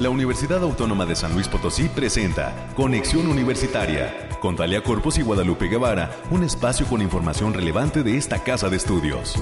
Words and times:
la 0.00 0.08
Universidad 0.08 0.62
Autónoma 0.62 1.04
de 1.04 1.14
San 1.14 1.34
Luis 1.34 1.46
Potosí 1.46 1.90
presenta 1.90 2.72
Conexión 2.74 3.26
Universitaria 3.26 4.30
con 4.40 4.56
Talia 4.56 4.82
Corpus 4.82 5.18
y 5.18 5.22
Guadalupe 5.22 5.68
Guevara, 5.68 6.10
un 6.30 6.42
espacio 6.42 6.86
con 6.86 7.02
información 7.02 7.52
relevante 7.52 8.02
de 8.02 8.16
esta 8.16 8.42
casa 8.42 8.70
de 8.70 8.78
estudios. 8.78 9.34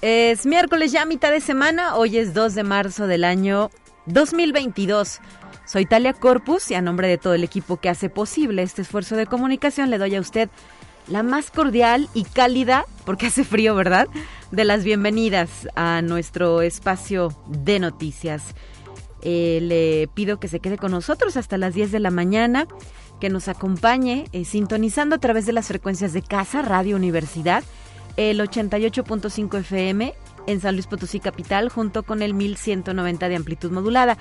Es 0.00 0.46
miércoles 0.46 0.92
ya 0.92 1.04
mitad 1.04 1.32
de 1.32 1.40
semana, 1.40 1.96
hoy 1.96 2.18
es 2.18 2.34
2 2.34 2.54
de 2.54 2.62
marzo 2.62 3.08
del 3.08 3.24
año 3.24 3.72
2022. 4.06 5.18
Soy 5.64 5.86
Talia 5.86 6.12
Corpus 6.12 6.70
y 6.70 6.74
a 6.76 6.80
nombre 6.80 7.08
de 7.08 7.18
todo 7.18 7.34
el 7.34 7.42
equipo 7.42 7.78
que 7.78 7.88
hace 7.88 8.08
posible 8.08 8.62
este 8.62 8.82
esfuerzo 8.82 9.16
de 9.16 9.26
comunicación 9.26 9.90
le 9.90 9.98
doy 9.98 10.14
a 10.14 10.20
usted 10.20 10.48
la 11.08 11.22
más 11.22 11.50
cordial 11.50 12.08
y 12.14 12.24
cálida, 12.24 12.84
porque 13.04 13.26
hace 13.26 13.44
frío, 13.44 13.74
¿verdad? 13.74 14.08
De 14.50 14.64
las 14.64 14.84
bienvenidas 14.84 15.68
a 15.74 16.02
nuestro 16.02 16.62
espacio 16.62 17.32
de 17.48 17.78
noticias. 17.78 18.54
Eh, 19.22 19.58
le 19.62 20.08
pido 20.14 20.38
que 20.38 20.48
se 20.48 20.60
quede 20.60 20.78
con 20.78 20.92
nosotros 20.92 21.36
hasta 21.36 21.58
las 21.58 21.74
10 21.74 21.92
de 21.92 22.00
la 22.00 22.10
mañana, 22.10 22.66
que 23.20 23.30
nos 23.30 23.48
acompañe 23.48 24.26
eh, 24.32 24.44
sintonizando 24.44 25.16
a 25.16 25.18
través 25.18 25.44
de 25.46 25.52
las 25.52 25.66
frecuencias 25.66 26.12
de 26.12 26.22
Casa 26.22 26.62
Radio 26.62 26.96
Universidad, 26.96 27.64
el 28.16 28.40
88.5 28.40 29.58
FM 29.58 30.14
en 30.46 30.60
San 30.60 30.74
Luis 30.74 30.86
Potosí 30.86 31.20
Capital, 31.20 31.68
junto 31.68 32.04
con 32.04 32.22
el 32.22 32.34
1190 32.34 33.28
de 33.28 33.36
amplitud 33.36 33.70
modulada. 33.70 34.18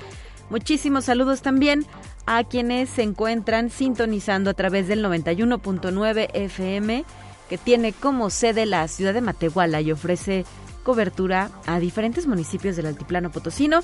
Muchísimos 0.50 1.06
saludos 1.06 1.42
también 1.42 1.86
a 2.27 2.44
quienes 2.44 2.90
se 2.90 3.02
encuentran 3.02 3.72
sintonizando 3.72 4.52
a 4.52 4.54
través 4.54 4.88
del 4.88 5.04
91.9 5.04 6.30
FM, 6.34 7.05
que 7.50 7.58
tiene 7.58 7.94
como 7.94 8.30
sede 8.30 8.66
la 8.66 8.86
ciudad 8.90 9.13
de 9.13 9.22
Matehuala 9.22 9.80
y 9.81 9.94
ofrece 9.94 10.44
cobertura 10.84 11.50
a 11.66 11.80
diferentes 11.80 12.28
municipios 12.28 12.75
del 12.75 12.88
Altiplano 12.88 13.31
Potosino 13.31 13.80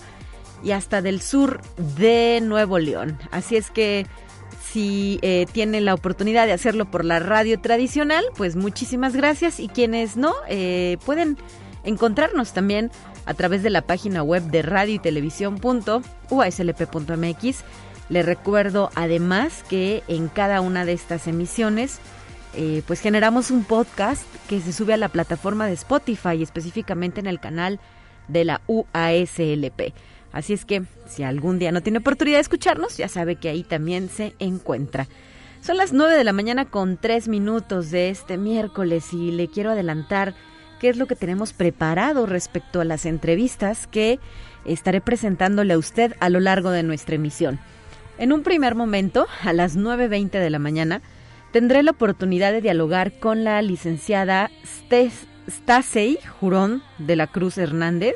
y 0.61 0.72
hasta 0.72 1.02
del 1.02 1.22
sur 1.22 1.61
de 1.97 2.41
Nuevo 2.44 2.80
León. 2.80 3.17
Así 3.31 3.55
es 3.55 3.72
que 3.72 4.05
si 4.61 5.19
eh, 5.22 5.45
tienen 5.52 5.85
la 5.85 5.94
oportunidad 5.94 6.45
de 6.45 6.52
hacerlo 6.52 6.91
por 6.91 7.05
la 7.05 7.19
radio 7.19 7.61
tradicional, 7.61 8.25
pues 8.35 8.57
muchísimas 8.57 9.16
gracias 9.16 9.61
y 9.61 9.69
quienes 9.69 10.17
no, 10.17 10.33
eh, 10.50 10.97
pueden 11.05 11.38
encontrarnos 11.85 12.52
también 12.52 12.91
a 13.25 13.33
través 13.35 13.63
de 13.63 13.69
la 13.69 13.83
página 13.83 14.22
web 14.22 14.44
de 14.44 14.63
radio 14.63 14.95
y 14.95 15.00
televisión.uaslp.mx. 15.00 17.63
Les 18.09 18.26
recuerdo 18.26 18.90
además 18.96 19.64
que 19.70 20.04
en 20.08 20.28
cada 20.28 20.62
una 20.62 20.86
de 20.86 20.94
estas 20.94 21.28
emisiones 21.28 22.00
eh, 22.56 22.84
pues 22.86 23.00
generamos 23.00 23.50
un 23.50 23.64
podcast 23.64 24.23
que 24.48 24.62
se 24.62 24.73
sube 24.73 24.94
a 24.94 24.98
la 24.98 25.09
plataforma 25.09 25.66
de 25.66 25.73
Spotify, 25.73 26.44
específicamente 26.44 27.20
en 27.20 27.28
el 27.28 27.40
canal 27.40 27.80
de 28.28 28.46
la 28.46 28.62
UASLP. 28.68 29.94
Así 30.31 30.54
es 30.54 30.66
que 30.66 30.84
si 31.08 31.24
algún 31.24 31.59
día 31.59 31.72
no 31.72 31.81
tiene 31.81 32.00
oportunidad 32.00 32.38
de 32.38 32.42
escucharnos, 32.42 32.98
ya 32.98 33.08
sabe 33.08 33.38
que 33.38 33.50
ahí 33.50 33.64
también 33.64 34.09
se 34.09 34.36
encuentra. 34.40 35.08
Son 35.62 35.78
las 35.78 35.94
9 35.94 36.16
de 36.16 36.24
la 36.24 36.34
mañana 36.34 36.66
con 36.66 36.98
3 36.98 37.28
minutos 37.28 37.90
de 37.90 38.09
este 38.09 38.38
miércoles 38.38 39.14
y 39.14 39.31
le 39.31 39.48
quiero 39.48 39.72
adelantar 39.72 40.36
qué 40.80 40.90
es 40.90 40.98
lo 40.98 41.08
que 41.08 41.16
tenemos 41.16 41.54
preparado 41.54 42.26
respecto 42.26 42.81
a 42.81 42.86
las 42.86 43.06
entrevistas 43.06 43.88
que 43.88 44.20
estaré 44.66 45.02
presentándole 45.02 45.74
a 45.74 45.78
usted 45.78 46.16
a 46.20 46.30
lo 46.30 46.40
largo 46.40 46.70
de 46.72 46.84
nuestra 46.84 47.16
emisión. 47.16 47.59
En 48.23 48.31
un 48.31 48.41
primer 48.41 48.73
momento, 48.73 49.27
a 49.43 49.52
las 49.52 49.77
9.20 49.77 50.29
de 50.29 50.49
la 50.49 50.57
mañana, 50.57 51.02
tendré 51.52 51.83
la 51.83 51.91
oportunidad 51.91 52.53
de 52.53 52.61
dialogar 52.61 53.19
con 53.19 53.43
la 53.43 53.61
licenciada 53.61 54.49
Stasey 55.49 56.19
Jurón 56.39 56.81
de 56.99 57.17
la 57.17 57.27
Cruz 57.27 57.57
Hernández, 57.57 58.16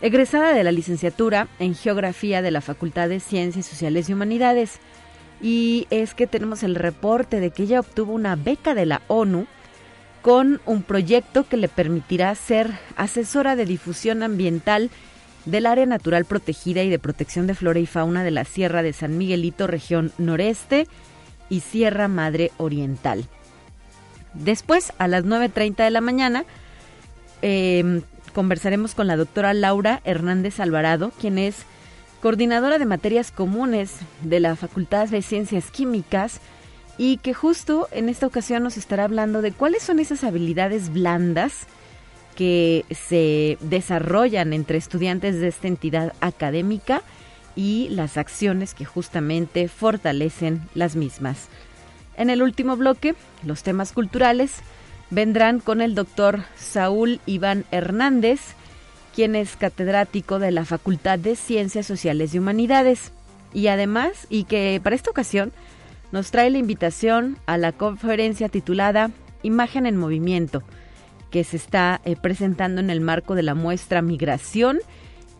egresada 0.00 0.52
de 0.52 0.64
la 0.64 0.72
licenciatura 0.72 1.46
en 1.60 1.76
Geografía 1.76 2.42
de 2.42 2.50
la 2.50 2.60
Facultad 2.60 3.08
de 3.08 3.20
Ciencias 3.20 3.66
Sociales 3.66 4.08
y 4.08 4.14
Humanidades. 4.14 4.80
Y 5.40 5.86
es 5.90 6.12
que 6.14 6.26
tenemos 6.26 6.64
el 6.64 6.74
reporte 6.74 7.38
de 7.38 7.52
que 7.52 7.62
ella 7.62 7.78
obtuvo 7.78 8.14
una 8.14 8.34
beca 8.34 8.74
de 8.74 8.86
la 8.86 9.02
ONU 9.06 9.46
con 10.22 10.60
un 10.66 10.82
proyecto 10.82 11.46
que 11.48 11.56
le 11.56 11.68
permitirá 11.68 12.34
ser 12.34 12.68
asesora 12.96 13.54
de 13.54 13.64
difusión 13.64 14.24
ambiental 14.24 14.90
del 15.44 15.66
área 15.66 15.86
natural 15.86 16.24
protegida 16.24 16.82
y 16.82 16.90
de 16.90 16.98
protección 16.98 17.46
de 17.46 17.54
flora 17.54 17.78
y 17.78 17.86
fauna 17.86 18.24
de 18.24 18.30
la 18.30 18.44
Sierra 18.44 18.82
de 18.82 18.92
San 18.92 19.18
Miguelito, 19.18 19.66
región 19.66 20.12
noreste 20.18 20.86
y 21.50 21.60
Sierra 21.60 22.08
Madre 22.08 22.50
Oriental. 22.56 23.26
Después, 24.32 24.92
a 24.98 25.06
las 25.06 25.24
9.30 25.24 25.84
de 25.84 25.90
la 25.90 26.00
mañana, 26.00 26.44
em, 27.42 28.02
conversaremos 28.34 28.94
con 28.94 29.06
la 29.06 29.16
doctora 29.16 29.54
Laura 29.54 30.00
Hernández 30.04 30.58
Alvarado, 30.60 31.12
quien 31.20 31.38
es 31.38 31.64
coordinadora 32.20 32.78
de 32.78 32.86
materias 32.86 33.30
comunes 33.30 33.96
de 34.22 34.40
la 34.40 34.56
Facultad 34.56 35.08
de 35.08 35.22
Ciencias 35.22 35.70
Químicas 35.70 36.40
y 36.96 37.18
que 37.18 37.34
justo 37.34 37.88
en 37.92 38.08
esta 38.08 38.26
ocasión 38.26 38.62
nos 38.62 38.76
estará 38.76 39.04
hablando 39.04 39.42
de 39.42 39.52
cuáles 39.52 39.82
son 39.82 39.98
esas 39.98 40.24
habilidades 40.24 40.92
blandas 40.92 41.66
que 42.36 42.84
se 42.90 43.58
desarrollan 43.60 44.52
entre 44.52 44.78
estudiantes 44.78 45.40
de 45.40 45.48
esta 45.48 45.68
entidad 45.68 46.12
académica 46.20 47.02
y 47.56 47.88
las 47.90 48.16
acciones 48.16 48.74
que 48.74 48.84
justamente 48.84 49.68
fortalecen 49.68 50.62
las 50.74 50.96
mismas. 50.96 51.48
En 52.16 52.30
el 52.30 52.42
último 52.42 52.76
bloque, 52.76 53.14
los 53.44 53.62
temas 53.62 53.92
culturales 53.92 54.56
vendrán 55.10 55.60
con 55.60 55.80
el 55.80 55.94
doctor 55.94 56.44
Saúl 56.56 57.20
Iván 57.26 57.64
Hernández, 57.70 58.40
quien 59.14 59.36
es 59.36 59.56
catedrático 59.56 60.38
de 60.38 60.50
la 60.50 60.64
Facultad 60.64 61.18
de 61.18 61.36
Ciencias 61.36 61.86
Sociales 61.86 62.34
y 62.34 62.38
Humanidades, 62.38 63.12
y 63.52 63.68
además, 63.68 64.26
y 64.28 64.44
que 64.44 64.80
para 64.82 64.96
esta 64.96 65.10
ocasión 65.10 65.52
nos 66.10 66.30
trae 66.30 66.50
la 66.50 66.58
invitación 66.58 67.38
a 67.46 67.56
la 67.56 67.72
conferencia 67.72 68.48
titulada 68.48 69.10
Imagen 69.42 69.86
en 69.86 69.96
Movimiento, 69.96 70.62
que 71.34 71.42
se 71.42 71.56
está 71.56 72.00
eh, 72.04 72.14
presentando 72.14 72.80
en 72.80 72.90
el 72.90 73.00
marco 73.00 73.34
de 73.34 73.42
la 73.42 73.56
muestra 73.56 74.02
Migración, 74.02 74.78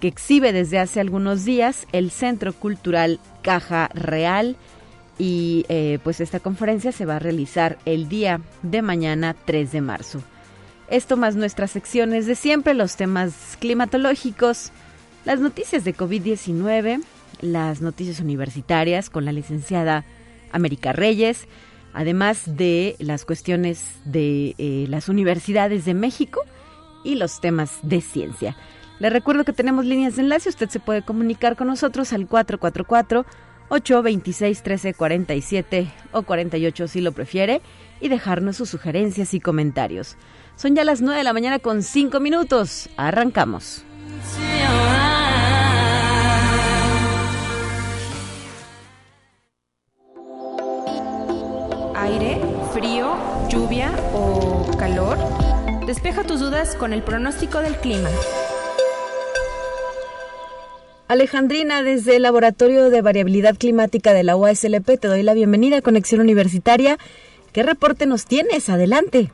que 0.00 0.08
exhibe 0.08 0.52
desde 0.52 0.80
hace 0.80 0.98
algunos 0.98 1.44
días 1.44 1.86
el 1.92 2.10
Centro 2.10 2.52
Cultural 2.52 3.20
Caja 3.42 3.90
Real. 3.94 4.56
Y 5.20 5.64
eh, 5.68 6.00
pues 6.02 6.20
esta 6.20 6.40
conferencia 6.40 6.90
se 6.90 7.06
va 7.06 7.14
a 7.14 7.18
realizar 7.20 7.78
el 7.84 8.08
día 8.08 8.40
de 8.64 8.82
mañana 8.82 9.36
3 9.44 9.70
de 9.70 9.80
marzo. 9.82 10.20
Esto 10.88 11.16
más 11.16 11.36
nuestras 11.36 11.70
secciones 11.70 12.26
de 12.26 12.34
siempre, 12.34 12.74
los 12.74 12.96
temas 12.96 13.56
climatológicos, 13.60 14.72
las 15.24 15.38
noticias 15.38 15.84
de 15.84 15.94
COVID-19, 15.94 17.04
las 17.40 17.80
noticias 17.82 18.18
universitarias 18.18 19.10
con 19.10 19.24
la 19.24 19.30
licenciada 19.30 20.04
América 20.50 20.92
Reyes, 20.92 21.46
además 21.94 22.56
de 22.56 22.96
las 22.98 23.24
cuestiones 23.24 24.00
de 24.04 24.54
eh, 24.58 24.86
las 24.88 25.08
universidades 25.08 25.84
de 25.84 25.94
México 25.94 26.40
y 27.04 27.14
los 27.14 27.40
temas 27.40 27.78
de 27.82 28.00
ciencia. 28.00 28.56
Le 28.98 29.10
recuerdo 29.10 29.44
que 29.44 29.52
tenemos 29.52 29.84
líneas 29.84 30.16
de 30.16 30.22
enlace, 30.22 30.48
usted 30.48 30.68
se 30.68 30.80
puede 30.80 31.02
comunicar 31.02 31.56
con 31.56 31.68
nosotros 31.68 32.12
al 32.12 32.26
444 32.26 33.24
826 33.68 34.58
1347 34.58 35.90
o 36.12 36.22
48 36.22 36.88
si 36.88 37.00
lo 37.00 37.12
prefiere 37.12 37.62
y 38.00 38.08
dejarnos 38.08 38.56
sus 38.56 38.70
sugerencias 38.70 39.34
y 39.34 39.40
comentarios. 39.40 40.16
Son 40.56 40.74
ya 40.76 40.84
las 40.84 41.00
9 41.00 41.18
de 41.18 41.24
la 41.24 41.32
mañana 41.32 41.58
con 41.58 41.82
5 41.82 42.20
minutos. 42.20 42.88
Arrancamos. 42.96 43.84
Aire, 52.04 52.38
frío, 52.74 53.16
lluvia 53.48 53.90
o 54.12 54.70
calor? 54.78 55.16
Despeja 55.86 56.22
tus 56.22 56.38
dudas 56.38 56.76
con 56.76 56.92
el 56.92 57.02
pronóstico 57.02 57.60
del 57.60 57.76
clima. 57.76 58.10
Alejandrina, 61.08 61.82
desde 61.82 62.16
el 62.16 62.22
Laboratorio 62.22 62.90
de 62.90 63.00
Variabilidad 63.00 63.56
Climática 63.56 64.12
de 64.12 64.22
la 64.22 64.36
UASLP, 64.36 65.00
te 65.00 65.08
doy 65.08 65.22
la 65.22 65.32
bienvenida 65.32 65.78
a 65.78 65.82
Conexión 65.82 66.20
Universitaria. 66.20 66.98
¿Qué 67.52 67.62
reporte 67.62 68.04
nos 68.04 68.26
tienes? 68.26 68.68
Adelante. 68.68 69.30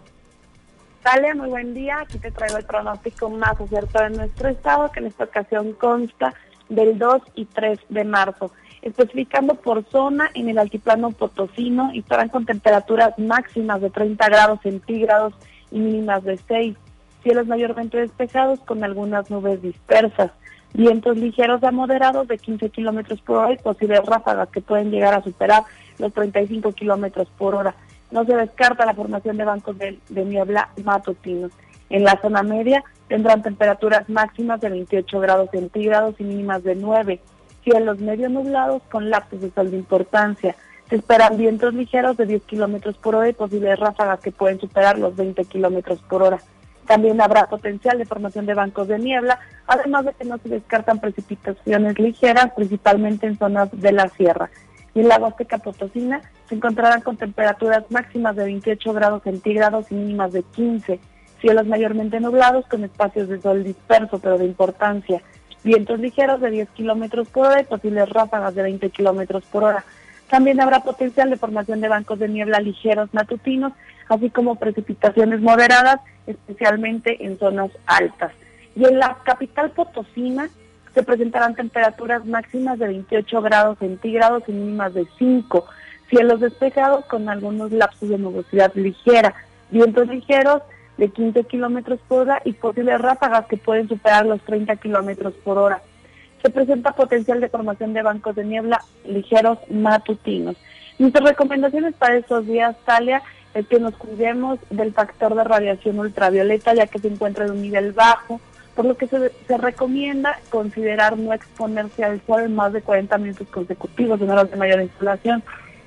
Dale, 1.02 1.34
muy 1.34 1.48
buen 1.48 1.74
día. 1.74 1.98
Aquí 2.02 2.18
te 2.18 2.30
traigo 2.30 2.56
el 2.56 2.64
pronóstico 2.64 3.30
más 3.30 3.60
acertado 3.60 4.10
de 4.10 4.16
nuestro 4.16 4.48
estado, 4.48 4.92
que 4.92 5.00
en 5.00 5.06
esta 5.06 5.24
ocasión 5.24 5.72
consta 5.72 6.34
del 6.68 6.98
2 6.98 7.22
y 7.34 7.46
3 7.46 7.80
de 7.88 8.04
marzo 8.04 8.52
especificando 8.82 9.54
por 9.54 9.84
zona 9.90 10.30
en 10.34 10.48
el 10.48 10.58
altiplano 10.58 11.10
potosino 11.10 11.90
y 11.92 12.00
estarán 12.00 12.28
con 12.28 12.46
temperaturas 12.46 13.18
máximas 13.18 13.80
de 13.80 13.90
30 13.90 14.28
grados 14.28 14.60
centígrados 14.62 15.34
y 15.70 15.78
mínimas 15.78 16.24
de 16.24 16.38
6. 16.38 16.76
Cielos 17.22 17.46
mayormente 17.46 17.98
despejados 17.98 18.60
con 18.60 18.82
algunas 18.82 19.30
nubes 19.30 19.60
dispersas. 19.60 20.32
Vientos 20.72 21.16
ligeros 21.16 21.62
a 21.64 21.72
moderados 21.72 22.28
de 22.28 22.38
15 22.38 22.70
kilómetros 22.70 23.20
por 23.20 23.38
hora 23.38 23.52
y 23.52 23.58
posibles 23.58 24.04
ráfagas 24.06 24.48
que 24.50 24.60
pueden 24.60 24.90
llegar 24.90 25.14
a 25.14 25.22
superar 25.22 25.64
los 25.98 26.12
35 26.12 26.72
kilómetros 26.72 27.28
por 27.36 27.54
hora. 27.54 27.74
no 28.10 28.24
se 28.24 28.34
descarta 28.34 28.86
la 28.86 28.94
formación 28.94 29.36
de 29.36 29.44
bancos 29.44 29.76
de, 29.78 29.98
niebla 30.08 30.70
matutinos. 30.82 31.52
En 31.90 32.04
la 32.04 32.18
zona 32.20 32.42
media 32.42 32.82
tendrán 33.08 33.42
temperaturas 33.42 34.08
máximas 34.08 34.60
de 34.60 34.70
28 34.70 35.20
grados 35.20 35.50
centígrados 35.50 36.14
y 36.18 36.24
mínimas 36.24 36.62
de 36.62 36.76
9. 36.76 37.20
Cielos 37.64 38.00
medio 38.00 38.28
nublados 38.28 38.82
con 38.90 39.10
lapsos 39.10 39.40
de 39.40 39.50
sol 39.50 39.70
de 39.70 39.76
importancia. 39.76 40.56
Se 40.88 40.96
esperan 40.96 41.36
vientos 41.36 41.74
ligeros 41.74 42.16
de 42.16 42.26
10 42.26 42.42
kilómetros 42.42 42.96
por 42.96 43.14
hora 43.14 43.28
y 43.28 43.32
posibles 43.32 43.78
ráfagas 43.78 44.20
que 44.20 44.32
pueden 44.32 44.58
superar 44.58 44.98
los 44.98 45.14
20 45.14 45.44
kilómetros 45.44 46.00
por 46.00 46.22
hora. 46.22 46.40
También 46.86 47.20
habrá 47.20 47.46
potencial 47.46 47.98
de 47.98 48.04
formación 48.04 48.46
de 48.46 48.54
bancos 48.54 48.88
de 48.88 48.98
niebla, 48.98 49.38
además 49.68 50.06
de 50.06 50.12
que 50.14 50.24
no 50.24 50.38
se 50.38 50.48
descartan 50.48 50.98
precipitaciones 50.98 51.96
ligeras, 52.00 52.50
principalmente 52.56 53.28
en 53.28 53.38
zonas 53.38 53.68
de 53.72 53.92
la 53.92 54.08
sierra. 54.08 54.50
Y 54.92 55.00
en 55.00 55.08
la 55.08 55.18
Huasteca 55.18 55.58
Potosina 55.58 56.20
se 56.48 56.56
encontrarán 56.56 57.02
con 57.02 57.16
temperaturas 57.16 57.84
máximas 57.90 58.34
de 58.34 58.42
28 58.42 58.92
grados 58.92 59.22
centígrados 59.22 59.92
y 59.92 59.94
mínimas 59.94 60.32
de 60.32 60.42
15. 60.42 60.98
Cielos 61.40 61.66
mayormente 61.66 62.18
nublados 62.18 62.66
con 62.66 62.82
espacios 62.82 63.28
de 63.28 63.40
sol 63.40 63.62
disperso, 63.62 64.18
pero 64.18 64.36
de 64.36 64.46
importancia. 64.46 65.22
Vientos 65.62 66.00
ligeros 66.00 66.40
de 66.40 66.50
10 66.50 66.68
kilómetros 66.70 67.28
por 67.28 67.48
hora 67.48 67.60
y 67.60 67.64
posibles 67.64 68.08
ráfagas 68.08 68.54
de 68.54 68.62
20 68.62 68.90
kilómetros 68.90 69.44
por 69.44 69.64
hora. 69.64 69.84
También 70.28 70.60
habrá 70.60 70.80
potencial 70.80 71.28
de 71.28 71.36
formación 71.36 71.80
de 71.80 71.88
bancos 71.88 72.18
de 72.18 72.28
niebla 72.28 72.60
ligeros 72.60 73.12
matutinos, 73.12 73.72
así 74.08 74.30
como 74.30 74.54
precipitaciones 74.54 75.40
moderadas, 75.40 76.00
especialmente 76.26 77.24
en 77.24 77.38
zonas 77.38 77.70
altas. 77.86 78.32
Y 78.76 78.84
en 78.84 78.98
la 78.98 79.18
capital 79.24 79.70
potosina 79.72 80.48
se 80.94 81.02
presentarán 81.02 81.54
temperaturas 81.54 82.24
máximas 82.24 82.78
de 82.78 82.86
28 82.86 83.42
grados 83.42 83.78
centígrados 83.78 84.44
y 84.46 84.52
mínimas 84.52 84.94
de 84.94 85.06
5. 85.18 85.66
Cielos 86.08 86.40
despejados 86.40 87.04
con 87.06 87.28
algunos 87.28 87.70
lapsos 87.70 88.08
de 88.08 88.18
nubosidad 88.18 88.72
ligera, 88.74 89.34
vientos 89.70 90.08
ligeros 90.08 90.62
de 91.00 91.08
15 91.08 91.42
kilómetros 91.44 91.98
por 92.06 92.20
hora 92.20 92.40
y 92.44 92.52
posibles 92.52 93.00
ráfagas 93.00 93.46
que 93.46 93.56
pueden 93.56 93.88
superar 93.88 94.24
los 94.24 94.40
30 94.42 94.76
kilómetros 94.76 95.34
por 95.42 95.58
hora 95.58 95.82
se 96.42 96.50
presenta 96.50 96.92
potencial 96.92 97.40
de 97.40 97.48
formación 97.48 97.92
de 97.92 98.02
bancos 98.02 98.34
de 98.34 98.44
niebla 98.44 98.82
ligeros 99.04 99.58
matutinos. 99.70 100.56
Nuestras 100.98 101.28
recomendaciones 101.28 101.94
para 101.94 102.16
estos 102.16 102.46
días, 102.46 102.76
Talia, 102.84 103.22
es 103.54 103.66
que 103.66 103.80
nos 103.80 103.94
cuidemos 103.96 104.58
del 104.70 104.92
factor 104.92 105.34
de 105.34 105.44
radiación 105.44 105.98
ultravioleta, 105.98 106.74
ya 106.74 106.86
que 106.86 106.98
se 106.98 107.08
encuentra 107.08 107.44
en 107.44 107.52
un 107.52 107.62
nivel 107.62 107.92
bajo, 107.92 108.40
por 108.74 108.84
lo 108.84 108.96
que 108.96 109.06
se, 109.06 109.30
se 109.46 109.58
recomienda 109.58 110.38
considerar 110.50 111.18
no 111.18 111.32
exponerse 111.32 112.04
al 112.04 112.20
sol 112.26 112.48
más 112.48 112.72
de 112.72 112.82
40 112.82 113.18
minutos 113.18 113.48
consecutivos 113.48 114.20
en 114.20 114.30
horas 114.30 114.50
de 114.50 114.56
mayor 114.56 114.80
insolación. 114.80 115.42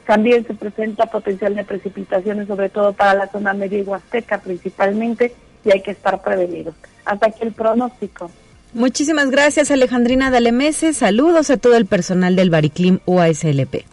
También 0.06 0.46
se 0.46 0.54
presenta 0.54 1.06
potencial 1.06 1.56
de 1.56 1.64
precipitaciones, 1.64 2.48
sobre 2.48 2.70
todo 2.70 2.94
para 2.94 3.14
la 3.14 3.28
zona 3.28 3.54
media 3.54 3.80
y 3.80 3.84
huasteca 3.84 4.40
principalmente, 4.40 5.34
y 5.64 5.72
hay 5.72 5.82
que 5.82 5.92
estar 5.92 6.22
prevenidos. 6.22 6.76
Hasta 7.06 7.28
aquí 7.28 7.40
el 7.42 7.54
pronóstico. 7.54 8.30
Muchísimas 8.74 9.30
gracias 9.30 9.70
Alejandrina 9.72 10.32
Dalemese. 10.32 10.94
Saludos 10.94 11.50
a 11.52 11.58
todo 11.58 11.78
el 11.78 11.86
personal 11.86 12.36
del 12.36 12.50
Bariclim 12.50 13.00
UASLP. 13.06 13.86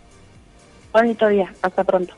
Bonito 0.92 1.28
día. 1.28 1.52
Hasta 1.62 1.84
pronto. 1.84 2.14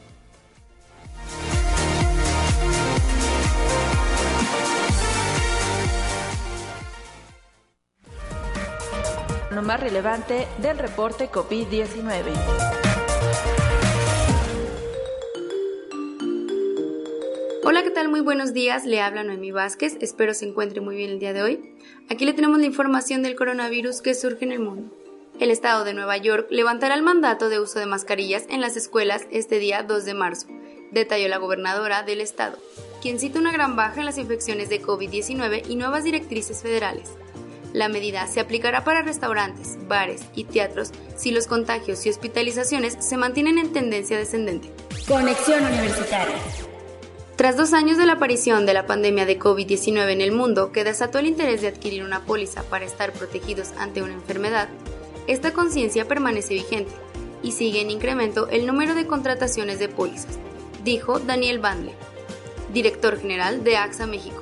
Lo 9.51 9.61
más 9.61 9.81
relevante 9.81 10.47
del 10.63 10.79
reporte 10.79 11.29
COVID-19. 11.31 12.92
Hola, 17.73 17.85
¿qué 17.85 17.91
tal? 17.91 18.11
Muy 18.11 18.21
buenos 18.21 18.53
días. 18.53 18.85
Le 18.85 19.01
habla 19.01 19.25
Noemí 19.25 19.51
Vázquez. 19.51 19.97
Espero 20.03 20.35
se 20.35 20.45
encuentre 20.45 20.83
muy 20.83 20.95
bien 20.95 21.09
el 21.09 21.19
día 21.19 21.33
de 21.33 21.43
hoy. 21.43 21.75
Aquí 22.11 22.27
le 22.27 22.35
tenemos 22.35 22.59
la 22.59 22.67
información 22.67 23.23
del 23.23 23.35
coronavirus 23.35 24.03
que 24.03 24.15
surge 24.15 24.45
en 24.45 24.53
el 24.53 24.61
mundo. 24.61 24.95
El 25.41 25.51
estado 25.51 25.83
de 25.83 25.95
Nueva 25.95 26.19
York 26.19 26.49
levantará 26.51 26.95
el 26.95 27.03
mandato 27.03 27.49
de 27.49 27.61
uso 27.61 27.79
de 27.79 27.87
mascarillas 27.87 28.45
en 28.51 28.61
las 28.61 28.77
escuelas 28.77 29.27
este 29.31 29.59
día 29.59 29.85
2 29.85 30.05
de 30.05 30.13
marzo, 30.13 30.49
detalló 30.91 31.29
la 31.29 31.39
gobernadora 31.39 32.03
del 32.03 32.21
estado, 32.21 32.59
quien 33.01 33.19
cita 33.19 33.39
una 33.39 33.53
gran 33.53 33.75
baja 33.75 34.01
en 34.01 34.05
las 34.05 34.19
infecciones 34.19 34.69
de 34.69 34.83
COVID-19 34.83 35.63
y 35.67 35.77
nuevas 35.77 36.05
directrices 36.05 36.61
federales. 36.61 37.09
La 37.73 37.89
medida 37.89 38.27
se 38.27 38.41
aplicará 38.41 38.85
para 38.85 39.01
restaurantes, 39.01 39.79
bares 39.89 40.21
y 40.35 40.45
teatros 40.45 40.93
si 41.17 41.31
los 41.31 41.47
contagios 41.47 42.05
y 42.05 42.11
hospitalizaciones 42.11 42.99
se 43.01 43.17
mantienen 43.17 43.57
en 43.57 43.73
tendencia 43.73 44.19
descendente. 44.19 44.71
Conexión 45.09 45.65
Universitaria. 45.65 46.37
Tras 47.43 47.57
dos 47.57 47.73
años 47.73 47.99
de 47.99 48.07
la 48.07 48.13
aparición 48.13 48.67
de 48.67 48.73
la 48.73 48.87
pandemia 48.87 49.27
de 49.27 49.37
COVID-19 49.37 50.13
en 50.13 50.21
el 50.21 50.31
mundo, 50.31 50.71
que 50.71 50.85
desató 50.85 51.19
el 51.19 51.27
interés 51.27 51.61
de 51.61 51.67
adquirir 51.67 52.05
una 52.05 52.25
póliza 52.25 52.63
para 52.63 52.85
estar 52.85 53.13
protegidos 53.13 53.73
ante 53.79 54.01
una 54.01 54.13
enfermedad, 54.13 54.69
esta 55.27 55.53
conciencia 55.53 56.07
permanece 56.07 56.55
vigente 56.55 56.93
y 57.43 57.51
sigue 57.51 57.81
en 57.81 57.91
incremento 57.91 58.49
el 58.49 58.65
número 58.65 58.95
de 58.95 59.09
contrataciones 59.09 59.81
de 59.81 59.89
pólizas, 59.89 60.39
dijo 60.85 61.19
Daniel 61.19 61.59
Bandle, 61.59 61.95
director 62.73 63.19
general 63.19 63.65
de 63.65 63.77
AXA 63.77 64.07
México. 64.07 64.41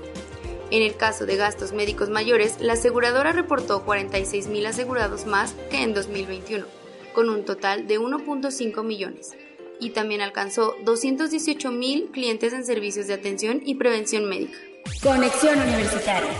En 0.70 0.82
el 0.82 0.94
caso 0.94 1.24
de 1.24 1.36
gastos 1.36 1.72
médicos 1.72 2.10
mayores, 2.10 2.60
la 2.60 2.74
aseguradora 2.74 3.32
reportó 3.32 3.82
46.000 3.86 4.66
asegurados 4.66 5.24
más 5.24 5.54
que 5.70 5.82
en 5.82 5.94
2021, 5.94 6.66
con 7.14 7.30
un 7.30 7.46
total 7.46 7.86
de 7.86 7.98
1.5 7.98 8.84
millones 8.84 9.34
y 9.80 9.90
también 9.90 10.20
alcanzó 10.20 10.76
218 10.84 11.70
mil 11.72 12.10
clientes 12.12 12.52
en 12.52 12.64
servicios 12.64 13.06
de 13.06 13.14
atención 13.14 13.62
y 13.64 13.74
prevención 13.76 14.28
médica. 14.28 14.58
Conexión 15.02 15.58
Universitaria. 15.60 16.30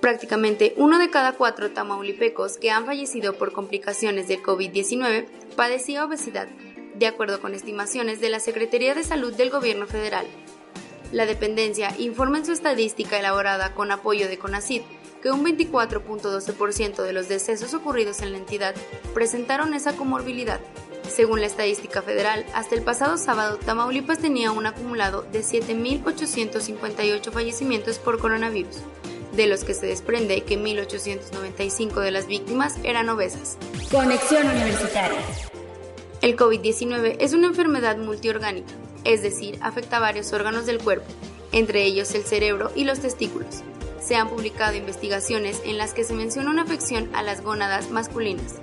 Prácticamente 0.00 0.74
uno 0.76 0.98
de 0.98 1.10
cada 1.10 1.32
cuatro 1.32 1.70
tamaulipecos 1.70 2.56
que 2.56 2.70
han 2.70 2.86
fallecido 2.86 3.34
por 3.34 3.52
complicaciones 3.52 4.28
del 4.28 4.42
COVID-19 4.42 5.26
padecía 5.56 6.04
obesidad, 6.04 6.48
de 6.94 7.06
acuerdo 7.06 7.40
con 7.40 7.54
estimaciones 7.54 8.20
de 8.20 8.28
la 8.28 8.40
Secretaría 8.40 8.94
de 8.94 9.04
Salud 9.04 9.34
del 9.34 9.50
Gobierno 9.50 9.86
Federal. 9.86 10.26
La 11.12 11.26
dependencia 11.26 11.94
informa 11.98 12.38
en 12.38 12.46
su 12.46 12.52
estadística 12.52 13.18
elaborada 13.18 13.74
con 13.74 13.90
apoyo 13.90 14.28
de 14.28 14.38
CONACYT 14.38 14.82
que 15.22 15.30
un 15.30 15.44
24.12% 15.44 17.02
de 17.02 17.12
los 17.12 17.28
decesos 17.28 17.74
ocurridos 17.74 18.22
en 18.22 18.32
la 18.32 18.38
entidad 18.38 18.74
presentaron 19.14 19.74
esa 19.74 19.96
comorbilidad, 19.96 20.60
según 21.08 21.40
la 21.40 21.46
estadística 21.46 22.02
federal, 22.02 22.44
hasta 22.54 22.74
el 22.74 22.82
pasado 22.82 23.16
sábado, 23.16 23.58
Tamaulipas 23.58 24.18
tenía 24.18 24.52
un 24.52 24.66
acumulado 24.66 25.22
de 25.22 25.40
7.858 25.40 27.30
fallecimientos 27.30 27.98
por 27.98 28.18
coronavirus, 28.18 28.76
de 29.32 29.46
los 29.46 29.64
que 29.64 29.74
se 29.74 29.86
desprende 29.86 30.42
que 30.42 30.58
1.895 30.58 32.00
de 32.00 32.10
las 32.10 32.26
víctimas 32.26 32.76
eran 32.82 33.08
obesas. 33.08 33.56
Conexión 33.90 34.48
Universitaria. 34.48 35.20
El 36.20 36.36
COVID-19 36.36 37.16
es 37.20 37.32
una 37.32 37.46
enfermedad 37.46 37.96
multiorgánica, 37.96 38.72
es 39.04 39.22
decir, 39.22 39.58
afecta 39.62 39.98
a 39.98 40.00
varios 40.00 40.32
órganos 40.32 40.66
del 40.66 40.78
cuerpo, 40.78 41.06
entre 41.52 41.84
ellos 41.84 42.14
el 42.14 42.24
cerebro 42.24 42.72
y 42.74 42.84
los 42.84 42.98
testículos. 42.98 43.62
Se 44.00 44.16
han 44.16 44.28
publicado 44.28 44.76
investigaciones 44.76 45.60
en 45.64 45.78
las 45.78 45.94
que 45.94 46.04
se 46.04 46.14
menciona 46.14 46.50
una 46.50 46.62
afección 46.62 47.08
a 47.14 47.22
las 47.22 47.42
gónadas 47.42 47.90
masculinas, 47.90 48.56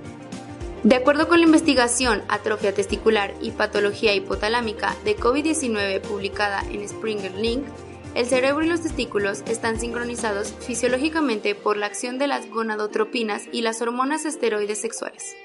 de 0.86 0.96
acuerdo 0.96 1.27
con 1.27 1.39
la 1.39 1.48
investigación 1.48 2.22
Atrofia 2.27 2.72
testicular 2.72 3.34
y 3.42 3.50
patología 3.50 4.13
hipotalámica 4.13 4.96
de 5.04 5.18
COVID-19 5.18 6.00
publicada 6.01 6.63
en 6.70 6.88
Springer 6.88 7.34
Link, 7.34 7.65
el 8.13 8.27
cerebro 8.27 8.63
y 8.63 8.68
los 8.68 8.82
testículos 8.82 9.42
están 9.48 9.80
sincronizados 9.80 10.54
fisiológicamente 10.60 11.56
por 11.56 11.75
la 11.75 11.88
acción 11.88 12.20
de 12.20 12.27
las 12.27 12.48
gonadotropinas 12.51 13.46
y 13.51 13.63
las 13.63 13.82
hormonas 13.82 14.25
esteroides 14.25 14.80
sexuales. 14.80 15.36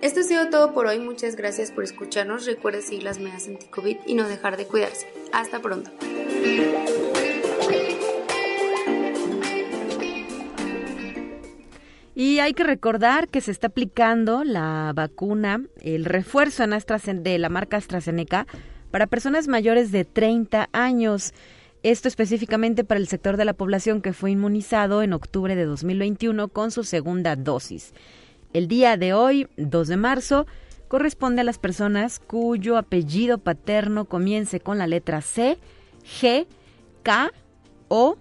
Esto 0.00 0.18
ha 0.18 0.24
sido 0.24 0.50
todo 0.50 0.74
por 0.74 0.88
hoy, 0.88 0.98
muchas 0.98 1.36
gracias 1.36 1.70
por 1.70 1.84
escucharnos, 1.84 2.44
recuerde 2.44 2.82
seguir 2.82 3.04
las 3.04 3.20
medidas 3.20 3.46
anti-COVID 3.46 3.98
y 4.04 4.14
no 4.14 4.28
dejar 4.28 4.56
de 4.56 4.66
cuidarse. 4.66 5.06
Hasta 5.32 5.62
pronto. 5.62 5.92
Y 12.14 12.40
hay 12.40 12.52
que 12.52 12.64
recordar 12.64 13.28
que 13.28 13.40
se 13.40 13.50
está 13.50 13.68
aplicando 13.68 14.44
la 14.44 14.92
vacuna, 14.94 15.62
el 15.80 16.04
refuerzo 16.04 16.64
de 16.66 17.38
la 17.38 17.48
marca 17.48 17.78
AstraZeneca 17.78 18.46
para 18.90 19.06
personas 19.06 19.48
mayores 19.48 19.92
de 19.92 20.04
30 20.04 20.68
años. 20.72 21.32
Esto 21.82 22.08
específicamente 22.08 22.84
para 22.84 23.00
el 23.00 23.08
sector 23.08 23.38
de 23.38 23.46
la 23.46 23.54
población 23.54 24.02
que 24.02 24.12
fue 24.12 24.30
inmunizado 24.30 25.02
en 25.02 25.14
octubre 25.14 25.56
de 25.56 25.64
2021 25.64 26.48
con 26.48 26.70
su 26.70 26.84
segunda 26.84 27.34
dosis. 27.34 27.94
El 28.52 28.68
día 28.68 28.98
de 28.98 29.14
hoy, 29.14 29.48
2 29.56 29.88
de 29.88 29.96
marzo, 29.96 30.46
corresponde 30.88 31.40
a 31.40 31.44
las 31.44 31.58
personas 31.58 32.18
cuyo 32.20 32.76
apellido 32.76 33.38
paterno 33.38 34.04
comience 34.04 34.60
con 34.60 34.76
la 34.76 34.86
letra 34.86 35.22
C, 35.22 35.56
G, 36.04 36.46
K, 37.02 37.32
O, 37.88 38.18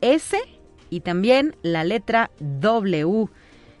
S 0.00 0.38
y 0.92 1.00
también 1.00 1.56
la 1.62 1.84
letra 1.84 2.30
W. 2.38 3.26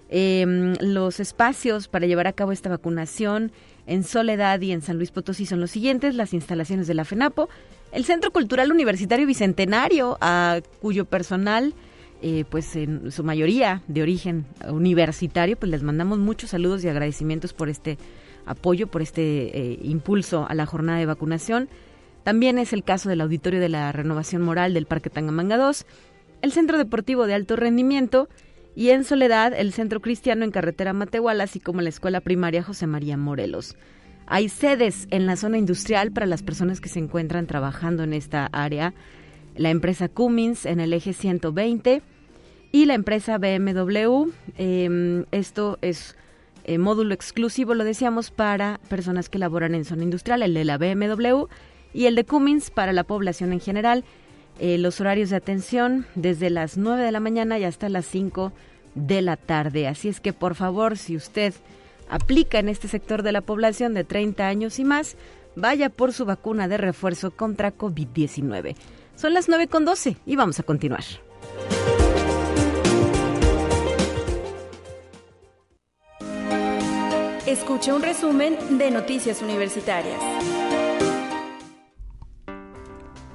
Em, 0.08 0.74
los 0.80 1.20
espacios 1.20 1.86
para 1.86 2.06
llevar 2.06 2.26
a 2.26 2.32
cabo 2.32 2.52
esta 2.52 2.70
vacunación 2.70 3.52
en 3.86 4.02
Soledad 4.02 4.58
y 4.62 4.72
en 4.72 4.80
San 4.80 4.96
Luis 4.96 5.10
Potosí 5.10 5.44
son 5.44 5.60
los 5.60 5.70
siguientes, 5.70 6.14
las 6.14 6.32
instalaciones 6.32 6.86
de 6.86 6.94
la 6.94 7.04
FENAPO, 7.04 7.50
el 7.92 8.06
Centro 8.06 8.30
Cultural 8.30 8.72
Universitario 8.72 9.26
Bicentenario, 9.26 10.16
a 10.22 10.60
cuyo 10.80 11.04
personal, 11.04 11.74
eh, 12.22 12.46
pues 12.48 12.76
en 12.76 13.12
su 13.12 13.24
mayoría 13.24 13.82
de 13.88 14.00
origen 14.00 14.46
universitario, 14.66 15.58
pues 15.58 15.70
les 15.70 15.82
mandamos 15.82 16.18
muchos 16.18 16.48
saludos 16.48 16.82
y 16.82 16.88
agradecimientos 16.88 17.52
por 17.52 17.68
este 17.68 17.98
apoyo, 18.46 18.86
por 18.86 19.02
este 19.02 19.22
eh, 19.58 19.78
impulso 19.82 20.46
a 20.48 20.54
la 20.54 20.64
jornada 20.64 20.98
de 20.98 21.04
vacunación. 21.04 21.68
También 22.24 22.58
es 22.58 22.72
el 22.72 22.84
caso 22.84 23.10
del 23.10 23.20
Auditorio 23.20 23.60
de 23.60 23.68
la 23.68 23.92
Renovación 23.92 24.40
Moral 24.40 24.72
del 24.72 24.86
Parque 24.86 25.10
Tangamanga 25.10 25.58
2, 25.58 25.84
el 26.42 26.52
Centro 26.52 26.76
Deportivo 26.76 27.26
de 27.26 27.34
Alto 27.34 27.56
Rendimiento 27.56 28.28
y 28.74 28.90
en 28.90 29.04
Soledad 29.04 29.52
el 29.56 29.72
Centro 29.72 30.00
Cristiano 30.00 30.44
en 30.44 30.50
Carretera 30.50 30.92
Matehuala, 30.92 31.44
así 31.44 31.60
como 31.60 31.80
la 31.80 31.88
Escuela 31.88 32.20
Primaria 32.20 32.62
José 32.62 32.86
María 32.86 33.16
Morelos. 33.16 33.76
Hay 34.26 34.48
sedes 34.48 35.06
en 35.10 35.26
la 35.26 35.36
zona 35.36 35.58
industrial 35.58 36.12
para 36.12 36.26
las 36.26 36.42
personas 36.42 36.80
que 36.80 36.88
se 36.88 36.98
encuentran 36.98 37.46
trabajando 37.46 38.02
en 38.02 38.12
esta 38.12 38.46
área. 38.46 38.94
La 39.56 39.70
empresa 39.70 40.08
Cummins 40.08 40.66
en 40.66 40.80
el 40.80 40.92
eje 40.92 41.12
120 41.12 42.02
y 42.72 42.84
la 42.86 42.94
empresa 42.94 43.38
BMW. 43.38 44.30
Em, 44.56 45.26
esto 45.30 45.78
es 45.82 46.16
eh, 46.64 46.78
módulo 46.78 47.14
exclusivo, 47.14 47.74
lo 47.74 47.84
decíamos, 47.84 48.30
para 48.30 48.80
personas 48.88 49.28
que 49.28 49.38
laboran 49.38 49.74
en 49.74 49.84
zona 49.84 50.04
industrial, 50.04 50.42
el 50.42 50.54
de 50.54 50.64
la 50.64 50.78
BMW 50.78 51.46
y 51.92 52.06
el 52.06 52.14
de 52.14 52.24
Cummins 52.24 52.70
para 52.70 52.92
la 52.92 53.04
población 53.04 53.52
en 53.52 53.60
general. 53.60 54.04
Eh, 54.58 54.78
los 54.78 55.00
horarios 55.00 55.30
de 55.30 55.36
atención 55.36 56.06
desde 56.14 56.50
las 56.50 56.76
9 56.76 57.02
de 57.02 57.12
la 57.12 57.20
mañana 57.20 57.58
y 57.58 57.64
hasta 57.64 57.88
las 57.88 58.06
5 58.06 58.52
de 58.94 59.22
la 59.22 59.36
tarde. 59.36 59.88
Así 59.88 60.08
es 60.08 60.20
que 60.20 60.32
por 60.32 60.54
favor, 60.54 60.96
si 60.98 61.16
usted 61.16 61.54
aplica 62.08 62.58
en 62.58 62.68
este 62.68 62.88
sector 62.88 63.22
de 63.22 63.32
la 63.32 63.40
población 63.40 63.94
de 63.94 64.04
30 64.04 64.46
años 64.46 64.78
y 64.78 64.84
más, 64.84 65.16
vaya 65.56 65.88
por 65.88 66.12
su 66.12 66.24
vacuna 66.24 66.68
de 66.68 66.76
refuerzo 66.76 67.30
contra 67.30 67.76
COVID-19. 67.76 68.76
Son 69.16 69.34
las 69.34 69.48
9 69.48 69.68
con 69.68 69.84
12 69.84 70.16
y 70.26 70.36
vamos 70.36 70.58
a 70.60 70.62
continuar. 70.62 71.04
Escucha 77.46 77.94
un 77.94 78.02
resumen 78.02 78.78
de 78.78 78.90
Noticias 78.90 79.42
Universitarias. 79.42 80.18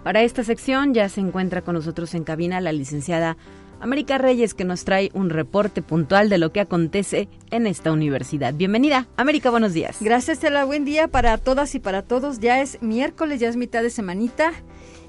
Para 0.08 0.22
esta 0.22 0.46
sección 0.46 0.94
ya 0.94 1.10
se 1.10 1.20
encuentra 1.20 1.64
con 1.64 1.76
nosotros 1.76 2.14
en 2.14 2.24
cabina 2.24 2.62
la 2.62 2.72
licenciada 2.72 3.36
América 3.82 4.18
Reyes 4.18 4.54
que 4.54 4.64
nos 4.64 4.86
trae 4.86 5.12
un 5.14 5.30
reporte 5.30 5.82
puntual 5.82 6.30
de 6.30 6.38
lo 6.38 6.54
que 6.54 6.62
acontece 6.62 7.28
en 7.52 7.68
esta 7.68 7.92
universidad. 7.92 8.54
Bienvenida, 8.54 9.10
América, 9.18 9.50
buenos 9.50 9.74
días. 9.74 9.98
Gracias, 10.00 10.40
Tela, 10.40 10.64
buen 10.64 10.86
día 10.86 11.10
para 11.10 11.38
todas 11.38 11.76
y 11.76 11.80
para 11.80 12.04
todos. 12.04 12.40
Ya 12.40 12.62
es 12.62 12.82
miércoles, 12.82 13.42
ya 13.42 13.50
es 13.50 13.58
mitad 13.58 13.84
de 13.84 13.90
semanita 13.90 14.54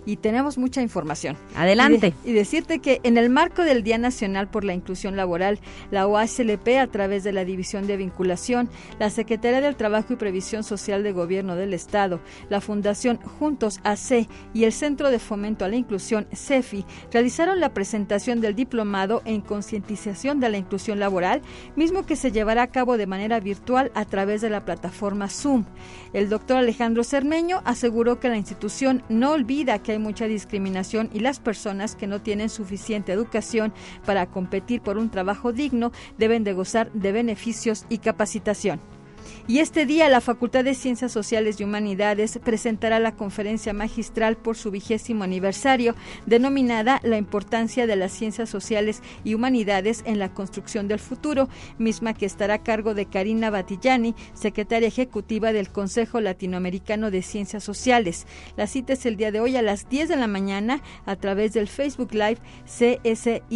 y 0.09 0.17
tenemos 0.17 0.57
mucha 0.57 0.81
información. 0.81 1.37
Adelante. 1.55 2.15
Y, 2.25 2.33
decirte 2.33 2.79
que 2.79 2.99
en 3.03 3.19
el 3.19 3.29
marco 3.29 3.63
del 3.63 3.83
Día 3.83 3.99
Nacional 3.99 4.49
por 4.49 4.65
la 4.65 4.73
Inclusión 4.73 5.17
Laboral, 5.17 5.61
la 5.91 6.07
OASLP, 6.07 6.67
a 6.81 6.87
través 6.87 7.25
de 7.25 7.33
la 7.33 7.45
División 7.45 7.87
de 7.87 7.99
Vinculación, 7.99 8.71
la 8.99 9.11
Secretaría 9.11 9.61
del 9.61 9.77
Trabajo 9.77 10.15
y 10.15 10.17
Previsión 10.17 10.65
Social 10.65 11.03
de 11.03 11.13
Gobierno 11.13 11.57
del 11.57 11.75
Estado, 11.75 12.21
la 12.49 12.63
Fundación 12.63 13.19
Juntos 13.19 13.81
AC 13.85 14.27
y 14.55 14.65
el 14.65 14.73
Centro 14.73 15.11
de 15.11 15.19
Fomento 15.19 15.67
a 15.67 15.69
la 15.69 15.77
Inclusión, 15.77 16.27
CEFI, 16.35 16.87
realizaron 17.13 17.61
la 17.61 17.75
presentación 17.75 18.41
del 18.41 18.55
diplomado 18.55 19.21
en 19.27 19.43
concientización 19.43 20.41
de 20.41 20.49
la 20.49 20.57
inclusión 20.57 21.01
laboral, 21.01 21.43
mismo 21.77 22.07
que 22.07 22.17
se 22.17 22.33
llevará 22.33 22.63
a 22.63 22.69
cabo 22.69 22.97
de 22.97 23.07
manera 23.07 23.41
virtual 23.41 23.93
a 23.95 24.07
través 24.07 24.41
de 24.41 24.49
la 24.49 24.65
plataforma 24.65 25.29
Zoom. 25.29 25.67
El 26.15 26.31
doctor 26.31 26.57
Alejandro 26.57 27.05
Cermeño 27.05 27.61
aseguró 27.67 28.21
que 28.21 28.31
la 28.31 28.39
institución 28.39 29.03
no 29.11 29.33
olvida 29.33 29.81
que 29.81 29.93
hay 29.93 29.98
mucha 29.99 30.27
discriminación 30.27 31.11
y 31.13 31.21
las 31.21 31.41
personas 31.41 31.95
que 31.95 32.07
no 32.07 32.21
tienen 32.21 32.49
suficiente 32.49 33.13
educación 33.13 33.73
para 34.05 34.27
competir 34.27 34.81
por 34.81 34.99
un 34.99 35.11
trabajo 35.11 35.53
digno 35.53 35.93
deben 36.17 36.45
de 36.45 36.53
gozar 36.53 36.93
de 36.93 37.13
beneficios 37.13 37.87
y 37.89 37.99
capacitación. 37.99 38.98
Y 39.47 39.61
este 39.61 39.87
día 39.87 40.09
la 40.09 40.21
Facultad 40.21 40.65
de 40.65 40.75
Ciencias 40.75 41.13
Sociales 41.13 41.61
y 41.61 41.65
Humanidades 41.65 42.39
presentará 42.45 42.99
la 42.99 43.17
conferencia 43.17 43.73
magistral 43.73 44.37
por 44.37 44.57
su 44.57 44.71
vigésimo 44.71 45.25
aniversario, 45.25 45.95
denominada 46.27 47.01
La 47.03 47.17
importancia 47.17 47.87
de 47.87 47.97
las 47.97 48.13
ciencias 48.13 48.51
sociales 48.51 49.03
y 49.25 49.35
humanidades 49.35 50.03
en 50.07 50.19
la 50.19 50.33
construcción 50.33 50.89
del 50.89 50.99
futuro, 50.99 51.49
misma 51.79 52.15
que 52.15 52.27
estará 52.27 52.55
a 52.55 52.63
cargo 52.63 52.95
de 52.95 53.07
Karina 53.07 53.51
Batillani, 53.51 54.15
secretaria 54.35 54.89
ejecutiva 54.89 55.53
del 55.53 55.71
Consejo 55.71 56.21
Latinoamericano 56.21 57.11
de 57.11 57.23
Ciencias 57.23 57.65
Sociales. 57.65 58.27
La 58.57 58.67
cita 58.67 58.93
es 58.93 59.07
el 59.07 59.17
día 59.17 59.33
de 59.33 59.41
hoy 59.41 59.57
a 59.57 59.63
las 59.63 59.89
10 59.89 60.09
de 60.09 60.17
la 60.17 60.27
mañana 60.27 60.83
a 61.07 61.17
través 61.17 61.53
del 61.53 61.69
Facebook 61.69 62.13
Live 62.13 62.39
CSYHUASLP. 62.67 63.49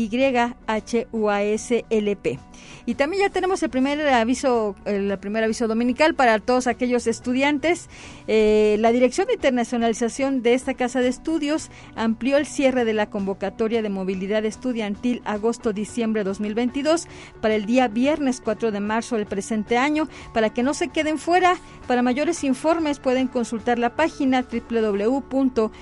Y 2.87 2.95
también 2.95 3.23
ya 3.23 3.31
tenemos 3.31 3.63
el 3.63 3.71
primer 3.71 4.01
aviso, 4.09 4.75
el 4.85 5.19
primer 5.19 5.45
aviso 5.45 5.62
dominical 5.69 6.15
para 6.15 6.39
todos 6.39 6.67
aquellos 6.67 7.07
estudiantes. 7.07 7.89
Eh, 8.27 8.77
la 8.81 8.93
Dirección 8.93 9.27
de 9.27 9.35
Internacionalización 9.35 10.43
de 10.43 10.55
esta 10.55 10.75
Casa 10.75 11.01
de 11.01 11.09
Estudios 11.09 11.71
amplió 11.97 12.37
el 12.37 12.47
cierre 12.47 12.85
de 12.85 12.93
la 12.93 13.11
convocatoria 13.11 13.83
de 13.83 13.89
movilidad 13.89 14.45
estudiantil 14.45 15.23
agosto-diciembre 15.25 16.25
2022 16.25 17.07
para 17.41 17.55
el 17.55 17.67
día 17.67 17.89
viernes 17.89 18.41
4 18.41 18.71
de 18.73 18.81
marzo 18.81 19.17
del 19.17 19.27
presente 19.27 19.77
año. 19.79 20.09
Para 20.33 20.51
que 20.51 20.63
no 20.63 20.75
se 20.75 20.89
queden 20.89 21.19
fuera, 21.19 21.57
para 21.87 22.03
mayores 22.03 22.45
informes 22.45 22.99
pueden 22.99 23.29
consultar 23.29 23.79
la 23.79 23.97
página 23.97 24.43
www.uaslp.mx 24.43 25.73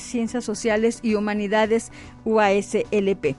Ciencias 0.09 0.45
Sociales 0.45 1.01
y 1.03 1.15
Humanidades 1.15 1.93
UASLP. 2.25 3.37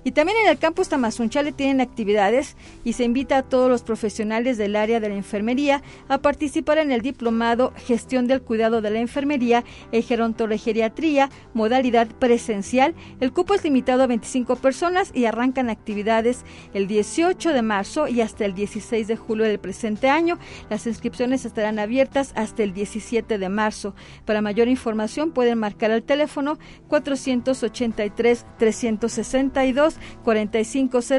Y 0.05 0.13
también 0.13 0.39
en 0.45 0.51
el 0.51 0.59
campus 0.59 0.89
Tamazunchale 0.89 1.53
tienen 1.53 1.81
actividades 1.81 2.57
y 2.85 2.95
se 2.95 3.05
invita 3.05 3.39
a 3.39 3.43
todos 3.43 3.71
los 3.71 3.83
profesionales 3.83 4.59
del 4.59 4.77
área 4.77 5.01
de 5.01 5.09
la 5.09 5.15
enfermería 5.15 5.83
a 6.09 6.19
participar 6.19 6.79
en 6.79 6.91
el 6.91 7.01
diplomado 7.01 7.73
Gestión 7.77 8.27
del 8.27 8.43
Cuidado 8.43 8.81
de 8.81 8.91
la 8.91 8.99
Enfermería 8.99 9.65
e 9.93 10.03
Gerontogeriatría, 10.03 11.31
modalidad 11.53 12.09
presencial. 12.09 12.95
El 13.21 13.33
cupo 13.33 13.55
es 13.55 13.65
limitado 13.65 14.03
a 14.03 14.07
25 14.07 14.57
personas 14.57 15.11
y 15.15 15.27
arrancan 15.27 15.71
actividades 15.71 16.45
el 16.73 16.87
18 16.87 17.53
de 17.53 17.63
marzo 17.63 18.09
y 18.09 18.21
hasta 18.21 18.45
el 18.45 18.55
16 18.55 19.07
de 19.07 19.17
julio 19.17 19.45
del 19.45 19.59
presente 19.59 20.09
año. 20.09 20.39
Las 20.69 20.87
inscripciones 20.87 21.45
estarán 21.45 21.79
abiertas 21.79 22.33
hasta 22.35 22.63
el 22.63 22.75
17 22.75 23.39
de 23.39 23.49
marzo. 23.49 23.95
Para 24.25 24.43
mayor 24.43 24.69
información 24.69 25.31
pueden 25.33 25.59
marcar 25.59 25.91
al 25.91 26.03
teléfono 26.03 26.59
483 26.89 28.47
362 28.65 29.97
4500. 30.23 31.11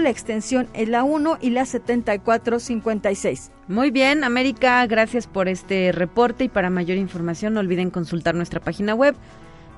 La 0.00 0.08
extensión 0.08 0.68
es 0.72 0.88
la 0.88 1.04
1 1.04 1.36
y 1.42 1.50
la 1.50 1.66
7456. 1.66 3.50
Muy 3.68 3.90
bien, 3.90 4.24
América, 4.24 4.86
gracias 4.86 5.26
por 5.26 5.48
este 5.48 5.92
reporte 5.92 6.44
y 6.44 6.48
para 6.48 6.70
mayor 6.70 6.96
información 6.96 7.52
no 7.52 7.60
olviden 7.60 7.90
consultar 7.90 8.34
nuestra 8.34 8.60
página 8.60 8.94
web 8.94 9.14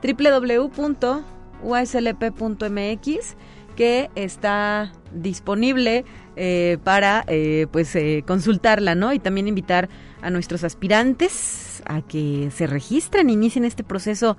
www.uslp.mx 0.03 1.27
que 3.75 4.09
está 4.15 4.93
disponible 5.13 6.05
eh, 6.37 6.79
para 6.85 7.25
eh, 7.27 7.67
pues 7.73 7.97
eh, 7.97 8.23
consultarla, 8.25 8.95
¿no? 8.95 9.13
Y 9.13 9.19
también 9.19 9.49
invitar 9.49 9.89
a 10.23 10.31
nuestros 10.31 10.63
aspirantes 10.63 11.83
a 11.87 12.03
que 12.03 12.51
se 12.55 12.69
registren, 12.69 13.31
inicien 13.31 13.65
este 13.65 13.83
proceso 13.83 14.37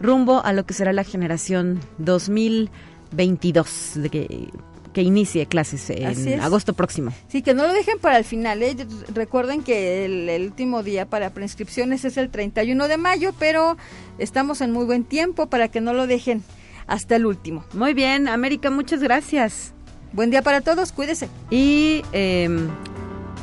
rumbo 0.00 0.44
a 0.44 0.52
lo 0.52 0.66
que 0.66 0.74
será 0.74 0.92
la 0.92 1.04
generación 1.04 1.80
2022, 1.98 3.92
de 3.94 4.10
que, 4.10 4.48
que 4.94 5.02
inicie 5.02 5.44
clases 5.46 5.90
en 5.90 6.40
agosto 6.40 6.72
próximo. 6.72 7.12
Sí, 7.28 7.42
que 7.42 7.52
no 7.52 7.66
lo 7.66 7.74
dejen 7.74 7.98
para 7.98 8.16
el 8.16 8.24
final. 8.24 8.62
¿eh? 8.62 8.76
Recuerden 9.12 9.62
que 9.62 10.06
el, 10.06 10.42
último 10.46 10.82
día 10.82 11.04
para 11.04 11.30
preinscripciones 11.30 12.04
es 12.04 12.16
el 12.16 12.30
31 12.30 12.88
de 12.88 12.96
mayo, 12.96 13.34
pero 13.38 13.76
estamos 14.18 14.60
en 14.60 14.72
muy 14.72 14.86
buen 14.86 15.04
tiempo 15.04 15.46
para 15.48 15.68
que 15.68 15.80
no 15.80 15.92
lo 15.92 16.06
dejen 16.06 16.42
hasta 16.86 17.16
el 17.16 17.26
último. 17.26 17.64
Muy 17.74 17.92
bien, 17.92 18.28
América, 18.28 18.70
muchas 18.70 19.02
gracias. 19.02 19.74
Buen 20.12 20.30
día 20.30 20.42
para 20.42 20.60
todos, 20.60 20.92
cuídese. 20.92 21.28
Y 21.50 22.02
em, 22.12 22.68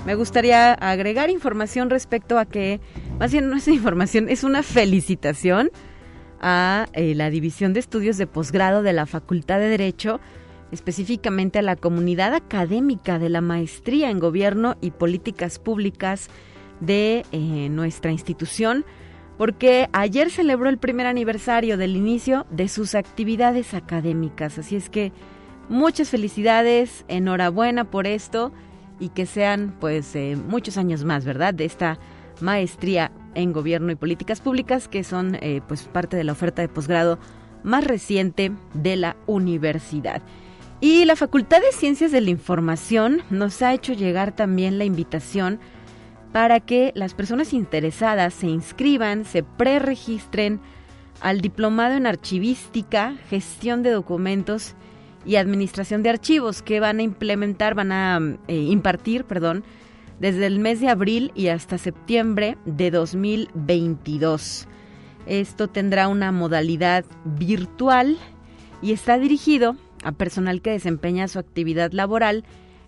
me 0.05 0.15
gustaría 0.15 0.73
agregar 0.73 1.29
información 1.29 1.89
respecto 1.89 2.39
a 2.39 2.45
que, 2.45 2.79
más 3.19 3.33
bien 3.33 3.49
no 3.49 3.57
es 3.57 3.67
información, 3.67 4.29
es 4.29 4.45
una 4.45 4.63
felicitación 4.63 5.69
a 6.41 6.87
eh, 6.93 7.15
la 7.15 7.29
División 7.29 7.73
de 7.73 7.79
Estudios 7.79 8.17
de 8.17 8.27
Posgrado 8.27 8.81
de 8.81 8.93
la 8.93 9.05
Facultad 9.05 9.59
de 9.59 9.69
Derecho, 9.69 10.19
específicamente 10.71 11.59
a 11.59 11.61
la 11.61 11.75
comunidad 11.75 12.33
académica 12.33 13.19
de 13.19 13.29
la 13.29 13.41
Maestría 13.41 14.09
en 14.09 14.19
Gobierno 14.19 14.75
y 14.81 14.91
Políticas 14.91 15.59
Públicas 15.59 16.29
de 16.79 17.25
eh, 17.31 17.69
nuestra 17.69 18.11
institución, 18.11 18.85
porque 19.37 19.89
ayer 19.93 20.29
celebró 20.31 20.69
el 20.69 20.77
primer 20.77 21.07
aniversario 21.07 21.77
del 21.77 21.95
inicio 21.95 22.45
de 22.49 22.67
sus 22.67 22.95
actividades 22.95 23.73
académicas. 23.73 24.57
Así 24.57 24.75
es 24.75 24.89
que 24.89 25.11
muchas 25.69 26.09
felicidades, 26.09 27.05
enhorabuena 27.07 27.85
por 27.89 28.07
esto 28.07 28.51
y 28.99 29.09
que 29.09 29.25
sean 29.25 29.75
pues 29.79 30.15
eh, 30.15 30.37
muchos 30.47 30.77
años 30.77 31.03
más, 31.03 31.25
¿verdad? 31.25 31.53
De 31.53 31.65
esta 31.65 31.99
maestría 32.39 33.11
en 33.35 33.53
Gobierno 33.53 33.91
y 33.91 33.95
Políticas 33.95 34.41
Públicas, 34.41 34.87
que 34.87 35.03
son 35.03 35.37
eh, 35.41 35.61
pues 35.67 35.83
parte 35.83 36.17
de 36.17 36.23
la 36.23 36.31
oferta 36.31 36.61
de 36.61 36.69
posgrado 36.69 37.19
más 37.63 37.83
reciente 37.85 38.51
de 38.73 38.95
la 38.95 39.15
universidad. 39.27 40.21
Y 40.79 41.05
la 41.05 41.15
Facultad 41.15 41.61
de 41.61 41.71
Ciencias 41.71 42.11
de 42.11 42.21
la 42.21 42.31
Información 42.31 43.21
nos 43.29 43.61
ha 43.61 43.73
hecho 43.73 43.93
llegar 43.93 44.35
también 44.35 44.77
la 44.77 44.85
invitación 44.85 45.59
para 46.31 46.59
que 46.59 46.91
las 46.95 47.13
personas 47.13 47.53
interesadas 47.53 48.33
se 48.33 48.47
inscriban, 48.47 49.25
se 49.25 49.43
preregistren 49.43 50.59
al 51.19 51.41
diplomado 51.41 51.95
en 51.95 52.07
archivística, 52.07 53.15
gestión 53.29 53.83
de 53.83 53.91
documentos 53.91 54.73
y 55.25 55.35
administración 55.35 56.01
de 56.01 56.09
archivos 56.09 56.61
que 56.61 56.79
van 56.79 56.99
a 56.99 57.03
implementar, 57.03 57.75
van 57.75 57.91
a 57.91 58.19
eh, 58.47 58.55
impartir, 58.55 59.25
perdón, 59.25 59.63
desde 60.21 60.45
el 60.45 60.59
mes 60.59 60.79
de 60.79 60.87
abril 60.87 61.31
y 61.33 61.47
hasta 61.47 61.79
septiembre 61.79 62.55
de 62.65 62.91
2022. 62.91 64.67
Esto 65.25 65.67
tendrá 65.67 66.07
una 66.07 66.31
modalidad 66.31 67.05
virtual 67.25 68.19
y 68.83 68.91
está 68.91 69.17
dirigido 69.17 69.75
a 70.03 70.11
personal 70.11 70.61
que 70.61 70.69
desempeña 70.69 71.27
su 71.27 71.39
actividad 71.39 71.91
laboral 71.91 72.43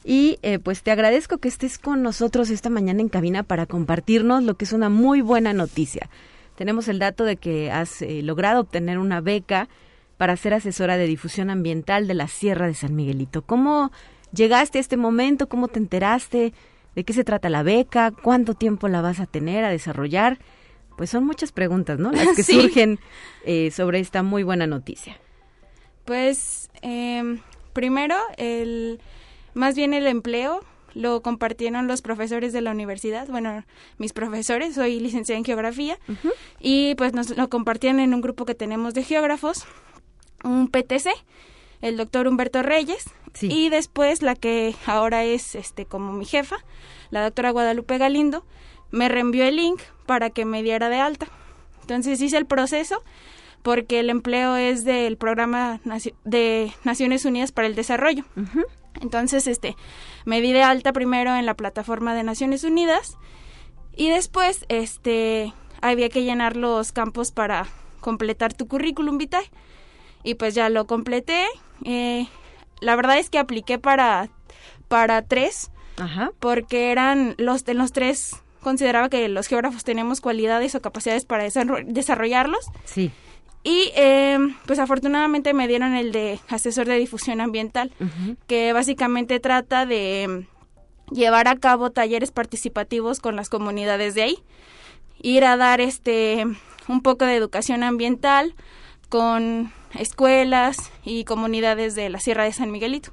Y 0.04 0.38
eh, 0.42 0.58
pues 0.58 0.82
te 0.82 0.90
agradezco 0.90 1.38
que 1.38 1.48
estés 1.48 1.78
con 1.78 2.02
nosotros 2.02 2.50
esta 2.50 2.70
mañana 2.70 3.00
en 3.00 3.08
cabina 3.08 3.42
para 3.42 3.66
compartirnos 3.66 4.42
lo 4.42 4.56
que 4.56 4.64
es 4.64 4.72
una 4.72 4.88
muy 4.88 5.20
buena 5.20 5.52
noticia. 5.52 6.08
Tenemos 6.56 6.88
el 6.88 6.98
dato 6.98 7.24
de 7.24 7.36
que 7.36 7.70
has 7.70 8.02
eh, 8.02 8.22
logrado 8.22 8.60
obtener 8.60 8.98
una 8.98 9.20
beca 9.20 9.68
para 10.16 10.36
ser 10.36 10.54
asesora 10.54 10.96
de 10.96 11.06
difusión 11.06 11.50
ambiental 11.50 12.08
de 12.08 12.14
la 12.14 12.26
Sierra 12.26 12.66
de 12.66 12.74
San 12.74 12.96
Miguelito. 12.96 13.42
¿Cómo 13.42 13.92
llegaste 14.32 14.78
a 14.78 14.80
este 14.80 14.96
momento? 14.96 15.48
¿Cómo 15.48 15.68
te 15.68 15.78
enteraste? 15.78 16.52
¿De 16.94 17.04
qué 17.04 17.12
se 17.12 17.22
trata 17.22 17.48
la 17.48 17.62
beca? 17.62 18.10
¿Cuánto 18.10 18.54
tiempo 18.54 18.88
la 18.88 19.00
vas 19.00 19.20
a 19.20 19.26
tener 19.26 19.64
a 19.64 19.70
desarrollar? 19.70 20.38
Pues 20.96 21.10
son 21.10 21.24
muchas 21.24 21.52
preguntas, 21.52 22.00
¿no? 22.00 22.10
Las 22.10 22.28
que 22.36 22.42
surgen 22.42 22.98
eh, 23.44 23.70
sobre 23.70 24.00
esta 24.00 24.24
muy 24.24 24.42
buena 24.42 24.66
noticia. 24.66 25.16
Pues 26.04 26.70
em, 26.82 27.38
primero 27.78 28.16
el 28.38 29.00
más 29.54 29.76
bien 29.76 29.94
el 29.94 30.08
empleo 30.08 30.64
lo 30.94 31.22
compartieron 31.22 31.86
los 31.86 32.02
profesores 32.02 32.52
de 32.52 32.60
la 32.60 32.72
universidad, 32.72 33.28
bueno, 33.28 33.64
mis 33.98 34.12
profesores, 34.12 34.74
soy 34.74 34.98
licenciada 34.98 35.38
en 35.38 35.44
geografía, 35.44 35.96
y 36.58 36.96
pues 36.96 37.12
nos 37.12 37.36
lo 37.36 37.48
compartían 37.48 38.00
en 38.00 38.14
un 38.14 38.20
grupo 38.20 38.46
que 38.46 38.56
tenemos 38.56 38.94
de 38.94 39.04
geógrafos, 39.04 39.64
un 40.42 40.66
PTC, 40.66 41.10
el 41.80 41.96
doctor 41.96 42.26
Humberto 42.26 42.64
Reyes, 42.64 43.04
y 43.42 43.68
después 43.68 44.22
la 44.22 44.34
que 44.34 44.74
ahora 44.84 45.22
es 45.22 45.54
este 45.54 45.86
como 45.86 46.12
mi 46.12 46.24
jefa, 46.24 46.56
la 47.10 47.22
doctora 47.22 47.52
Guadalupe 47.52 47.96
Galindo, 47.96 48.44
me 48.90 49.08
reenvió 49.08 49.44
el 49.44 49.54
link 49.54 49.80
para 50.04 50.30
que 50.30 50.44
me 50.44 50.64
diera 50.64 50.88
de 50.88 50.98
alta. 50.98 51.28
Entonces 51.82 52.20
hice 52.20 52.38
el 52.38 52.46
proceso 52.46 53.04
porque 53.68 54.00
el 54.00 54.08
empleo 54.08 54.56
es 54.56 54.86
del 54.86 55.18
programa 55.18 55.78
de 56.24 56.72
Naciones 56.84 57.26
Unidas 57.26 57.52
para 57.52 57.66
el 57.66 57.74
Desarrollo. 57.74 58.24
Entonces, 59.02 59.46
este, 59.46 59.76
me 60.24 60.40
di 60.40 60.54
de 60.54 60.62
alta 60.62 60.94
primero 60.94 61.36
en 61.36 61.44
la 61.44 61.52
plataforma 61.52 62.14
de 62.14 62.22
Naciones 62.22 62.64
Unidas 62.64 63.18
y 63.94 64.08
después, 64.08 64.64
este, 64.70 65.52
había 65.82 66.08
que 66.08 66.22
llenar 66.22 66.56
los 66.56 66.92
campos 66.92 67.30
para 67.30 67.66
completar 68.00 68.54
tu 68.54 68.68
currículum 68.68 69.18
vitae. 69.18 69.50
Y 70.24 70.36
pues 70.36 70.54
ya 70.54 70.70
lo 70.70 70.86
completé. 70.86 71.44
Eh, 71.84 72.26
la 72.80 72.96
verdad 72.96 73.18
es 73.18 73.28
que 73.28 73.38
apliqué 73.38 73.78
para, 73.78 74.30
para 74.88 75.20
tres, 75.20 75.70
porque 76.38 76.90
eran 76.90 77.34
los 77.36 77.66
de 77.66 77.74
los 77.74 77.92
tres 77.92 78.42
consideraba 78.62 79.10
que 79.10 79.28
los 79.28 79.46
geógrafos 79.46 79.84
tenemos 79.84 80.22
cualidades 80.22 80.74
o 80.74 80.80
capacidades 80.80 81.26
para 81.26 81.44
desarrollarlos. 81.84 82.64
Sí. 82.86 83.12
Y 83.64 83.90
eh, 83.96 84.38
pues 84.66 84.78
afortunadamente 84.78 85.52
me 85.52 85.68
dieron 85.68 85.94
el 85.94 86.12
de 86.12 86.40
asesor 86.48 86.86
de 86.86 86.96
difusión 86.96 87.40
ambiental, 87.40 87.92
que 88.46 88.72
básicamente 88.72 89.40
trata 89.40 89.84
de 89.84 90.46
llevar 91.10 91.48
a 91.48 91.56
cabo 91.56 91.90
talleres 91.90 92.30
participativos 92.30 93.20
con 93.20 93.36
las 93.36 93.48
comunidades 93.48 94.14
de 94.14 94.22
ahí, 94.22 94.38
ir 95.20 95.44
a 95.44 95.56
dar 95.56 95.80
este 95.80 96.44
un 96.88 97.02
poco 97.02 97.24
de 97.24 97.36
educación 97.36 97.82
ambiental 97.82 98.54
con 99.08 99.72
escuelas 99.98 100.90
y 101.04 101.24
comunidades 101.24 101.94
de 101.94 102.08
la 102.08 102.20
Sierra 102.20 102.44
de 102.44 102.52
San 102.52 102.70
Miguelito. 102.70 103.10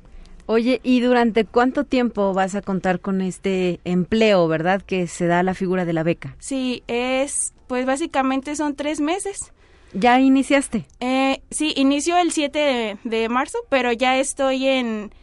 Oye, 0.48 0.80
¿y 0.84 1.00
durante 1.00 1.44
cuánto 1.46 1.86
tiempo 1.86 2.34
vas 2.34 2.54
a 2.54 2.62
contar 2.62 3.00
con 3.00 3.22
este 3.22 3.80
empleo, 3.84 4.48
verdad, 4.48 4.82
que 4.82 5.08
se 5.08 5.26
da 5.26 5.42
la 5.42 5.56
figura 5.56 5.86
de 5.86 5.94
la 5.94 6.04
beca? 6.04 6.36
Sí, 6.38 6.84
es, 6.88 7.54
pues 7.68 7.88
básicamente 7.88 8.56
son 8.56 8.76
tres 8.76 9.02
meses. 9.02 9.52
¿Ya 9.94 10.20
iniciaste? 10.20 10.86
Eh, 11.00 11.42
sí, 11.52 11.74
inicio 11.76 12.18
el 12.18 12.32
7 12.32 12.98
de, 13.04 13.30
marzo, 13.30 13.60
pero 13.70 13.92
ya 13.92 14.18
estoy 14.18 14.68
en... 14.68 15.14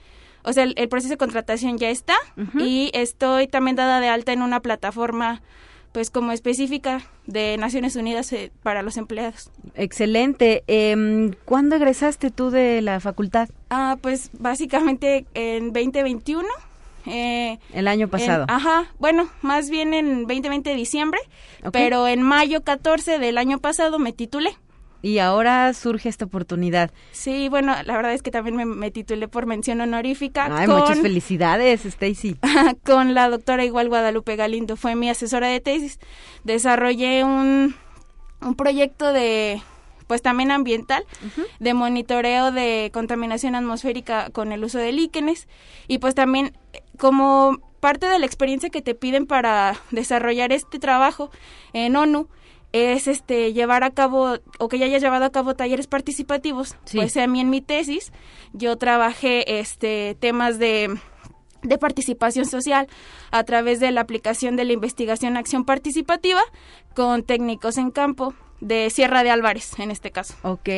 O 0.45 0.53
sea, 0.53 0.65
el, 0.65 0.89
proceso 0.89 1.13
de 1.13 1.19
contratación 1.19 1.79
ya 1.79 1.89
está 1.89 2.17
y 2.59 2.91
estoy 2.95 3.47
también 3.47 3.77
dada 3.77 4.01
de 4.01 4.09
alta 4.09 4.33
en 4.33 4.43
una 4.43 4.59
plataforma 4.59 5.41
pues 5.93 6.11
como 6.11 6.33
específica 6.33 7.03
de 7.27 7.57
Naciones 7.59 7.97
Unidas 7.97 8.33
eh, 8.33 8.51
para 8.63 8.83
los 8.83 8.97
empleados. 8.97 9.51
Excelente. 9.75 10.65
Eh, 10.67 11.31
¿Cuándo 11.45 11.77
egresaste 11.77 12.31
tú 12.31 12.51
de 12.51 12.81
la 12.83 12.99
facultad? 12.99 13.51
Ah, 13.71 13.99
pues 14.01 14.31
básicamente 14.33 15.27
en 15.35 15.73
2021. 15.73 16.49
Eh, 17.07 17.59
el 17.73 17.89
año 17.89 18.09
pasado. 18.09 18.47
ajá, 18.49 18.87
bueno, 18.99 19.29
más 19.43 19.71
bien 19.71 19.95
en 19.95 20.27
2020 20.27 20.71
de 20.71 20.77
diciembre, 20.77 21.21
pero 21.73 22.07
en 22.07 22.23
mayo 22.23 22.63
14 22.63 23.19
del 23.19 23.39
año 23.39 23.59
pasado 23.59 23.99
me 23.99 24.13
titulé. 24.13 24.57
Y 25.05 25.19
ahora 25.19 25.75
surge 25.75 26.09
esta 26.09 26.27
oportunidad. 26.27 26.93
Sí, 27.11 27.49
bueno, 27.49 27.75
la 27.85 27.97
verdad 27.97 28.13
es 28.13 28.23
que 28.23 28.31
también 28.31 28.57
me, 28.57 28.91
titulé 28.93 29.27
por 29.27 29.47
mención 29.47 29.81
honorífica. 29.81 30.49
Ay, 30.49 30.69
muchas 30.69 31.01
felicidades, 31.01 31.85
Stacy. 31.85 32.37
con 32.85 33.13
la 33.13 33.29
doctora 33.29 33.65
igual 33.65 33.89
Guadalupe 33.89 34.37
Galindo, 34.37 34.77
fue 34.77 34.95
mi 34.95 35.11
asesora 35.11 35.49
de 35.49 35.59
tesis. 35.59 35.99
Desarrollé 36.45 37.25
un, 37.25 37.75
un 38.41 38.55
proyecto 38.55 39.13
de 39.13 39.61
pues 40.13 40.21
también 40.21 40.51
ambiental, 40.51 41.07
de 41.59 41.73
monitoreo 41.73 42.53
de 42.53 42.91
contaminación 42.93 43.55
atmosférica 43.55 44.29
con 44.29 44.53
el 44.53 44.63
uso 44.63 44.77
de 44.77 44.93
líquenes. 44.93 45.49
Y 45.89 46.01
pues 46.01 46.15
también 46.15 46.53
como 46.99 47.63
parte 47.81 48.05
de 48.09 48.19
la 48.19 48.27
experiencia 48.27 48.69
que 48.69 48.83
te 48.83 48.95
piden 48.95 49.25
para 49.25 49.75
desarrollar 49.91 50.53
este 50.53 50.79
trabajo 50.79 51.31
en 51.73 51.97
ONU 51.97 52.29
es 52.73 53.09
este 53.09 53.55
llevar 53.55 53.85
a 53.85 53.91
cabo 53.91 54.37
o 54.59 54.69
que 54.69 54.79
ya 54.79 54.85
hayas 54.85 55.01
llevado 55.01 55.25
a 55.25 55.33
cabo 55.33 55.55
talleres 55.55 55.87
participativos, 55.87 56.77
pues 56.93 57.17
a 57.17 57.27
mí 57.27 57.41
en 57.41 57.49
mi 57.49 57.63
tesis 57.63 58.13
yo 58.53 58.77
trabajé 58.77 59.61
este 59.61 60.15
temas 60.21 60.59
de 60.59 60.95
de 61.63 61.79
participación 61.79 62.45
social 62.45 62.87
a 63.31 63.45
través 63.45 63.81
de 63.81 63.93
la 63.93 64.03
aplicación 64.03 64.57
de 64.57 64.67
la 64.67 64.75
investigación 64.75 65.39
acción 65.39 65.65
participativa 65.65 66.43
con 66.95 67.23
técnicos 67.23 67.79
en 67.79 67.91
campo 67.91 68.35
de 68.63 68.89
Sierra 68.91 69.23
de 69.23 69.31
Álvarez 69.31 69.79
en 69.79 69.91
este 69.91 70.11
caso. 70.11 70.35
Ok, 70.43 70.69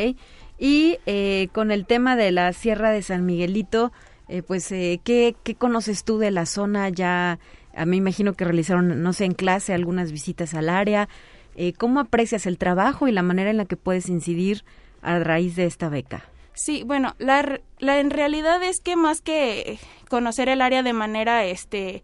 y 0.59 0.99
eh, 1.07 1.49
con 1.53 1.71
el 1.71 1.87
tema 1.87 2.17
de 2.17 2.33
la 2.33 2.53
Sierra 2.53 2.91
de 2.91 3.03
San 3.03 3.25
Miguelito, 3.27 3.93
eh, 4.29 4.43
pues, 4.43 4.71
eh, 4.73 5.01
¿qué, 5.05 5.37
¿qué 5.43 5.55
conoces 5.55 6.05
tú 6.05 6.19
de 6.19 6.31
la 6.31 6.47
zona? 6.47 6.89
Ya, 6.89 7.39
a 7.75 7.87
mí 7.87 7.97
imagino 7.97 8.33
que 8.33 8.45
realizaron, 8.45 9.03
no 9.03 9.13
sé, 9.13 9.27
en 9.27 9.35
clase 9.35 9.75
algunas 9.75 10.13
visitas 10.13 10.55
al 10.55 10.69
área. 10.69 11.09
Eh, 11.57 11.73
¿Cómo 11.75 12.01
aprecias 12.01 12.47
el 12.47 12.59
trabajo 12.59 13.07
y 13.07 13.13
la 13.13 13.23
manera 13.23 13.51
en 13.51 13.59
la 13.59 13.65
que 13.67 13.77
puedes 13.77 14.09
incidir 14.09 14.65
a 15.03 15.19
raíz 15.19 15.57
de 15.57 15.67
esta 15.67 15.89
beca? 15.89 16.25
Sí, 16.55 16.85
bueno, 16.85 17.15
la, 17.19 17.61
la 17.79 18.01
en 18.01 18.11
realidad 18.11 18.63
es 18.63 18.81
que 18.81 18.97
más 18.97 19.21
que 19.21 19.79
conocer 20.09 20.49
el 20.49 20.63
área 20.63 20.83
de 20.83 20.93
manera, 20.93 21.45
este, 21.45 22.03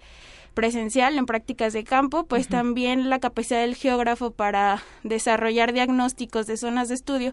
presencial 0.54 1.16
en 1.16 1.26
prácticas 1.26 1.72
de 1.72 1.84
campo, 1.84 2.24
pues 2.24 2.48
también 2.48 3.08
la 3.08 3.18
capacidad 3.18 3.60
del 3.60 3.74
geógrafo 3.74 4.30
para 4.30 4.82
desarrollar 5.02 5.72
diagnósticos 5.72 6.46
de 6.46 6.56
zonas 6.56 6.88
de 6.88 6.94
estudio, 6.94 7.32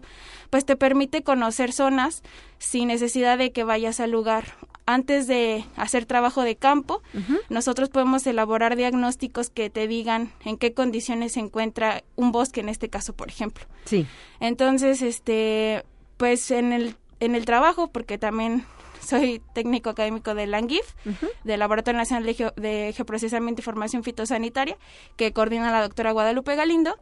pues 0.50 0.64
te 0.64 0.76
permite 0.76 1.22
conocer 1.22 1.72
zonas 1.72 2.22
sin 2.58 2.88
necesidad 2.88 3.38
de 3.38 3.52
que 3.52 3.64
vayas 3.64 4.00
al 4.00 4.10
lugar. 4.10 4.44
Antes 4.86 5.26
de 5.26 5.64
hacer 5.76 6.06
trabajo 6.06 6.42
de 6.42 6.56
campo, 6.56 7.02
nosotros 7.50 7.90
podemos 7.90 8.26
elaborar 8.26 8.74
diagnósticos 8.74 9.50
que 9.50 9.68
te 9.68 9.86
digan 9.86 10.32
en 10.46 10.56
qué 10.56 10.72
condiciones 10.72 11.32
se 11.32 11.40
encuentra 11.40 12.04
un 12.16 12.32
bosque 12.32 12.60
en 12.60 12.70
este 12.70 12.88
caso, 12.88 13.12
por 13.12 13.28
ejemplo. 13.28 13.66
Sí. 13.84 14.06
Entonces, 14.40 15.02
este, 15.02 15.84
pues 16.16 16.50
en 16.50 16.72
el 16.72 16.96
en 17.20 17.34
el 17.34 17.44
trabajo, 17.44 17.88
porque 17.88 18.18
también 18.18 18.64
soy 19.08 19.40
técnico 19.54 19.88
académico 19.90 20.34
del 20.34 20.50
LANGIF, 20.50 20.94
del 21.42 21.60
Laboratorio 21.60 21.98
Nacional 21.98 22.24
de, 22.24 22.92
Geoprocesamiento 22.94 23.62
y 23.62 23.64
Formación 23.64 24.04
Fitosanitaria, 24.04 24.76
que 25.16 25.32
coordina 25.32 25.72
la 25.72 25.80
doctora 25.80 26.12
Guadalupe 26.12 26.54
Galindo. 26.56 26.98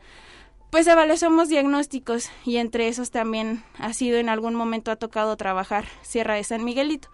pues 0.70 0.86
evaluamos 0.86 1.48
diagnósticos 1.48 2.30
y 2.44 2.58
entre 2.58 2.88
esos 2.88 3.10
también 3.10 3.64
ha 3.78 3.92
sido 3.92 4.18
en 4.18 4.28
algún 4.28 4.54
momento 4.54 4.90
ha 4.90 4.96
tocado 4.96 5.36
trabajar 5.36 5.86
Sierra 6.02 6.34
de 6.34 6.44
San 6.44 6.64
Miguelito. 6.64 7.08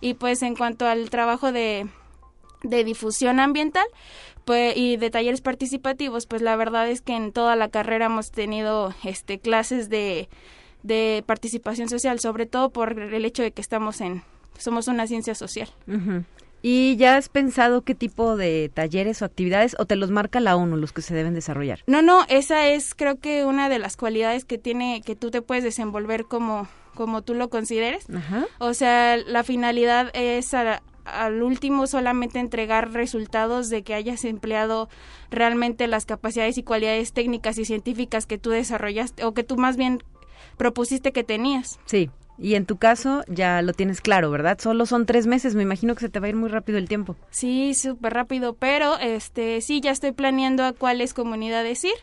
Y 0.00 0.14
pues 0.14 0.42
en 0.42 0.54
cuanto 0.54 0.86
al 0.86 1.10
trabajo 1.10 1.50
de, 1.50 1.88
de 2.62 2.84
difusión 2.84 3.40
ambiental 3.40 3.86
pues, 4.44 4.76
y 4.76 4.96
de 4.96 5.10
talleres 5.10 5.40
participativos, 5.40 6.26
pues 6.26 6.40
la 6.42 6.54
verdad 6.54 6.88
es 6.88 7.00
que 7.00 7.16
en 7.16 7.32
toda 7.32 7.56
la 7.56 7.68
carrera 7.68 8.06
hemos 8.06 8.30
tenido 8.30 8.94
este 9.02 9.40
clases 9.40 9.88
de, 9.88 10.28
de 10.84 11.24
participación 11.26 11.88
social, 11.88 12.20
sobre 12.20 12.46
todo 12.46 12.70
por 12.70 12.98
el 12.98 13.24
hecho 13.24 13.42
de 13.42 13.50
que 13.50 13.60
estamos 13.60 14.00
en 14.00 14.22
somos 14.58 14.88
una 14.88 15.06
ciencia 15.06 15.34
social. 15.34 15.68
¿Y 16.62 16.96
ya 16.96 17.16
has 17.16 17.28
pensado 17.28 17.82
qué 17.82 17.94
tipo 17.94 18.36
de 18.36 18.70
talleres 18.72 19.22
o 19.22 19.24
actividades 19.24 19.76
o 19.78 19.84
te 19.86 19.94
los 19.94 20.10
marca 20.10 20.40
la 20.40 20.56
ONU 20.56 20.76
los 20.76 20.92
que 20.92 21.02
se 21.02 21.14
deben 21.14 21.34
desarrollar? 21.34 21.80
No, 21.86 22.02
no, 22.02 22.24
esa 22.28 22.66
es 22.68 22.94
creo 22.94 23.20
que 23.20 23.44
una 23.44 23.68
de 23.68 23.78
las 23.78 23.96
cualidades 23.96 24.44
que 24.44 24.58
tiene 24.58 25.02
que 25.04 25.14
tú 25.14 25.30
te 25.30 25.42
puedes 25.42 25.62
desenvolver 25.62 26.24
como 26.24 26.68
como 26.96 27.22
tú 27.22 27.34
lo 27.34 27.50
consideres. 27.50 28.06
O 28.58 28.74
sea, 28.74 29.16
la 29.16 29.44
finalidad 29.44 30.10
es 30.14 30.54
al 30.54 31.42
último 31.42 31.86
solamente 31.86 32.40
entregar 32.40 32.92
resultados 32.92 33.68
de 33.68 33.84
que 33.84 33.94
hayas 33.94 34.24
empleado 34.24 34.88
realmente 35.30 35.86
las 35.86 36.06
capacidades 36.06 36.58
y 36.58 36.64
cualidades 36.64 37.12
técnicas 37.12 37.58
y 37.58 37.64
científicas 37.64 38.26
que 38.26 38.38
tú 38.38 38.50
desarrollaste 38.50 39.24
o 39.24 39.34
que 39.34 39.44
tú 39.44 39.56
más 39.56 39.76
bien 39.76 40.02
propusiste 40.56 41.12
que 41.12 41.22
tenías. 41.22 41.78
Sí. 41.84 42.10
Y 42.38 42.54
en 42.54 42.66
tu 42.66 42.76
caso 42.76 43.22
ya 43.28 43.62
lo 43.62 43.72
tienes 43.72 44.00
claro, 44.00 44.30
¿verdad? 44.30 44.58
Solo 44.60 44.86
son 44.86 45.06
tres 45.06 45.26
meses, 45.26 45.54
me 45.54 45.62
imagino 45.62 45.94
que 45.94 46.00
se 46.00 46.08
te 46.08 46.20
va 46.20 46.26
a 46.26 46.28
ir 46.28 46.36
muy 46.36 46.48
rápido 46.48 46.78
el 46.78 46.88
tiempo. 46.88 47.16
Sí, 47.30 47.74
súper 47.74 48.12
rápido, 48.12 48.54
pero 48.54 48.98
este 48.98 49.60
sí, 49.60 49.80
ya 49.80 49.90
estoy 49.90 50.12
planeando 50.12 50.64
a 50.64 50.72
cuáles 50.72 51.14
comunidades 51.14 51.84
ir 51.84 51.94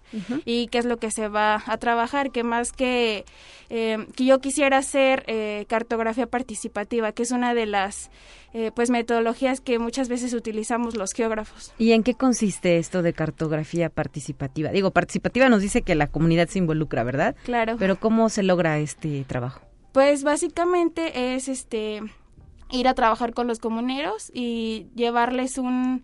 y 0.45 0.67
qué 0.67 0.79
es 0.79 0.85
lo 0.85 0.97
que 0.97 1.11
se 1.11 1.27
va 1.27 1.63
a 1.65 1.77
trabajar, 1.77 2.31
que 2.31 2.43
más 2.43 2.71
que, 2.71 3.25
eh, 3.69 4.05
que 4.15 4.25
yo 4.25 4.39
quisiera 4.39 4.77
hacer 4.77 5.23
eh, 5.27 5.65
cartografía 5.67 6.27
participativa, 6.27 7.11
que 7.11 7.23
es 7.23 7.31
una 7.31 7.53
de 7.53 7.65
las 7.65 8.09
eh, 8.53 8.71
pues 8.75 8.89
metodologías 8.89 9.61
que 9.61 9.79
muchas 9.79 10.09
veces 10.09 10.33
utilizamos 10.33 10.95
los 10.95 11.13
geógrafos. 11.13 11.73
¿Y 11.77 11.91
en 11.91 12.03
qué 12.03 12.13
consiste 12.13 12.77
esto 12.77 13.01
de 13.01 13.13
cartografía 13.13 13.89
participativa? 13.89 14.69
Digo, 14.69 14.91
participativa 14.91 15.49
nos 15.49 15.61
dice 15.61 15.81
que 15.81 15.95
la 15.95 16.07
comunidad 16.07 16.47
se 16.47 16.59
involucra, 16.59 17.03
¿verdad? 17.03 17.35
Claro. 17.43 17.75
Pero 17.79 17.99
¿cómo 17.99 18.29
se 18.29 18.43
logra 18.43 18.79
este 18.79 19.23
trabajo? 19.25 19.61
Pues 19.93 20.23
básicamente 20.23 21.35
es 21.35 21.47
este 21.47 22.01
ir 22.71 22.87
a 22.87 22.95
trabajar 22.95 23.33
con 23.33 23.47
los 23.47 23.59
comuneros 23.59 24.31
y 24.33 24.87
llevarles 24.95 25.57
un 25.57 26.03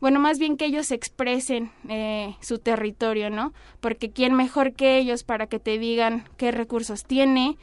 bueno, 0.00 0.20
más 0.20 0.38
bien 0.38 0.56
que 0.56 0.64
ellos 0.64 0.92
expresen 0.92 1.72
eh, 1.88 2.36
su 2.40 2.58
territorio, 2.58 3.30
¿no? 3.30 3.52
Porque 3.80 4.10
quién 4.10 4.34
mejor 4.34 4.72
que 4.72 4.96
ellos 4.96 5.24
para 5.24 5.48
que 5.48 5.58
te 5.58 5.76
digan 5.78 6.28
qué 6.36 6.52
recursos 6.52 7.04
tiene, 7.04 7.58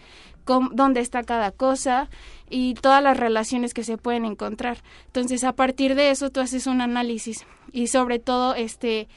dónde 0.45 0.99
está 0.99 1.23
cada 1.23 1.51
cosa 1.51 2.09
y 2.49 2.73
todas 2.75 3.01
las 3.01 3.17
relaciones 3.17 3.73
que 3.73 3.85
se 3.85 3.97
pueden 3.97 4.25
encontrar. 4.25 4.79
Entonces, 5.07 5.45
a 5.45 5.53
partir 5.53 5.95
de 5.95 6.11
eso 6.11 6.29
tú 6.29 6.41
haces 6.41 6.67
un 6.67 6.81
análisis 6.81 7.45
y 7.71 7.87
sobre 7.87 8.19
todo 8.19 8.53
este 8.53 9.07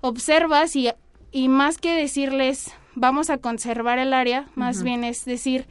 observas 0.00 0.74
y, 0.74 0.90
y 1.30 1.48
más 1.48 1.78
que 1.78 1.94
decirles 1.94 2.72
vamos 2.96 3.30
a 3.30 3.38
conservar 3.38 4.00
el 4.00 4.12
área, 4.12 4.46
más 4.56 4.82
bien 4.82 5.04
es 5.04 5.24
decir, 5.24 5.66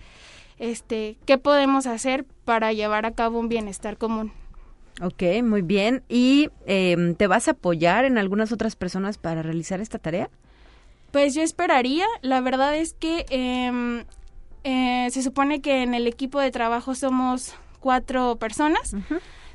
este, 0.57 1.17
qué 1.25 1.38
podemos 1.38 1.88
hacer 1.88 2.25
para 2.45 2.71
llevar 2.71 3.05
a 3.05 3.11
cabo 3.11 3.39
un 3.39 3.49
bienestar 3.49 3.97
común. 3.97 4.31
Ok, 5.01 5.23
muy 5.43 5.61
bien. 5.61 6.03
¿Y 6.07 6.49
em, 6.65 7.15
te 7.15 7.27
vas 7.27 7.49
a 7.49 7.51
apoyar 7.51 8.05
en 8.05 8.17
algunas 8.17 8.53
otras 8.53 8.77
personas 8.77 9.17
para 9.17 9.41
realizar 9.41 9.81
esta 9.81 9.99
tarea? 9.99 10.29
Pues 11.11 11.33
yo 11.33 11.41
esperaría. 11.41 12.05
La 12.21 12.39
verdad 12.39 12.73
es 12.77 12.93
que 12.93 13.25
em, 13.29 14.05
eh, 14.63 15.09
se 15.11 15.21
supone 15.21 15.59
que 15.59 15.83
en 15.83 15.93
el 15.93 16.07
equipo 16.07 16.39
de 16.39 16.51
trabajo 16.51 16.95
somos 16.95 17.55
cuatro 17.81 18.38
personas. 18.38 18.95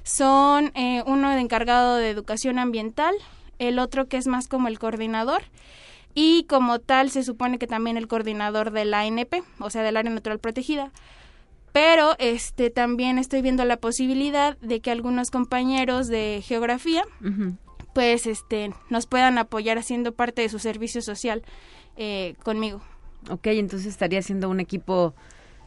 Son 0.02 0.72
eh, 0.74 1.02
uno 1.06 1.30
de 1.30 1.40
encargado 1.40 1.96
de 1.96 2.10
educación 2.10 2.58
ambiental, 2.58 3.14
el 3.58 3.78
otro 3.78 4.08
que 4.08 4.18
es 4.18 4.26
más 4.26 4.46
como 4.46 4.68
el 4.68 4.78
coordinador 4.78 5.42
y 6.14 6.44
como 6.44 6.78
tal 6.78 7.10
se 7.10 7.22
supone 7.22 7.58
que 7.58 7.66
también 7.66 7.96
el 7.96 8.08
coordinador 8.08 8.70
de 8.70 8.84
la 8.84 9.00
ANP, 9.00 9.42
o 9.58 9.70
sea, 9.70 9.82
del 9.82 9.96
área 9.96 10.12
natural 10.12 10.38
protegida. 10.38 10.90
Pero 11.72 12.16
este 12.18 12.70
también 12.70 13.18
estoy 13.18 13.42
viendo 13.42 13.64
la 13.64 13.76
posibilidad 13.76 14.58
de 14.58 14.80
que 14.80 14.90
algunos 14.90 15.30
compañeros 15.30 16.08
de 16.08 16.42
geografía 16.44 17.04
pues 17.92 18.26
este 18.26 18.72
nos 18.88 19.06
puedan 19.06 19.38
apoyar 19.38 19.78
haciendo 19.78 20.12
parte 20.12 20.42
de 20.42 20.48
su 20.48 20.58
servicio 20.58 21.02
social 21.02 21.42
eh, 21.96 22.34
conmigo. 22.42 22.80
Ok, 23.28 23.46
entonces 23.48 23.86
estaría 23.86 24.22
siendo 24.22 24.48
un 24.48 24.60
equipo 24.60 25.14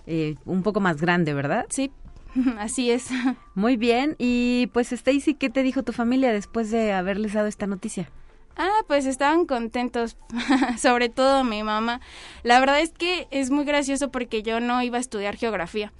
eh, 0.07 0.35
un 0.45 0.63
poco 0.63 0.79
más 0.79 0.99
grande, 0.99 1.33
¿verdad? 1.33 1.65
Sí, 1.69 1.91
así 2.57 2.91
es. 2.91 3.07
Muy 3.55 3.77
bien, 3.77 4.15
y 4.17 4.69
pues 4.73 4.91
Stacy, 4.91 5.35
¿qué 5.35 5.49
te 5.49 5.63
dijo 5.63 5.83
tu 5.83 5.93
familia 5.93 6.33
después 6.33 6.71
de 6.71 6.91
haberles 6.91 7.33
dado 7.33 7.47
esta 7.47 7.67
noticia? 7.67 8.09
Ah, 8.55 8.83
pues 8.87 9.05
estaban 9.05 9.45
contentos, 9.45 10.15
sobre 10.77 11.09
todo 11.09 11.43
mi 11.43 11.63
mamá. 11.63 12.01
La 12.43 12.59
verdad 12.59 12.79
es 12.81 12.91
que 12.91 13.27
es 13.31 13.49
muy 13.49 13.65
gracioso 13.65 14.11
porque 14.11 14.43
yo 14.43 14.59
no 14.59 14.81
iba 14.83 14.97
a 14.97 15.01
estudiar 15.01 15.35
geografía. 15.35 15.91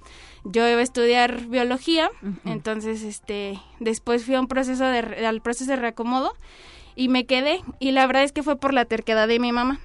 Yo 0.44 0.68
iba 0.68 0.80
a 0.80 0.82
estudiar 0.82 1.46
biología, 1.46 2.10
entonces 2.44 3.02
este 3.02 3.58
después 3.80 4.26
fui 4.26 4.34
a 4.34 4.40
un 4.40 4.46
proceso 4.46 4.84
de 4.84 5.26
al 5.26 5.40
proceso 5.40 5.70
de 5.70 5.76
reacomodo 5.76 6.34
y 6.96 7.08
me 7.08 7.24
quedé 7.24 7.62
y 7.80 7.92
la 7.92 8.06
verdad 8.06 8.24
es 8.24 8.32
que 8.32 8.42
fue 8.42 8.56
por 8.56 8.74
la 8.74 8.84
terquedad 8.84 9.26
de 9.26 9.38
mi 9.38 9.52
mamá. 9.52 9.80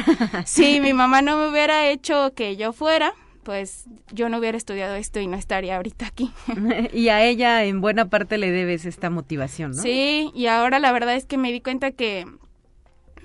si 0.46 0.80
mi 0.80 0.92
mamá 0.92 1.20
no 1.20 1.36
me 1.36 1.48
hubiera 1.48 1.88
hecho 1.88 2.32
que 2.34 2.56
yo 2.56 2.72
fuera, 2.72 3.14
pues 3.44 3.84
yo 4.12 4.28
no 4.28 4.38
hubiera 4.38 4.56
estudiado 4.56 4.94
esto 4.94 5.20
y 5.20 5.26
no 5.26 5.36
estaría 5.36 5.76
ahorita 5.76 6.06
aquí. 6.06 6.32
y 6.92 7.08
a 7.08 7.24
ella 7.24 7.64
en 7.64 7.80
buena 7.80 8.08
parte 8.08 8.38
le 8.38 8.50
debes 8.50 8.86
esta 8.86 9.10
motivación, 9.10 9.72
¿no? 9.72 9.82
Sí, 9.82 10.30
y 10.34 10.46
ahora 10.46 10.78
la 10.78 10.92
verdad 10.92 11.14
es 11.14 11.26
que 11.26 11.38
me 11.38 11.52
di 11.52 11.60
cuenta 11.60 11.92
que 11.92 12.26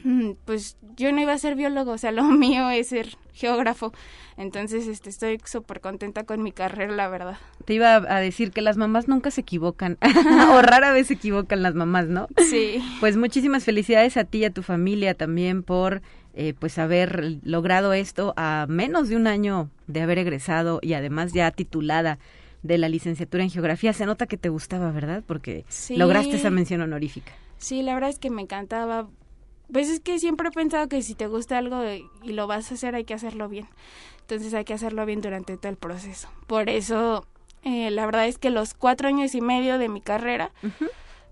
mm, 0.03 0.31
pues 0.45 0.77
yo 0.95 1.11
no 1.11 1.21
iba 1.21 1.33
a 1.33 1.37
ser 1.37 1.55
biólogo, 1.55 1.91
o 1.91 1.97
sea, 1.97 2.11
lo 2.11 2.23
mío 2.25 2.69
es 2.69 2.89
ser 2.89 3.17
geógrafo. 3.33 3.93
Entonces, 4.37 4.87
este, 4.87 5.09
estoy 5.09 5.37
súper 5.43 5.81
contenta 5.81 6.23
con 6.23 6.41
mi 6.43 6.53
carrera, 6.53 6.93
la 6.93 7.09
verdad. 7.09 7.37
Te 7.65 7.73
iba 7.73 7.95
a 7.95 8.19
decir 8.21 8.51
que 8.51 8.61
las 8.61 8.77
mamás 8.77 9.09
nunca 9.09 9.31
se 9.31 9.41
equivocan, 9.41 9.97
o 10.53 10.61
rara 10.61 10.93
vez 10.93 11.07
se 11.07 11.15
equivocan 11.15 11.61
las 11.61 11.73
mamás, 11.75 12.07
¿no? 12.07 12.27
Sí. 12.49 12.81
Pues 13.01 13.17
muchísimas 13.17 13.65
felicidades 13.65 14.15
a 14.15 14.23
ti 14.23 14.39
y 14.39 14.45
a 14.45 14.49
tu 14.49 14.63
familia 14.63 15.13
también 15.13 15.63
por 15.63 16.01
eh, 16.41 16.53
pues 16.57 16.77
haber 16.77 17.39
logrado 17.43 17.91
esto 17.91 18.33
a 18.37 18.65
menos 18.69 19.09
de 19.09 19.17
un 19.17 19.27
año 19.27 19.69
de 19.87 19.99
haber 19.99 20.19
egresado 20.19 20.79
y 20.81 20.93
además 20.93 21.33
ya 21.33 21.51
titulada 21.51 22.17
de 22.63 22.77
la 22.77 22.87
licenciatura 22.87 23.43
en 23.43 23.49
geografía. 23.49 23.91
Se 23.91 24.05
nota 24.05 24.25
que 24.25 24.37
te 24.37 24.47
gustaba, 24.47 24.89
¿verdad? 24.93 25.21
Porque 25.27 25.65
lograste 25.89 26.37
esa 26.37 26.49
mención 26.49 26.79
honorífica. 26.79 27.33
Sí, 27.57 27.81
la 27.81 27.93
verdad 27.93 28.09
es 28.09 28.19
que 28.19 28.29
me 28.29 28.41
encantaba. 28.41 29.09
Pues 29.69 29.89
es 29.89 29.99
que 29.99 30.17
siempre 30.17 30.47
he 30.47 30.51
pensado 30.51 30.87
que 30.87 31.01
si 31.01 31.13
te 31.13 31.27
gusta 31.27 31.57
algo 31.57 31.83
y 32.23 32.31
lo 32.31 32.47
vas 32.47 32.71
a 32.71 32.75
hacer, 32.75 32.95
hay 32.95 33.03
que 33.03 33.13
hacerlo 33.13 33.49
bien. 33.49 33.67
Entonces 34.21 34.53
hay 34.53 34.63
que 34.63 34.73
hacerlo 34.73 35.05
bien 35.05 35.19
durante 35.19 35.57
todo 35.57 35.69
el 35.69 35.77
proceso. 35.77 36.29
Por 36.47 36.69
eso, 36.69 37.27
eh, 37.63 37.91
la 37.91 38.05
verdad 38.05 38.27
es 38.27 38.37
que 38.37 38.49
los 38.49 38.75
cuatro 38.75 39.09
años 39.09 39.35
y 39.35 39.41
medio 39.41 39.77
de 39.77 39.89
mi 39.89 39.99
carrera, 39.99 40.53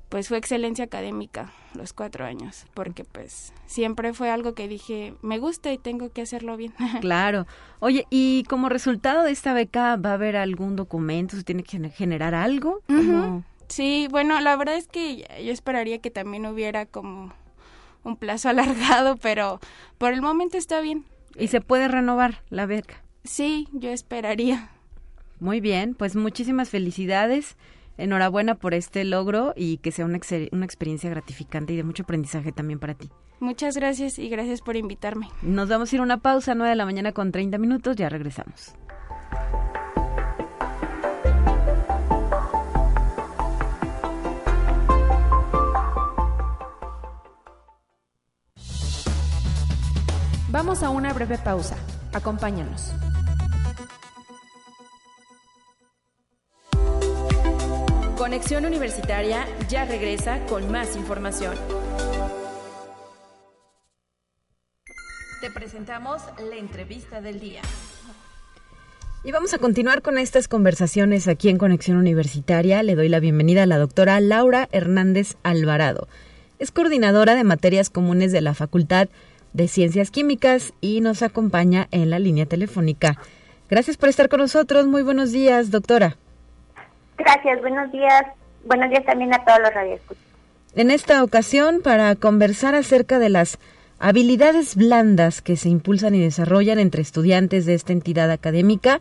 pues 0.10 0.30
fue 0.30 0.38
excelencia 0.38 0.86
académica 0.86 1.52
los 1.74 1.93
cuatro 1.93 2.26
años, 2.26 2.65
porque 2.74 3.04
pues 3.04 3.54
siempre 3.65 4.13
fue 4.13 4.30
algo 4.30 4.54
que 4.54 4.67
dije, 4.67 5.13
me 5.22 5.38
gusta 5.38 5.72
y 5.72 5.78
tengo 5.78 6.10
que 6.12 6.22
hacerlo 6.22 6.58
bien. 6.58 6.74
Claro. 7.02 7.46
Oye, 7.80 8.06
y 8.10 8.43
como 8.50 8.70
resultado 8.70 9.24
de 9.24 9.32
esta 9.32 9.54
beca, 9.54 9.96
¿va 9.98 10.12
a 10.12 10.13
haber 10.13 10.36
algún 10.36 10.76
documento? 10.76 11.36
¿Se 11.36 11.43
tiene 11.43 11.63
que 11.63 11.89
generar 11.89 12.34
algo? 12.34 12.82
Sí, 13.67 14.08
bueno, 14.10 14.39
la 14.39 14.56
verdad 14.56 14.78
es 14.78 14.88
que 14.88 15.28
yo 15.43 15.52
esperaría 15.52 16.00
que 16.00 16.10
también 16.10 16.46
hubiera 16.46 16.86
como 16.86 17.34
un 18.04 18.15
plazo 18.15 18.50
alargado, 18.50 19.17
pero 19.17 19.60
por 19.98 20.13
el 20.13 20.22
momento 20.22 20.58
está 20.58 20.80
bien. 20.80 21.06
¿Y 21.36 21.48
se 21.48 21.62
puede 21.62 21.88
renovar 21.88 22.41
la 22.50 22.65
beca? 22.65 23.04
Sí, 23.24 23.67
yo 23.74 23.91
esperaría. 23.91 24.70
Muy 25.39 25.60
bien, 25.60 25.93
pues 25.93 26.15
muchísimas 26.15 26.70
felicidades 26.70 27.58
enhorabuena 27.97 28.55
por 28.55 28.73
este 28.73 29.03
logro 29.03 29.53
y 29.55 29.77
que 29.77 29.91
sea 29.91 30.05
una, 30.05 30.19
una 30.51 30.65
experiencia 30.65 31.10
gratificante 31.10 31.73
y 31.73 31.77
de 31.77 31.83
mucho 31.83 32.03
aprendizaje 32.03 32.51
también 32.51 32.79
para 32.79 32.93
ti. 32.93 33.10
Muchas 33.39 33.75
gracias 33.75 34.17
y 34.19 34.29
gracias 34.29 34.62
por 34.62 34.75
invitarme. 34.75 35.29
Nos 35.41 35.69
vamos 35.69 35.91
a 35.91 35.95
ir 35.95 35.99
a 36.01 36.03
una 36.03 36.17
pausa, 36.17 36.55
9 36.55 36.69
de 36.69 36.75
la 36.75 36.86
mañana 36.86 37.12
con 37.12 37.31
30 37.31 37.57
minutos, 37.57 37.95
ya 37.95 38.10
regresamos. 38.10 38.73
Vamos 50.49 50.81
a 50.81 50.89
una 50.89 51.13
breve 51.13 51.38
pausa. 51.38 51.77
Acompáñanos. 52.13 52.91
Conexión 58.17 58.65
Universitaria 58.65 59.45
ya 59.69 59.86
regresa 59.86 60.43
con 60.47 60.71
más 60.71 60.95
información. 60.95 61.56
presentamos 65.53 66.21
la 66.49 66.58
entrevista 66.58 67.21
del 67.21 67.39
día. 67.39 67.62
Y 69.23 69.32
vamos 69.32 69.53
a 69.53 69.60
continuar 69.60 70.01
con 70.01 70.17
estas 70.17 70.47
conversaciones 70.47 71.27
aquí 71.27 71.49
en 71.49 71.58
Conexión 71.58 71.97
Universitaria. 71.97 72.84
Le 72.84 72.95
doy 72.95 73.08
la 73.08 73.19
bienvenida 73.19 73.63
a 73.63 73.65
la 73.65 73.77
doctora 73.77 74.19
Laura 74.19 74.67
Hernández 74.71 75.36
Alvarado. 75.43 76.08
Es 76.60 76.71
coordinadora 76.71 77.36
de 77.36 77.43
materias 77.43 77.89
comunes 77.89 78.32
de 78.32 78.41
la 78.41 78.53
Facultad 78.53 79.10
de 79.53 79.67
Ciencias 79.67 80.12
Químicas 80.12 80.73
y 80.82 81.01
nos 81.01 81.21
acompaña 81.21 81.88
en 81.91 82.10
la 82.10 82.19
línea 82.19 82.45
telefónica. 82.45 83.17
Gracias 83.69 83.95
por 83.95 84.10
estar 84.10 84.27
con 84.27 84.39
nosotros. 84.39 84.86
Muy 84.88 85.03
buenos 85.03 85.32
días, 85.32 85.71
doctora. 85.71 86.17
Gracias, 87.17 87.62
buenos 87.62 87.91
días. 87.91 88.23
Buenos 88.65 88.89
días 88.89 89.06
también 89.06 89.34
a 89.34 89.43
todos 89.43 89.60
los 89.60 89.73
radioescuchas. 89.73 90.23
En 90.75 90.91
esta 90.91 91.23
ocasión, 91.23 91.82
para 91.82 92.15
conversar 92.15 92.75
acerca 92.75 93.19
de 93.19 93.30
las 93.30 93.58
habilidades 93.99 94.75
blandas 94.75 95.41
que 95.41 95.56
se 95.56 95.69
impulsan 95.69 96.13
y 96.13 96.19
desarrollan 96.19 96.80
entre 96.80 97.01
estudiantes 97.01 97.65
de 97.65 97.73
esta 97.73 97.93
entidad 97.93 98.30
académica, 98.30 98.99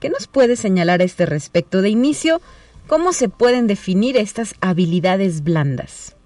¿qué 0.00 0.08
nos 0.08 0.26
puede 0.26 0.56
señalar 0.56 1.00
a 1.00 1.04
este 1.04 1.26
respecto? 1.26 1.82
De 1.82 1.90
inicio, 1.90 2.40
¿cómo 2.86 3.12
se 3.12 3.28
pueden 3.28 3.66
definir 3.66 4.16
estas 4.16 4.54
habilidades 4.60 5.44
blandas? 5.44 6.16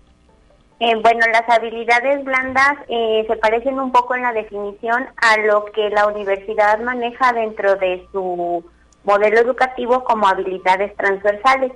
Eh, 0.79 0.95
bueno, 1.03 1.21
las 1.33 1.49
habilidades 1.49 2.23
blandas 2.23 2.75
eh, 2.89 3.25
se 3.27 3.37
parecen 3.37 3.81
un 3.81 3.93
poco 3.93 4.15
en 4.15 4.23
la 4.23 4.33
definición 4.33 5.07
a 5.17 5.39
lo 5.39 5.65
que 5.73 5.89
la 5.89 6.07
universidad 6.07 6.79
maneja 6.81 7.33
dentro 7.33 7.77
de 7.77 8.07
su 8.13 8.63
modelo 9.07 9.41
educativo 9.41 10.05
como 10.05 10.29
habilidades 10.29 10.95
transversales, 10.97 11.73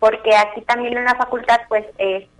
porque 0.00 0.34
aquí 0.34 0.62
también 0.62 0.96
en 0.96 1.04
la 1.04 1.14
facultad, 1.14 1.60
pues 1.68 1.84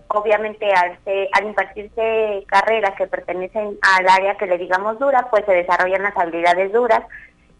obviamente 0.09 0.69
al, 0.73 0.97
al 1.31 1.45
impartirse 1.45 2.43
carreras 2.47 2.95
que 2.97 3.07
pertenecen 3.07 3.77
al 3.81 4.09
área 4.09 4.35
que 4.35 4.47
le 4.47 4.57
digamos 4.57 4.99
dura, 4.99 5.27
pues 5.29 5.45
se 5.45 5.53
desarrollan 5.53 6.03
las 6.03 6.17
habilidades 6.17 6.73
duras, 6.73 7.03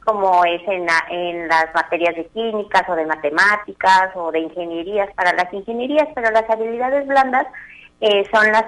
como 0.04 0.44
es 0.44 0.62
en, 0.68 0.88
en 1.12 1.48
las 1.48 1.74
materias 1.74 2.16
de 2.16 2.26
químicas 2.28 2.84
o 2.90 2.96
de 2.96 3.06
matemáticas 3.06 4.10
o 4.16 4.32
de 4.32 4.40
ingenierías. 4.40 5.14
Para 5.14 5.34
las 5.34 5.54
ingenierías, 5.54 6.08
pero 6.16 6.32
las 6.32 6.50
habilidades 6.50 7.08
blandas 7.08 7.46
eh, 8.02 8.28
son 8.34 8.52
las 8.52 8.66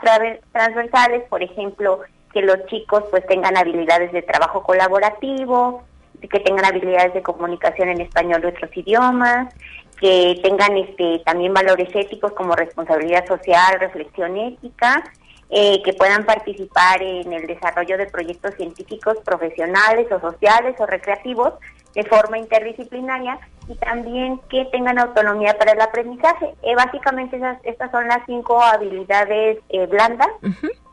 transversales, 0.51 1.23
por 1.29 1.41
ejemplo, 1.41 2.01
que 2.31 2.41
los 2.41 2.65
chicos 2.67 3.03
pues 3.09 3.25
tengan 3.27 3.57
habilidades 3.57 4.11
de 4.11 4.21
trabajo 4.21 4.63
colaborativo, 4.63 5.83
que 6.27 6.39
tengan 6.39 6.65
habilidades 6.65 7.13
de 7.13 7.21
comunicación 7.21 7.89
en 7.89 8.01
español 8.01 8.41
y 8.43 8.47
otros 8.47 8.75
idiomas, 8.75 9.53
que 9.99 10.39
tengan 10.43 10.77
este 10.77 11.19
también 11.25 11.53
valores 11.53 11.89
éticos 11.95 12.33
como 12.33 12.55
responsabilidad 12.55 13.25
social, 13.25 13.79
reflexión 13.79 14.37
ética, 14.37 15.03
eh, 15.49 15.81
que 15.83 15.93
puedan 15.93 16.25
participar 16.25 17.01
en 17.01 17.31
el 17.31 17.45
desarrollo 17.45 17.97
de 17.97 18.07
proyectos 18.07 18.55
científicos 18.55 19.17
profesionales 19.23 20.11
o 20.11 20.19
sociales 20.19 20.75
o 20.79 20.85
recreativos 20.85 21.53
de 21.93 22.03
forma 22.05 22.39
interdisciplinaria 22.39 23.39
y 23.67 23.75
también 23.75 24.39
que 24.49 24.65
tengan 24.71 24.97
autonomía 24.97 25.55
para 25.57 25.73
el 25.73 25.81
aprendizaje. 25.81 26.55
Eh, 26.63 26.75
básicamente 26.75 27.37
esas, 27.37 27.59
estas 27.63 27.91
son 27.91 28.07
las 28.07 28.25
cinco 28.25 28.61
habilidades 28.61 29.59
eh, 29.69 29.85
blandas 29.85 30.29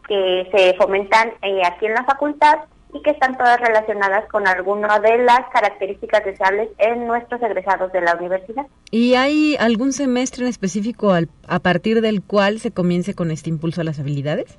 que 0.07 0.49
se 0.55 0.75
fomentan 0.75 1.33
aquí 1.65 1.87
en 1.87 1.95
la 1.95 2.05
facultad 2.05 2.59
y 2.93 3.03
que 3.03 3.11
están 3.11 3.37
todas 3.37 3.61
relacionadas 3.61 4.29
con 4.29 4.47
alguna 4.47 4.99
de 4.99 5.19
las 5.19 5.41
características 5.53 6.25
deseables 6.25 6.69
en 6.79 7.07
nuestros 7.07 7.43
egresados 7.43 7.93
de 7.93 8.01
la 8.01 8.17
universidad. 8.17 8.67
¿Y 8.91 9.15
hay 9.15 9.57
algún 9.59 9.93
semestre 9.93 10.45
en 10.45 10.51
específico 10.51 11.13
a 11.13 11.59
partir 11.61 12.01
del 12.01 12.23
cual 12.23 12.61
se 12.61 12.73
comience 12.73 13.15
con 13.15 13.31
este 13.31 13.51
impulso 13.51 13.81
a 13.81 13.85
las 13.85 14.01
habilidades? 14.01 14.57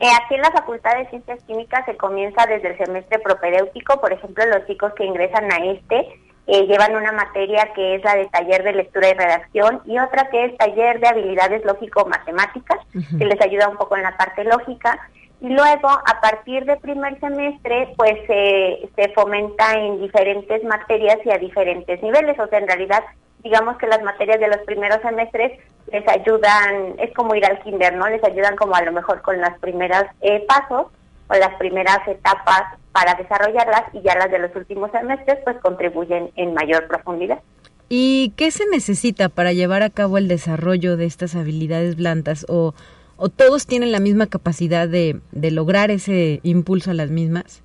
Eh, 0.00 0.08
aquí 0.24 0.34
en 0.34 0.40
la 0.40 0.50
Facultad 0.50 0.96
de 0.96 1.10
Ciencias 1.10 1.42
Químicas 1.44 1.84
se 1.84 1.96
comienza 1.96 2.46
desde 2.46 2.70
el 2.70 2.78
semestre 2.78 3.18
propedéutico, 3.18 4.00
por 4.00 4.12
ejemplo, 4.12 4.44
los 4.46 4.66
chicos 4.66 4.94
que 4.94 5.04
ingresan 5.04 5.52
a 5.52 5.58
este 5.66 6.06
eh, 6.46 6.66
llevan 6.66 6.96
una 6.96 7.12
materia 7.12 7.70
que 7.74 7.96
es 7.96 8.02
la 8.02 8.16
de 8.16 8.26
taller 8.26 8.64
de 8.64 8.72
lectura 8.72 9.10
y 9.10 9.12
redacción 9.12 9.82
y 9.84 9.98
otra 9.98 10.30
que 10.30 10.46
es 10.46 10.56
taller 10.56 10.98
de 10.98 11.08
habilidades 11.08 11.64
lógico-matemáticas, 11.64 12.78
que 12.92 13.24
les 13.24 13.40
ayuda 13.40 13.68
un 13.68 13.76
poco 13.76 13.96
en 13.96 14.02
la 14.02 14.16
parte 14.16 14.42
lógica. 14.44 14.98
Y 15.40 15.48
luego, 15.48 15.88
a 15.88 16.20
partir 16.20 16.64
del 16.66 16.78
primer 16.78 17.18
semestre, 17.18 17.94
pues 17.96 18.14
se 18.26 19.08
fomenta 19.14 19.72
en 19.72 20.00
diferentes 20.00 20.62
materias 20.64 21.18
y 21.24 21.30
a 21.30 21.38
diferentes 21.38 22.02
niveles. 22.02 22.38
O 22.38 22.46
sea, 22.46 22.58
en 22.58 22.68
realidad, 22.68 23.02
digamos 23.42 23.78
que 23.78 23.86
las 23.86 24.02
materias 24.02 24.38
de 24.38 24.48
los 24.48 24.58
primeros 24.66 25.00
semestres 25.00 25.58
les 25.92 26.06
ayudan, 26.08 26.94
es 26.98 27.12
como 27.14 27.34
ir 27.34 27.44
al 27.46 27.60
kinder, 27.62 27.94
¿no? 27.96 28.08
Les 28.08 28.22
ayudan 28.22 28.56
como 28.56 28.74
a 28.74 28.82
lo 28.82 28.92
mejor 28.92 29.22
con 29.22 29.40
las 29.40 29.58
primeras 29.60 30.04
eh, 30.20 30.44
pasos 30.46 30.86
o 31.28 31.34
las 31.34 31.54
primeras 31.58 32.06
etapas 32.06 32.62
para 32.92 33.14
desarrollarlas 33.14 33.84
y 33.92 34.02
ya 34.02 34.16
las 34.16 34.30
de 34.30 34.40
los 34.40 34.54
últimos 34.54 34.90
semestres 34.90 35.38
pues 35.44 35.56
contribuyen 35.58 36.30
en 36.36 36.54
mayor 36.54 36.86
profundidad. 36.88 37.40
¿Y 37.88 38.34
qué 38.36 38.50
se 38.50 38.64
necesita 38.70 39.28
para 39.28 39.52
llevar 39.52 39.82
a 39.82 39.90
cabo 39.90 40.18
el 40.18 40.28
desarrollo 40.28 40.96
de 40.96 41.06
estas 41.06 41.34
habilidades 41.34 41.96
blandas 41.96 42.46
o, 42.48 42.74
o 43.20 43.28
todos 43.28 43.66
tienen 43.66 43.92
la 43.92 44.00
misma 44.00 44.26
capacidad 44.26 44.88
de, 44.88 45.20
de 45.30 45.50
lograr 45.50 45.90
ese 45.90 46.40
impulso 46.42 46.90
a 46.90 46.94
las 46.94 47.10
mismas? 47.10 47.62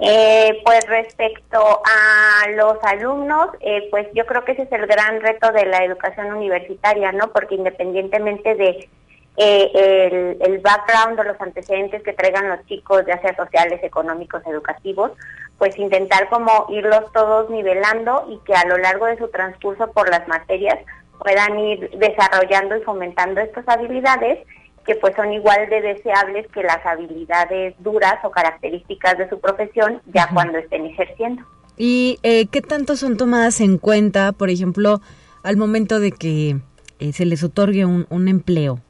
Eh, 0.00 0.60
pues 0.64 0.86
respecto 0.86 1.58
a 1.60 2.48
los 2.50 2.76
alumnos, 2.82 3.48
eh, 3.60 3.88
pues 3.90 4.06
yo 4.14 4.26
creo 4.26 4.44
que 4.44 4.52
ese 4.52 4.62
es 4.62 4.72
el 4.72 4.86
gran 4.86 5.20
reto 5.20 5.50
de 5.52 5.66
la 5.66 5.84
educación 5.84 6.32
universitaria, 6.32 7.10
¿no? 7.12 7.32
Porque 7.32 7.56
independientemente 7.56 8.54
de 8.54 8.88
eh, 9.36 10.36
el, 10.40 10.58
background 10.58 11.18
o 11.18 11.24
los 11.24 11.40
antecedentes 11.40 12.02
que 12.02 12.12
traigan 12.12 12.48
los 12.48 12.64
chicos, 12.66 13.04
ya 13.06 13.20
sea 13.20 13.36
sociales, 13.36 13.80
económicos, 13.82 14.42
educativos, 14.46 15.12
pues 15.58 15.76
intentar 15.78 16.28
como 16.28 16.66
irlos 16.70 17.12
todos 17.12 17.50
nivelando 17.50 18.26
y 18.30 18.38
que 18.44 18.54
a 18.54 18.66
lo 18.66 18.78
largo 18.78 19.06
de 19.06 19.18
su 19.18 19.28
transcurso 19.28 19.90
por 19.92 20.08
las 20.10 20.26
materias 20.28 20.78
puedan 21.18 21.58
ir 21.58 21.90
desarrollando 21.98 22.76
y 22.76 22.82
fomentando 22.82 23.40
estas 23.40 23.68
habilidades 23.68 24.46
que 24.88 24.94
pues 24.96 25.14
son 25.16 25.32
igual 25.32 25.68
de 25.68 25.82
deseables 25.82 26.46
que 26.48 26.62
las 26.62 26.84
habilidades 26.84 27.74
duras 27.78 28.16
o 28.24 28.30
características 28.30 29.18
de 29.18 29.28
su 29.28 29.38
profesión 29.38 30.00
ya 30.06 30.30
cuando 30.32 30.56
estén 30.56 30.86
ejerciendo. 30.86 31.42
¿Y 31.76 32.18
eh, 32.22 32.46
qué 32.50 32.62
tanto 32.62 32.96
son 32.96 33.18
tomadas 33.18 33.60
en 33.60 33.76
cuenta, 33.76 34.32
por 34.32 34.48
ejemplo, 34.48 35.00
al 35.42 35.58
momento 35.58 36.00
de 36.00 36.10
que 36.10 36.56
eh, 37.00 37.12
se 37.12 37.26
les 37.26 37.44
otorgue 37.44 37.84
un, 37.84 38.28
empleo? 38.28 38.80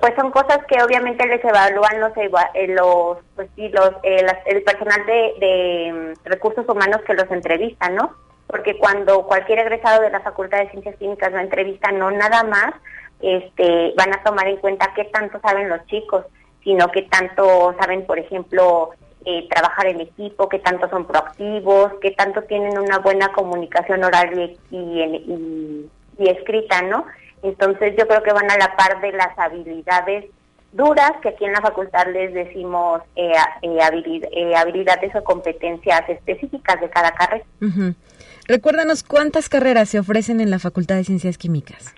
Pues 0.00 0.14
son 0.16 0.30
cosas 0.30 0.60
que 0.66 0.82
obviamente 0.82 1.26
les 1.26 1.44
evalúan 1.44 2.00
los, 2.00 2.16
eh, 2.16 2.66
los, 2.68 3.18
pues 3.36 3.48
sí, 3.56 3.68
los 3.68 3.90
el 4.02 4.62
personal 4.62 5.04
de, 5.04 5.34
de 5.38 5.92
mm, 5.92 6.28
recursos 6.28 6.66
humanos 6.66 7.02
que 7.06 7.12
los 7.14 7.30
entrevista, 7.30 7.90
¿no? 7.90 8.14
Porque 8.50 8.76
cuando 8.78 9.22
cualquier 9.26 9.60
egresado 9.60 10.02
de 10.02 10.10
la 10.10 10.20
Facultad 10.20 10.58
de 10.58 10.70
Ciencias 10.70 10.96
Químicas 10.96 11.32
lo 11.32 11.38
entrevista, 11.38 11.92
no 11.92 12.10
nada 12.10 12.42
más 12.42 12.74
este, 13.20 13.94
van 13.96 14.12
a 14.12 14.22
tomar 14.22 14.48
en 14.48 14.56
cuenta 14.56 14.92
qué 14.94 15.04
tanto 15.04 15.38
saben 15.40 15.68
los 15.68 15.84
chicos, 15.86 16.24
sino 16.64 16.88
qué 16.88 17.02
tanto 17.02 17.74
saben, 17.78 18.06
por 18.06 18.18
ejemplo, 18.18 18.90
eh, 19.24 19.46
trabajar 19.50 19.86
en 19.86 20.00
equipo, 20.00 20.48
qué 20.48 20.58
tanto 20.58 20.88
son 20.88 21.06
proactivos, 21.06 21.92
qué 22.00 22.12
tanto 22.12 22.42
tienen 22.42 22.78
una 22.78 22.98
buena 22.98 23.32
comunicación 23.32 24.02
oral 24.02 24.56
y, 24.70 25.90
escrita, 26.18 26.82
¿no? 26.82 27.06
Entonces 27.42 27.94
yo 27.98 28.06
creo 28.06 28.22
que 28.22 28.32
van 28.32 28.50
a 28.50 28.56
la 28.58 28.76
par 28.76 29.00
de 29.00 29.12
las 29.12 29.38
habilidades 29.38 30.26
duras, 30.72 31.12
que 31.22 31.30
aquí 31.30 31.44
en 31.44 31.52
la 31.52 31.60
facultad 31.60 32.06
les 32.12 32.32
decimos 32.32 33.00
eh, 33.16 33.32
eh, 33.62 34.54
habilidades 34.54 35.14
o 35.14 35.24
competencias 35.24 36.08
específicas 36.08 36.80
de 36.80 36.90
cada 36.90 37.10
carrera. 37.12 37.44
Recuérdanos 38.50 39.04
cuántas 39.04 39.48
carreras 39.48 39.90
se 39.90 40.00
ofrecen 40.00 40.40
en 40.40 40.50
la 40.50 40.58
Facultad 40.58 40.96
de 40.96 41.04
Ciencias 41.04 41.38
Químicas. 41.38 41.94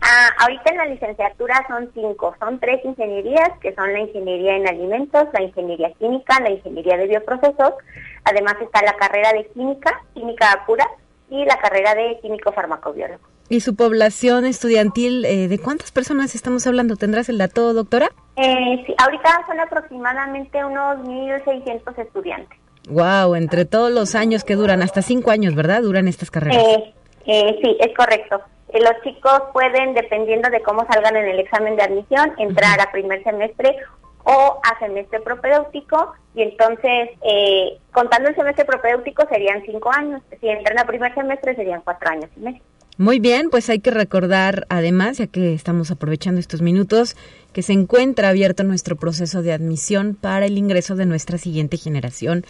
Ah, 0.00 0.28
ahorita 0.38 0.70
en 0.70 0.76
la 0.76 0.84
licenciatura 0.84 1.66
son 1.66 1.90
cinco, 1.92 2.36
son 2.38 2.60
tres 2.60 2.84
ingenierías, 2.84 3.50
que 3.60 3.74
son 3.74 3.92
la 3.92 3.98
ingeniería 3.98 4.54
en 4.58 4.68
alimentos, 4.68 5.24
la 5.32 5.42
ingeniería 5.42 5.90
química, 5.98 6.38
la 6.40 6.50
ingeniería 6.50 6.96
de 6.96 7.08
bioprocesos, 7.08 7.74
además 8.22 8.54
está 8.62 8.80
la 8.82 8.92
carrera 8.92 9.32
de 9.32 9.44
química, 9.54 9.90
química 10.14 10.62
pura, 10.68 10.86
y 11.30 11.44
la 11.44 11.58
carrera 11.58 11.96
de 11.96 12.20
químico 12.22 12.52
farmacobiólogo. 12.52 13.24
¿Y 13.48 13.58
su 13.58 13.74
población 13.74 14.44
estudiantil, 14.44 15.24
eh, 15.24 15.48
de 15.48 15.58
cuántas 15.58 15.90
personas 15.90 16.36
estamos 16.36 16.64
hablando? 16.68 16.94
¿Tendrás 16.94 17.28
el 17.28 17.38
dato, 17.38 17.74
doctora? 17.74 18.10
Eh, 18.36 18.84
sí, 18.86 18.94
ahorita 18.98 19.44
son 19.48 19.58
aproximadamente 19.58 20.64
unos 20.64 20.98
1.600 20.98 21.98
estudiantes. 21.98 22.56
Wow, 22.86 23.34
entre 23.34 23.64
todos 23.64 23.90
los 23.90 24.14
años 24.14 24.44
que 24.44 24.54
duran, 24.54 24.82
hasta 24.82 25.02
cinco 25.02 25.30
años, 25.30 25.54
¿verdad? 25.54 25.82
Duran 25.82 26.08
estas 26.08 26.30
carreras. 26.30 26.62
Eh, 26.62 26.94
eh 27.26 27.58
sí, 27.62 27.76
es 27.80 27.94
correcto 27.94 28.40
los 28.80 29.02
chicos 29.02 29.42
pueden, 29.52 29.94
dependiendo 29.94 30.50
de 30.50 30.62
cómo 30.62 30.86
salgan 30.86 31.16
en 31.16 31.26
el 31.26 31.38
examen 31.40 31.76
de 31.76 31.82
admisión, 31.82 32.32
entrar 32.38 32.80
a 32.80 32.90
primer 32.90 33.22
semestre 33.22 33.76
o 34.24 34.60
a 34.62 34.78
semestre 34.78 35.20
propedéutico 35.20 36.14
y 36.34 36.42
entonces, 36.42 37.10
eh, 37.22 37.78
contando 37.92 38.28
el 38.28 38.34
semestre 38.34 38.64
propedéutico 38.64 39.26
serían 39.28 39.62
cinco 39.64 39.90
años, 39.92 40.20
si 40.40 40.48
entran 40.48 40.78
a 40.78 40.84
primer 40.84 41.14
semestre 41.14 41.54
serían 41.54 41.80
cuatro 41.82 42.10
años 42.10 42.30
y 42.36 42.40
medio. 42.40 42.62
Muy 42.98 43.20
bien, 43.20 43.50
pues 43.50 43.68
hay 43.68 43.80
que 43.80 43.90
recordar 43.90 44.66
además, 44.70 45.18
ya 45.18 45.26
que 45.26 45.52
estamos 45.52 45.90
aprovechando 45.90 46.40
estos 46.40 46.62
minutos, 46.62 47.14
que 47.52 47.60
se 47.60 47.74
encuentra 47.74 48.30
abierto 48.30 48.64
nuestro 48.64 48.96
proceso 48.96 49.42
de 49.42 49.52
admisión 49.52 50.16
para 50.18 50.46
el 50.46 50.56
ingreso 50.56 50.96
de 50.96 51.04
nuestra 51.04 51.36
siguiente 51.36 51.76
generación. 51.76 52.46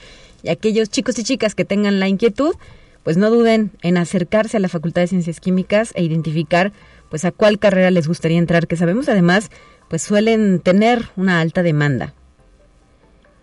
Y 0.46 0.50
aquellos 0.50 0.90
chicos 0.90 1.18
y 1.18 1.24
chicas 1.24 1.56
que 1.56 1.64
tengan 1.64 1.98
la 1.98 2.06
inquietud, 2.06 2.54
pues 3.02 3.16
no 3.16 3.30
duden 3.30 3.72
en 3.82 3.96
acercarse 3.96 4.56
a 4.56 4.60
la 4.60 4.68
Facultad 4.68 5.02
de 5.02 5.08
Ciencias 5.08 5.40
Químicas 5.40 5.90
e 5.96 6.04
identificar 6.04 6.70
pues 7.10 7.24
a 7.24 7.32
cuál 7.32 7.58
carrera 7.58 7.90
les 7.90 8.06
gustaría 8.06 8.38
entrar, 8.38 8.68
que 8.68 8.76
sabemos 8.76 9.08
además 9.08 9.50
pues 9.88 10.02
suelen 10.02 10.60
tener 10.60 11.10
una 11.16 11.40
alta 11.40 11.64
demanda. 11.64 12.14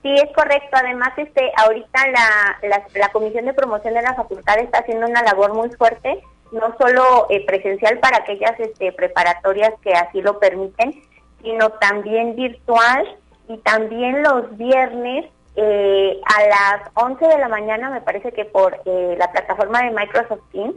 Sí, 0.01 0.13
es 0.13 0.33
correcto. 0.33 0.69
Además, 0.71 1.09
este, 1.17 1.51
ahorita 1.57 1.99
la, 2.07 2.79
la, 2.95 3.09
Comisión 3.11 3.45
de 3.45 3.53
Promoción 3.53 3.93
de 3.93 4.01
la 4.01 4.15
Facultad 4.15 4.59
está 4.59 4.79
haciendo 4.79 5.05
una 5.05 5.23
labor 5.23 5.53
muy 5.53 5.69
fuerte 5.71 6.21
no 6.53 6.73
solo 6.79 7.27
eh, 7.29 7.45
presencial 7.45 7.99
para 7.99 8.17
aquellas 8.17 8.57
este, 8.59 8.93
preparatorias 8.93 9.73
que 9.81 9.91
así 9.93 10.21
lo 10.21 10.39
permiten, 10.39 10.93
sino 11.41 11.69
también 11.71 12.35
virtual 12.35 13.17
y 13.49 13.57
también 13.57 14.23
los 14.23 14.55
viernes 14.55 15.25
eh, 15.55 16.19
a 16.25 16.47
las 16.47 16.89
11 16.95 17.27
de 17.27 17.37
la 17.37 17.47
mañana, 17.47 17.89
me 17.89 18.01
parece 18.01 18.31
que 18.31 18.45
por 18.45 18.79
eh, 18.85 19.15
la 19.17 19.31
plataforma 19.31 19.83
de 19.83 19.91
Microsoft 19.91 20.41
Teams, 20.51 20.75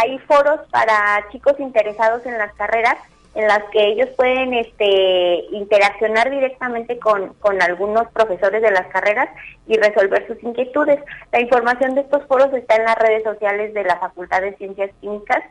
hay 0.00 0.18
foros 0.20 0.60
para 0.70 1.26
chicos 1.30 1.54
interesados 1.58 2.24
en 2.26 2.38
las 2.38 2.52
carreras 2.54 2.96
en 3.36 3.46
las 3.46 3.62
que 3.70 3.86
ellos 3.88 4.08
pueden 4.16 4.54
este, 4.54 5.44
interaccionar 5.52 6.30
directamente 6.30 6.98
con, 6.98 7.34
con 7.34 7.60
algunos 7.60 8.10
profesores 8.12 8.62
de 8.62 8.70
las 8.70 8.86
carreras 8.86 9.28
y 9.68 9.76
resolver 9.76 10.26
sus 10.26 10.42
inquietudes. 10.42 10.98
La 11.32 11.42
información 11.42 11.94
de 11.94 12.00
estos 12.00 12.24
foros 12.26 12.52
está 12.54 12.76
en 12.76 12.84
las 12.84 12.96
redes 12.96 13.24
sociales 13.24 13.74
de 13.74 13.84
la 13.84 13.98
Facultad 13.98 14.40
de 14.40 14.56
Ciencias 14.56 14.90
Químicas, 15.02 15.42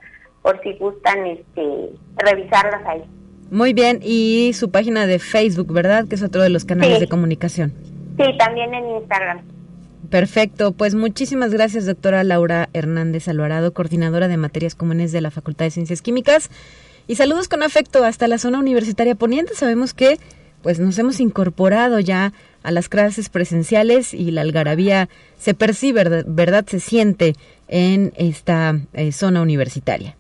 por 0.42 0.60
si 0.64 0.74
gustan 0.74 1.28
este, 1.28 1.92
revisarlas 2.18 2.82
ahí. 2.88 3.04
Muy 3.52 3.74
bien, 3.74 4.00
y 4.02 4.54
su 4.56 4.72
página 4.72 5.06
de 5.06 5.20
Facebook, 5.20 5.72
¿verdad? 5.72 6.08
Que 6.08 6.16
es 6.16 6.24
otro 6.24 6.42
de 6.42 6.50
los 6.50 6.66
canales 6.66 7.00
de 7.00 7.08
comunicación. 7.08 7.95
Sí, 8.18 8.38
también 8.38 8.74
en 8.74 8.90
Instagram. 8.98 9.42
Perfecto, 10.10 10.72
pues 10.72 10.96
muchísimas 10.96 11.52
gracias, 11.52 11.86
doctora 11.86 12.24
Laura 12.24 12.70
Hernández 12.74 13.28
Alvarado, 13.28 13.74
coordinadora 13.74 14.28
de 14.28 14.38
materias 14.38 14.76
comunes 14.76 15.12
de 15.12 15.22
la 15.22 15.32
Facultad 15.32 15.66
de 15.66 15.72
Ciencias 15.72 16.02
Químicas. 16.02 16.50
Y 17.08 17.16
saludos 17.16 17.48
con 17.48 17.64
afecto 17.64 18.04
hasta 18.04 18.28
la 18.28 18.38
zona 18.38 18.60
universitaria 18.60 19.16
poniente. 19.16 19.54
Sabemos 19.54 19.94
que 19.94 20.18
pues 20.64 20.80
nos 20.80 20.98
hemos 20.98 21.20
incorporado 21.20 22.00
ya 22.00 22.32
a 22.64 22.72
las 22.72 22.90
clases 22.90 23.30
presenciales 23.30 24.16
y 24.16 24.32
la 24.32 24.42
algarabía 24.42 25.10
se 25.38 25.54
percibe, 25.54 26.24
¿verdad? 26.26 26.66
Se 26.66 26.80
siente 26.80 27.34
en 27.68 28.14
esta 28.18 28.74
eh, 28.94 29.12
zona 29.12 29.44
universitaria. 29.44 30.16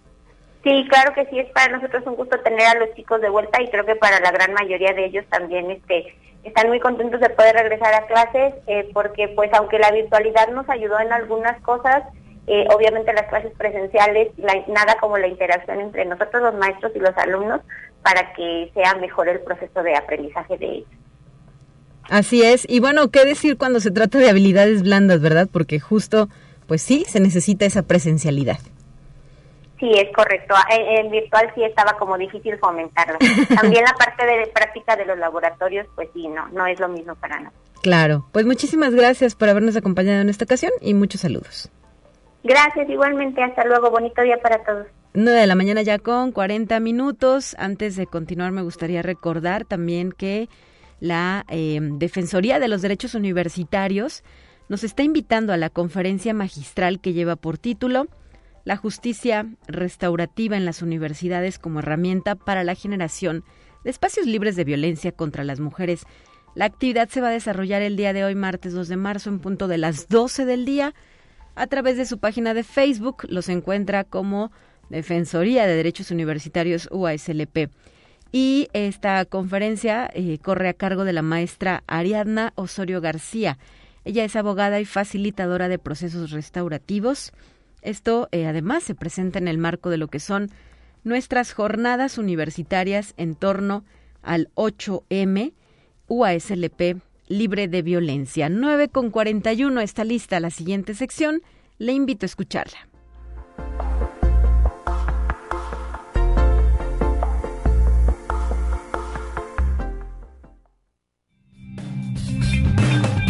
Sí, 0.64 0.86
claro 0.88 1.14
que 1.14 1.26
sí, 1.32 1.40
es 1.40 1.52
para 1.52 1.76
nosotros 1.76 2.04
un 2.06 2.16
gusto 2.16 2.40
tener 2.42 2.62
a 2.62 2.80
los 2.80 2.94
chicos 2.96 3.22
de 3.22 3.30
vuelta 3.30 3.62
y 3.62 3.70
creo 3.70 3.86
que 3.86 3.96
para 3.96 4.20
la 4.20 4.32
gran 4.32 4.54
mayoría 4.54 4.94
de 4.94 5.06
ellos 5.06 5.26
también 5.30 5.72
este, 5.72 6.14
están 6.46 6.70
muy 6.70 6.80
contentos 6.80 7.20
de 7.20 7.30
poder 7.30 7.56
regresar 7.56 7.94
a 7.94 8.06
clases 8.06 8.54
eh, 8.68 8.90
porque 8.94 9.28
pues 9.30 9.52
aunque 9.54 9.80
la 9.80 9.92
virtualidad 9.92 10.48
nos 10.50 10.70
ayudó 10.70 11.00
en 11.00 11.12
algunas 11.12 11.60
cosas, 11.62 12.04
eh, 12.48 12.68
obviamente 12.74 13.12
las 13.14 13.28
clases 13.28 13.52
presenciales, 13.58 14.32
nada 14.38 14.98
como 15.02 15.18
la 15.18 15.28
interacción 15.28 15.82
entre 15.82 16.06
nosotros 16.06 16.44
los 16.44 16.54
maestros 16.54 16.92
y 16.96 17.00
los 17.00 17.18
alumnos 17.18 17.62
para 18.04 18.34
que 18.34 18.72
sea 18.76 18.94
mejor 18.96 19.28
el 19.28 19.40
proceso 19.40 19.82
de 19.82 19.96
aprendizaje 19.96 20.58
de 20.58 20.66
ellos. 20.68 20.90
Así 22.08 22.44
es, 22.44 22.66
y 22.70 22.80
bueno, 22.80 23.10
¿qué 23.10 23.26
decir 23.26 23.58
cuando 23.58 23.80
se 23.80 23.90
trata 23.90 24.20
de 24.20 24.30
habilidades 24.30 24.84
blandas, 24.84 25.22
verdad? 25.22 25.50
Porque 25.52 25.80
justo, 25.80 26.30
pues 26.68 26.84
sí, 26.84 27.04
se 27.08 27.20
necesita 27.20 27.66
esa 27.66 27.82
presencialidad. 27.82 28.60
Sí, 29.80 29.92
es 29.92 30.14
correcto. 30.16 30.56
En, 30.70 31.12
virtual 31.12 31.52
sí 31.54 31.64
estaba 31.64 31.98
como 31.98 32.18
difícil 32.18 32.58
fomentarlo. 32.60 33.18
También 33.56 33.84
la 33.84 33.94
parte 33.94 34.26
de 34.26 34.48
práctica 34.48 34.96
de 34.96 35.06
los 35.06 35.18
laboratorios, 35.18 35.88
pues 35.96 36.10
sí, 36.14 36.28
no, 36.28 36.48
no 36.50 36.66
es 36.66 36.80
lo 36.80 36.88
mismo 36.88 37.16
para 37.16 37.40
nosotros. 37.40 37.82
Claro, 37.82 38.26
pues 38.32 38.46
muchísimas 38.46 38.96
gracias 38.96 39.36
por 39.36 39.50
habernos 39.50 39.76
acompañado 39.76 40.22
en 40.22 40.30
esta 40.30 40.46
ocasión 40.46 40.72
y 40.82 40.94
muchos 40.94 41.22
saludos. 41.22 41.70
Gracias, 42.44 42.90
igualmente. 42.90 43.44
Hasta 43.44 43.66
luego. 43.66 43.92
Bonito 43.92 44.22
día 44.22 44.38
para 44.38 44.64
todos. 44.64 44.88
9 45.14 45.40
de 45.40 45.48
la 45.48 45.56
mañana 45.56 45.82
ya 45.82 46.00
con 46.00 46.32
40 46.32 46.80
minutos. 46.80 47.56
Antes 47.60 47.96
de 47.96 48.08
continuar, 48.08 48.52
me 48.52 48.62
gustaría 48.62 49.02
recordar 49.02 49.66
también 49.66 50.12
que 50.12 50.50
la 51.00 51.46
eh, 51.50 51.80
Defensoría 51.82 52.60
de 52.60 52.68
los 52.68 52.82
Derechos 52.82 53.16
Universitarios 53.16 54.24
nos 54.68 54.84
está 54.84 55.04
invitando 55.04 55.54
a 55.54 55.58
la 55.58 55.70
conferencia 55.70 56.34
magistral 56.34 57.00
que 57.00 57.14
lleva 57.14 57.36
por 57.36 57.58
título 57.58 58.08
La 58.66 58.78
justicia 58.78 59.46
restaurativa 59.68 60.58
en 60.58 60.66
las 60.66 60.82
universidades 60.82 61.60
como 61.60 61.80
herramienta 61.80 62.34
para 62.34 62.64
la 62.64 62.74
generación 62.74 63.44
de 63.84 63.92
espacios 63.92 64.26
libres 64.26 64.56
de 64.56 64.64
violencia 64.64 65.12
contra 65.12 65.44
las 65.44 65.60
mujeres. 65.60 66.04
La 66.56 66.66
actividad 66.66 67.08
se 67.10 67.22
va 67.22 67.28
a 67.28 67.32
desarrollar 67.32 67.84
el 67.84 67.96
día 67.96 68.12
de 68.12 68.26
hoy, 68.26 68.34
martes 68.34 68.74
2 68.74 68.88
de 68.88 68.98
marzo, 68.98 69.30
en 69.30 69.40
punto 69.40 69.68
de 69.68 69.78
las 69.78 70.08
12 70.10 70.46
del 70.46 70.66
día 70.66 70.96
a 71.54 71.68
través 71.68 71.96
de 71.96 72.08
su 72.08 72.18
página 72.18 72.56
de 72.56 72.64
Facebook. 72.64 73.28
Los 73.30 73.50
encuentra 73.50 74.04
como 74.04 74.52
Defensoría 74.90 75.68
de 75.68 75.76
Derechos 75.76 76.10
Universitarios 76.10 76.90
UASLP. 76.92 77.70
Y 78.32 78.68
esta 78.74 79.24
conferencia 79.26 80.10
eh, 80.12 80.40
corre 80.42 80.70
a 80.70 80.74
cargo 80.74 81.06
de 81.06 81.14
la 81.14 81.22
maestra 81.22 81.84
Ariadna 81.86 82.52
Osorio 82.56 83.00
García. 83.00 83.60
Ella 84.06 84.24
es 84.24 84.36
abogada 84.36 84.80
y 84.80 84.86
facilitadora 84.86 85.68
de 85.68 85.78
procesos 85.78 86.32
restaurativos. 86.32 87.32
Esto 87.86 88.28
eh, 88.32 88.48
además 88.48 88.84
se 88.84 88.96
presenta 88.96 89.40
en 89.40 89.48
el 89.48 89.58
marco 89.58 89.90
de 89.90 89.98
lo 89.98 90.08
que 90.08 90.20
son 90.20 90.50
nuestras 91.04 91.54
jornadas 91.54 92.18
universitarias 92.18 93.14
en 93.18 93.36
torno 93.36 93.86
al 94.24 94.50
8M 94.56 95.54
UASLP 96.08 97.02
libre 97.28 97.68
de 97.68 97.82
violencia. 97.82 98.50
9 98.50 98.90
con 98.90 99.12
41 99.12 99.82
está 99.82 100.04
lista 100.04 100.40
la 100.40 100.50
siguiente 100.50 100.94
sección. 100.94 101.42
Le 101.78 101.94
invito 101.94 102.26
a 102.26 102.28
escucharla. 102.28 102.78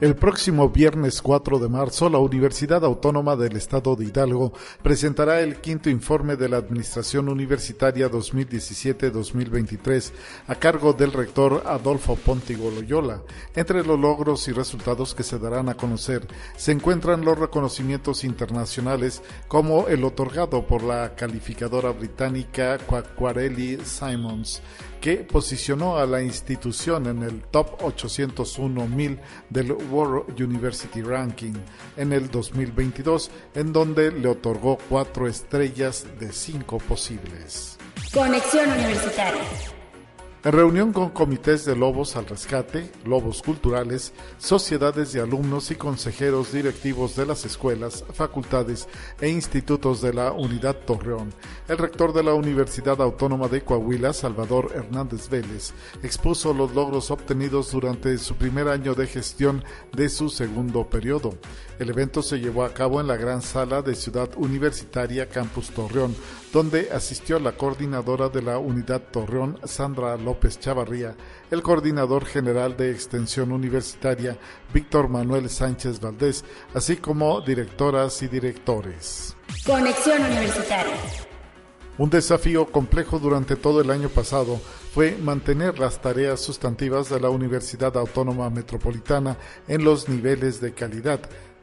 El 0.00 0.16
próximo 0.16 0.70
viernes 0.70 1.20
4 1.20 1.58
de 1.58 1.68
marzo, 1.68 2.08
la 2.08 2.16
Universidad 2.16 2.82
Autónoma 2.86 3.36
del 3.36 3.56
Estado 3.56 3.96
de 3.96 4.06
Hidalgo 4.06 4.54
presentará 4.82 5.42
el 5.42 5.56
quinto 5.56 5.90
informe 5.90 6.36
de 6.36 6.48
la 6.48 6.56
Administración 6.56 7.28
Universitaria 7.28 8.10
2017-2023 8.10 10.12
a 10.46 10.54
cargo 10.54 10.94
del 10.94 11.12
rector 11.12 11.64
Adolfo 11.66 12.16
Pontigo 12.16 12.70
Loyola. 12.70 13.20
Entre 13.54 13.84
los 13.84 14.00
logros 14.00 14.48
y 14.48 14.52
resultados 14.52 15.14
que 15.14 15.22
se 15.22 15.38
darán 15.38 15.68
a 15.68 15.74
conocer 15.74 16.26
se 16.56 16.72
encuentran 16.72 17.22
los 17.22 17.38
reconocimientos 17.38 18.24
internacionales 18.24 19.20
como 19.48 19.88
el 19.88 20.02
otorgado 20.04 20.66
por 20.66 20.82
la 20.82 21.14
calificadora 21.14 21.90
británica 21.90 22.78
Quacquarelli 22.78 23.80
Simons 23.84 24.62
que 25.00 25.16
posicionó 25.18 25.98
a 25.98 26.06
la 26.06 26.22
institución 26.22 27.06
en 27.06 27.22
el 27.22 27.42
top 27.42 27.78
801.000 27.80 29.18
del 29.48 29.72
World 29.72 30.40
University 30.40 31.00
Ranking 31.02 31.54
en 31.96 32.12
el 32.12 32.30
2022, 32.30 33.30
en 33.54 33.72
donde 33.72 34.12
le 34.12 34.28
otorgó 34.28 34.78
cuatro 34.88 35.26
estrellas 35.26 36.06
de 36.18 36.32
cinco 36.32 36.78
posibles. 36.78 37.78
Conexión 38.12 38.70
Universitaria. 38.70 39.79
En 40.42 40.52
reunión 40.52 40.94
con 40.94 41.10
comités 41.10 41.66
de 41.66 41.76
Lobos 41.76 42.16
al 42.16 42.24
Rescate, 42.24 42.90
Lobos 43.04 43.42
Culturales, 43.42 44.14
sociedades 44.38 45.12
de 45.12 45.20
alumnos 45.20 45.70
y 45.70 45.74
consejeros 45.74 46.50
directivos 46.50 47.14
de 47.14 47.26
las 47.26 47.44
escuelas, 47.44 48.06
facultades 48.14 48.88
e 49.20 49.28
institutos 49.28 50.00
de 50.00 50.14
la 50.14 50.32
Unidad 50.32 50.76
Torreón, 50.86 51.34
el 51.68 51.76
rector 51.76 52.14
de 52.14 52.22
la 52.22 52.32
Universidad 52.32 53.02
Autónoma 53.02 53.48
de 53.48 53.60
Coahuila, 53.60 54.14
Salvador 54.14 54.72
Hernández 54.74 55.28
Vélez, 55.28 55.74
expuso 56.02 56.54
los 56.54 56.74
logros 56.74 57.10
obtenidos 57.10 57.70
durante 57.72 58.16
su 58.16 58.34
primer 58.34 58.68
año 58.68 58.94
de 58.94 59.08
gestión 59.08 59.62
de 59.92 60.08
su 60.08 60.30
segundo 60.30 60.88
periodo. 60.88 61.34
El 61.80 61.88
evento 61.88 62.20
se 62.20 62.38
llevó 62.38 62.64
a 62.64 62.74
cabo 62.74 63.00
en 63.00 63.06
la 63.06 63.16
gran 63.16 63.40
sala 63.40 63.80
de 63.80 63.94
Ciudad 63.94 64.28
Universitaria 64.36 65.30
Campus 65.30 65.70
Torreón, 65.70 66.14
donde 66.52 66.90
asistió 66.92 67.38
la 67.38 67.52
coordinadora 67.52 68.28
de 68.28 68.42
la 68.42 68.58
Unidad 68.58 69.00
Torreón, 69.10 69.58
Sandra 69.64 70.14
López 70.18 70.60
Chavarría, 70.60 71.16
el 71.50 71.62
coordinador 71.62 72.26
general 72.26 72.76
de 72.76 72.90
Extensión 72.90 73.50
Universitaria, 73.50 74.36
Víctor 74.74 75.08
Manuel 75.08 75.48
Sánchez 75.48 76.00
Valdés, 76.00 76.44
así 76.74 76.96
como 76.96 77.40
directoras 77.40 78.20
y 78.20 78.28
directores. 78.28 79.34
Conexión 79.64 80.22
Universitaria. 80.22 80.96
Un 81.96 82.08
desafío 82.08 82.64
complejo 82.66 83.18
durante 83.18 83.56
todo 83.56 83.80
el 83.80 83.90
año 83.90 84.08
pasado 84.08 84.58
fue 84.94 85.18
mantener 85.18 85.78
las 85.78 86.00
tareas 86.00 86.40
sustantivas 86.40 87.10
de 87.10 87.20
la 87.20 87.28
Universidad 87.28 87.94
Autónoma 87.96 88.48
Metropolitana 88.48 89.36
en 89.68 89.84
los 89.84 90.08
niveles 90.08 90.60
de 90.62 90.72
calidad, 90.72 91.20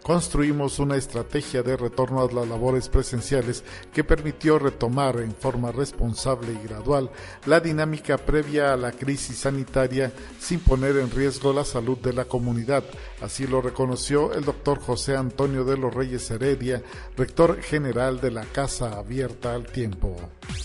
construimos 0.07 0.79
una 0.79 0.95
estrategia 0.95 1.63
de 1.63 1.75
retorno 1.75 2.21
a 2.21 2.31
las 2.31 2.47
labores 2.47 2.87
presenciales 2.87 3.61
que 3.91 4.05
permitió 4.05 4.57
retomar 4.57 5.19
en 5.19 5.35
forma 5.35 5.73
responsable 5.73 6.53
y 6.53 6.65
gradual 6.65 7.11
la 7.45 7.59
dinámica 7.59 8.17
previa 8.17 8.71
a 8.71 8.77
la 8.77 8.93
crisis 8.93 9.39
sanitaria 9.39 10.13
sin 10.39 10.61
poner 10.61 10.95
en 10.95 11.11
riesgo 11.11 11.51
la 11.51 11.65
salud 11.65 11.97
de 11.97 12.13
la 12.13 12.23
comunidad. 12.23 12.85
Así 13.21 13.47
lo 13.47 13.59
reconoció 13.59 14.31
el 14.31 14.45
doctor 14.45 14.79
José 14.79 15.17
Antonio 15.17 15.65
de 15.65 15.75
los 15.75 15.93
Reyes 15.93 16.31
Heredia, 16.31 16.81
rector 17.17 17.61
general 17.61 18.21
de 18.21 18.31
la 18.31 18.45
Casa 18.45 18.97
Abierta 18.97 19.55
al 19.55 19.65
Tiempo. 19.65 20.15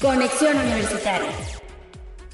Conexión 0.01 0.57
Universitaria. 0.57 1.33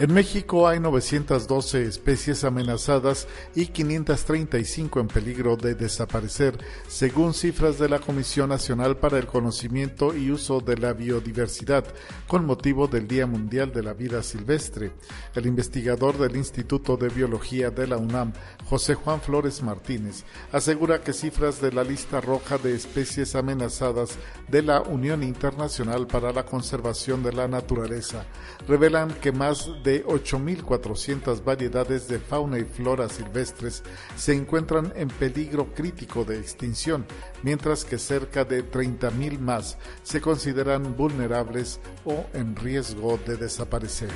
En 0.01 0.14
México 0.14 0.68
hay 0.68 0.78
912 0.78 1.82
especies 1.82 2.44
amenazadas 2.44 3.26
y 3.57 3.66
535 3.66 5.01
en 5.01 5.09
peligro 5.09 5.57
de 5.57 5.74
desaparecer, 5.74 6.57
según 6.86 7.34
cifras 7.34 7.80
de 7.80 7.88
la 7.88 7.99
Comisión 7.99 8.51
Nacional 8.51 8.96
para 8.96 9.18
el 9.18 9.26
Conocimiento 9.26 10.14
y 10.16 10.30
Uso 10.30 10.61
de 10.61 10.76
la 10.76 10.92
Biodiversidad, 10.92 11.84
con 12.28 12.46
motivo 12.46 12.86
del 12.86 13.09
Día 13.09 13.26
Mundial 13.26 13.72
de 13.72 13.82
la 13.82 13.92
Vida 13.92 14.22
Silvestre. 14.22 14.92
El 15.34 15.46
investigador 15.46 16.16
del 16.16 16.36
Instituto 16.36 16.96
de 16.96 17.09
Biología 17.09 17.70
de 17.70 17.88
la 17.88 17.96
UNAM, 17.96 18.34
José 18.66 18.94
Juan 18.94 19.20
Flores 19.20 19.64
Martínez, 19.64 20.22
asegura 20.53 21.01
que 21.01 21.12
cifras 21.12 21.61
de 21.61 21.72
la 21.72 21.82
lista 21.82 22.20
roja 22.20 22.57
de 22.59 22.72
especies 22.72 23.34
amenazadas 23.34 24.11
de 24.46 24.62
la 24.62 24.80
Unión 24.80 25.24
Internacional 25.24 26.07
para 26.07 26.32
la 26.32 26.46
Conservación 26.46 27.24
de 27.24 27.32
la 27.32 27.49
Naturaleza 27.49 28.24
revelan 28.68 29.12
que 29.14 29.32
más 29.32 29.68
de 29.82 29.88
de 29.89 30.05
8.400 30.05 31.43
variedades 31.43 32.09
de 32.09 32.18
fauna 32.18 32.59
y 32.59 32.64
flora 32.64 33.09
silvestres 33.09 33.82
se 34.16 34.34
encuentran 34.34 34.93
en 34.97 35.09
peligro 35.09 35.72
crítico 35.72 36.26
de 36.26 36.39
extinción, 36.39 37.07
mientras 37.43 37.86
que 37.86 37.97
cerca 37.97 38.45
de 38.45 38.70
30.000 38.70 39.39
más 39.39 39.78
se 40.03 40.20
consideran 40.20 40.95
vulnerables 40.95 41.80
o 42.05 42.26
en 42.34 42.55
riesgo 42.55 43.18
de 43.26 43.39
desaparecer. 43.39 44.11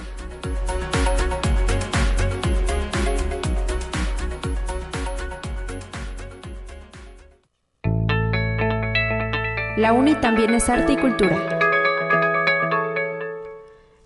La 9.78 9.94
UNI 9.94 10.16
también 10.16 10.52
es 10.52 10.68
arte 10.68 10.92
y 10.92 10.96
cultura. 10.98 11.61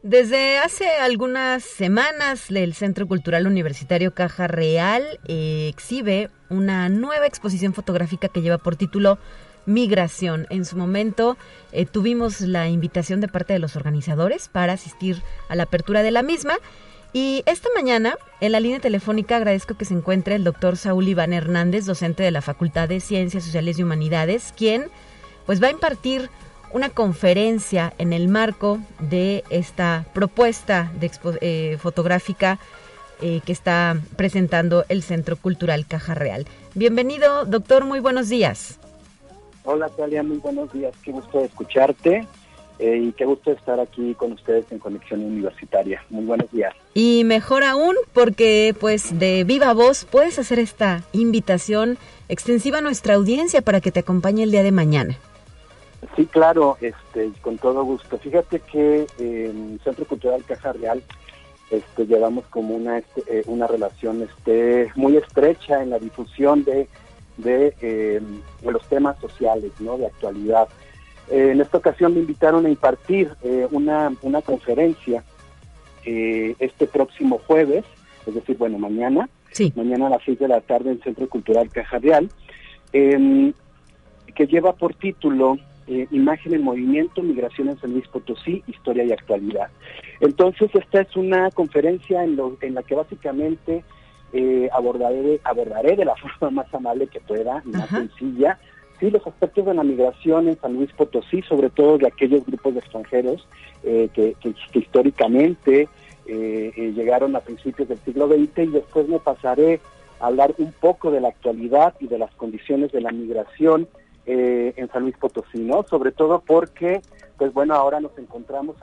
Desde 0.08 0.58
hace 0.58 0.88
algunas 0.88 1.64
semanas, 1.64 2.48
el 2.52 2.74
Centro 2.74 3.08
Cultural 3.08 3.44
Universitario 3.48 4.14
Caja 4.14 4.46
Real 4.46 5.02
eh, 5.26 5.66
exhibe 5.68 6.30
una 6.48 6.88
nueva 6.88 7.26
exposición 7.26 7.74
fotográfica 7.74 8.28
que 8.28 8.40
lleva 8.40 8.58
por 8.58 8.76
título 8.76 9.18
Migración. 9.66 10.46
En 10.48 10.64
su 10.64 10.76
momento 10.76 11.36
eh, 11.72 11.86
tuvimos 11.86 12.40
la 12.40 12.68
invitación 12.68 13.20
de 13.20 13.26
parte 13.26 13.54
de 13.54 13.58
los 13.58 13.74
organizadores 13.74 14.46
para 14.46 14.74
asistir 14.74 15.24
a 15.48 15.56
la 15.56 15.64
apertura 15.64 16.04
de 16.04 16.12
la 16.12 16.22
misma. 16.22 16.54
Y 17.12 17.42
esta 17.44 17.68
mañana, 17.74 18.16
en 18.40 18.52
la 18.52 18.60
línea 18.60 18.78
telefónica, 18.78 19.34
agradezco 19.34 19.76
que 19.76 19.86
se 19.86 19.94
encuentre 19.94 20.36
el 20.36 20.44
doctor 20.44 20.76
Saúl 20.76 21.08
Iván 21.08 21.32
Hernández, 21.32 21.84
docente 21.84 22.22
de 22.22 22.30
la 22.30 22.42
Facultad 22.42 22.88
de 22.88 23.00
Ciencias 23.00 23.42
Sociales 23.42 23.76
y 23.76 23.82
Humanidades, 23.82 24.54
quien 24.56 24.86
pues 25.46 25.60
va 25.60 25.66
a 25.66 25.72
impartir 25.72 26.30
una 26.72 26.90
conferencia 26.90 27.92
en 27.98 28.12
el 28.12 28.28
marco 28.28 28.78
de 28.98 29.44
esta 29.50 30.04
propuesta 30.12 30.90
de 31.00 31.10
eh, 31.40 31.78
fotográfica 31.80 32.58
eh, 33.22 33.40
que 33.44 33.52
está 33.52 33.96
presentando 34.16 34.84
el 34.88 35.02
Centro 35.02 35.36
Cultural 35.36 35.86
Caja 35.86 36.14
Real. 36.14 36.46
Bienvenido, 36.74 37.46
doctor, 37.46 37.84
muy 37.84 38.00
buenos 38.00 38.28
días. 38.28 38.78
Hola, 39.64 39.88
Talia, 39.88 40.22
muy 40.22 40.36
buenos 40.38 40.72
días. 40.72 40.94
Qué 41.02 41.12
gusto 41.12 41.40
escucharte 41.40 42.26
eh, 42.78 43.00
y 43.02 43.12
qué 43.12 43.24
gusto 43.24 43.52
estar 43.52 43.80
aquí 43.80 44.14
con 44.14 44.32
ustedes 44.32 44.70
en 44.70 44.78
Conexión 44.78 45.24
Universitaria. 45.24 46.04
Muy 46.10 46.24
buenos 46.24 46.50
días. 46.52 46.74
Y 46.92 47.24
mejor 47.24 47.64
aún 47.64 47.94
porque 48.12 48.74
pues 48.78 49.18
de 49.18 49.44
viva 49.44 49.72
voz 49.72 50.04
puedes 50.04 50.38
hacer 50.38 50.58
esta 50.58 51.02
invitación 51.12 51.96
extensiva 52.28 52.78
a 52.78 52.82
nuestra 52.82 53.14
audiencia 53.14 53.62
para 53.62 53.80
que 53.80 53.92
te 53.92 54.00
acompañe 54.00 54.42
el 54.42 54.50
día 54.50 54.62
de 54.62 54.72
mañana. 54.72 55.16
Sí, 56.14 56.26
claro, 56.26 56.76
este, 56.80 57.30
con 57.40 57.58
todo 57.58 57.84
gusto. 57.84 58.18
Fíjate 58.18 58.60
que 58.60 59.06
en 59.18 59.80
Centro 59.82 60.04
Cultural 60.06 60.44
Caja 60.44 60.72
Real 60.72 61.02
este, 61.70 62.06
llevamos 62.06 62.46
como 62.46 62.76
una, 62.76 62.98
este, 62.98 63.22
eh, 63.26 63.42
una 63.46 63.66
relación 63.66 64.22
este, 64.22 64.90
muy 64.94 65.16
estrecha 65.16 65.82
en 65.82 65.90
la 65.90 65.98
difusión 65.98 66.64
de, 66.64 66.88
de, 67.38 67.74
eh, 67.80 68.20
los 68.62 68.86
temas 68.88 69.18
sociales, 69.18 69.72
¿no? 69.80 69.98
de 69.98 70.06
actualidad. 70.06 70.68
Eh, 71.28 71.50
en 71.52 71.60
esta 71.60 71.78
ocasión 71.78 72.14
me 72.14 72.20
invitaron 72.20 72.66
a 72.66 72.68
impartir 72.68 73.32
una, 73.72 74.12
una 74.22 74.42
conferencia 74.42 75.24
este 76.04 76.86
próximo 76.86 77.40
jueves, 77.48 77.84
es 78.28 78.34
decir, 78.36 78.56
bueno, 78.56 78.78
mañana, 78.78 79.28
mañana 79.74 80.06
a 80.06 80.10
las 80.10 80.22
seis 80.24 80.38
de 80.38 80.46
la 80.46 80.60
tarde 80.60 80.92
en 80.92 81.00
Centro 81.00 81.28
Cultural 81.28 81.68
Caja 81.68 81.98
Real, 81.98 82.30
em, 82.92 83.52
que 84.36 84.46
lleva 84.46 84.74
por 84.74 84.94
título 84.94 85.58
eh, 85.88 86.08
imagen 86.10 86.52
en 86.52 86.64
movimiento, 86.64 87.22
migración 87.22 87.68
en 87.68 87.78
San 87.78 87.92
Luis 87.92 88.08
Potosí, 88.08 88.60
historia 88.66 89.04
y 89.04 89.12
actualidad. 89.12 89.68
Entonces, 90.18 90.68
esta 90.74 91.02
es 91.02 91.14
una 91.14 91.48
conferencia 91.52 92.24
en, 92.24 92.36
en 92.60 92.74
la 92.74 92.82
que 92.82 92.96
básicamente 92.96 93.84
eh, 94.32 94.68
abordaré, 94.72 95.38
abordaré 95.44 95.94
de 95.94 96.04
la 96.04 96.16
forma 96.38 96.62
más 96.62 96.74
amable 96.74 97.06
que 97.06 97.20
pueda, 97.20 97.62
más 97.66 97.88
sencilla, 97.88 98.58
sí, 98.98 99.12
los 99.12 99.24
aspectos 99.24 99.64
de 99.66 99.74
la 99.74 99.84
migración 99.84 100.48
en 100.48 100.58
San 100.58 100.74
Luis 100.74 100.90
Potosí, 100.92 101.42
sobre 101.42 101.70
todo 101.70 101.98
de 101.98 102.08
aquellos 102.08 102.44
grupos 102.44 102.74
de 102.74 102.80
extranjeros 102.80 103.46
eh, 103.84 104.08
que, 104.12 104.34
históricamente 104.74 105.88
llegaron 106.26 107.36
a 107.36 107.40
principios 107.40 107.88
del 107.88 108.00
siglo 108.00 108.26
XX 108.26 108.58
y 108.58 108.66
después 108.66 109.06
me 109.06 109.20
pasaré 109.20 109.80
a 110.18 110.26
hablar 110.26 110.56
un 110.58 110.72
poco 110.72 111.12
de 111.12 111.20
la 111.20 111.28
actualidad 111.28 111.94
y 112.00 112.08
de 112.08 112.18
las 112.18 112.34
condiciones 112.34 112.90
de 112.90 113.00
la 113.00 113.12
migración 113.12 113.86
eh, 114.28 114.74
en 114.76 114.88
San 114.88 115.04
Luis 115.04 115.16
Potosí, 115.16 115.58
¿no? 115.58 115.84
Sobre 115.84 116.10
todo 116.10 116.42
porque, 116.44 117.00
pues 117.38 117.52
bueno, 117.52 117.74
ahora 117.74 118.00
nos 118.00 118.18
encontramos 118.18 118.74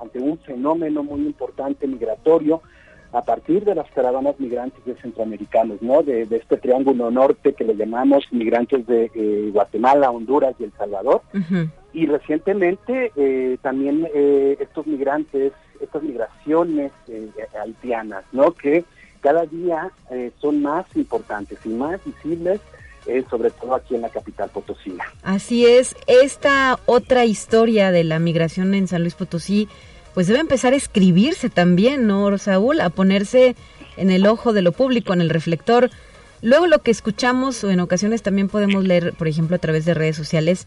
ante 0.00 0.20
un 0.20 0.38
fenómeno 0.38 1.02
muy 1.02 1.22
importante 1.22 1.88
migratorio 1.88 2.62
a 3.12 3.22
partir 3.22 3.64
de 3.64 3.74
las 3.74 3.90
caravanas 3.90 4.38
migrantes 4.38 4.84
de 4.84 4.94
centroamericanos, 4.96 5.82
¿no? 5.82 6.04
De, 6.04 6.22
este 6.30 6.56
triángulo 6.58 7.10
norte 7.10 7.54
que 7.54 7.64
le 7.64 7.74
llamamos 7.74 8.26
migrantes 8.30 8.86
de 8.86 9.10
eh, 9.12 9.50
Guatemala, 9.52 10.12
Honduras 10.12 10.54
y 10.60 10.64
El 10.64 10.72
Salvador. 10.78 11.22
Y 11.92 12.06
recientemente 12.06 13.10
eh, 13.16 13.58
también 13.62 14.08
estos 14.14 14.86
migrantes, 14.86 15.52
estas 15.80 16.02
migraciones 16.04 16.92
haitianas, 17.60 18.24
¿no? 18.30 18.52
Que 18.52 18.84
cada 19.20 19.46
día 19.46 19.90
son 20.38 20.62
más 20.62 20.86
importantes 20.94 21.58
y 21.64 21.70
más 21.70 22.04
visibles 22.04 22.60
sobre 23.30 23.50
todo 23.50 23.74
aquí 23.74 23.94
en 23.94 24.02
la 24.02 24.08
capital 24.08 24.50
potosina. 24.50 25.04
Así 25.22 25.66
es, 25.66 25.96
esta 26.06 26.78
otra 26.86 27.24
historia 27.24 27.90
de 27.90 28.04
la 28.04 28.18
migración 28.18 28.74
en 28.74 28.88
San 28.88 29.02
Luis 29.02 29.14
Potosí, 29.14 29.68
pues 30.14 30.26
debe 30.26 30.40
empezar 30.40 30.72
a 30.72 30.76
escribirse 30.76 31.50
también, 31.50 32.06
¿no, 32.06 32.36
Saúl? 32.38 32.80
A 32.80 32.90
ponerse 32.90 33.54
en 33.96 34.10
el 34.10 34.26
ojo 34.26 34.52
de 34.52 34.62
lo 34.62 34.72
público, 34.72 35.12
en 35.12 35.20
el 35.20 35.30
reflector. 35.30 35.90
Luego 36.42 36.66
lo 36.66 36.80
que 36.80 36.90
escuchamos 36.90 37.62
o 37.64 37.70
en 37.70 37.80
ocasiones 37.80 38.22
también 38.22 38.48
podemos 38.48 38.84
leer, 38.84 39.12
por 39.14 39.28
ejemplo, 39.28 39.56
a 39.56 39.60
través 39.60 39.84
de 39.84 39.94
redes 39.94 40.16
sociales, 40.16 40.66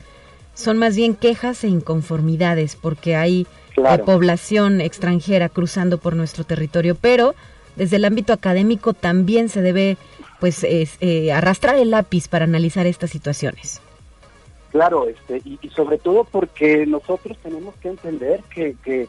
son 0.53 0.77
más 0.77 0.95
bien 0.95 1.15
quejas 1.15 1.63
e 1.63 1.67
inconformidades 1.67 2.75
porque 2.75 3.15
hay 3.15 3.47
eh, 3.77 3.97
población 3.99 4.81
extranjera 4.81 5.49
cruzando 5.49 5.97
por 5.97 6.15
nuestro 6.15 6.43
territorio, 6.43 6.95
pero 6.95 7.33
desde 7.75 7.95
el 7.95 8.05
ámbito 8.05 8.33
académico 8.33 8.93
también 8.93 9.47
se 9.47 9.61
debe 9.61 9.97
pues 10.39 10.63
es, 10.63 10.97
eh, 11.01 11.31
arrastrar 11.31 11.75
el 11.75 11.91
lápiz 11.91 12.27
para 12.27 12.45
analizar 12.45 12.85
estas 12.85 13.09
situaciones. 13.09 13.81
Claro, 14.71 15.07
este, 15.07 15.41
y, 15.45 15.57
sobre 15.69 15.97
todo 15.97 16.23
porque 16.23 16.85
nosotros 16.85 17.37
tenemos 17.41 17.75
que 17.75 17.89
entender 17.89 18.41
que, 18.53 18.75
que, 18.83 19.07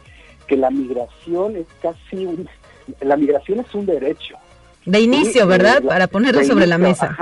la 0.57 0.71
migración 0.71 1.55
es 1.55 1.67
casi 1.81 2.27
un, 2.27 2.49
la 3.01 3.17
migración 3.17 3.61
es 3.61 3.73
un 3.73 3.87
derecho. 3.87 4.35
De 4.85 4.99
inicio, 4.99 5.47
¿verdad? 5.47 5.81
para 5.81 6.09
ponerlo 6.09 6.43
sobre 6.43 6.67
la 6.67 6.77
mesa. 6.77 7.17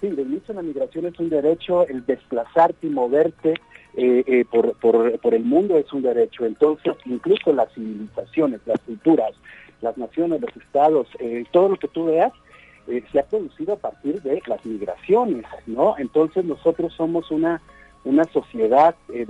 sí, 0.00 0.08
de 0.08 0.22
inicio 0.22 0.54
la 0.54 0.62
migración 0.62 1.06
es 1.06 1.16
un 1.20 1.30
derecho, 1.30 1.86
el 1.86 2.04
desplazarte 2.06 2.88
y 2.88 2.90
moverte 2.90 3.54
eh, 3.96 4.24
eh, 4.26 4.44
por, 4.50 4.72
por, 4.78 5.16
por 5.20 5.32
el 5.32 5.44
mundo 5.44 5.78
es 5.78 5.92
un 5.92 6.02
derecho. 6.02 6.44
Entonces, 6.44 6.92
incluso 7.04 7.52
las 7.52 7.72
civilizaciones, 7.72 8.60
las 8.66 8.80
culturas, 8.80 9.30
las 9.80 9.96
naciones, 9.96 10.40
los 10.40 10.56
estados, 10.56 11.06
todo 11.52 11.68
lo 11.68 11.76
que 11.76 11.86
tú 11.86 12.06
veas, 12.06 12.32
eh, 12.88 13.02
se 13.12 13.20
ha 13.20 13.24
producido 13.24 13.74
a 13.74 13.78
partir 13.78 14.20
de 14.22 14.42
las 14.46 14.64
migraciones, 14.64 15.44
¿no? 15.66 15.96
Entonces 15.98 16.44
nosotros 16.44 16.92
somos 16.94 17.30
una 17.30 17.60
una 18.04 18.24
sociedad 18.24 18.94
eh, 19.12 19.26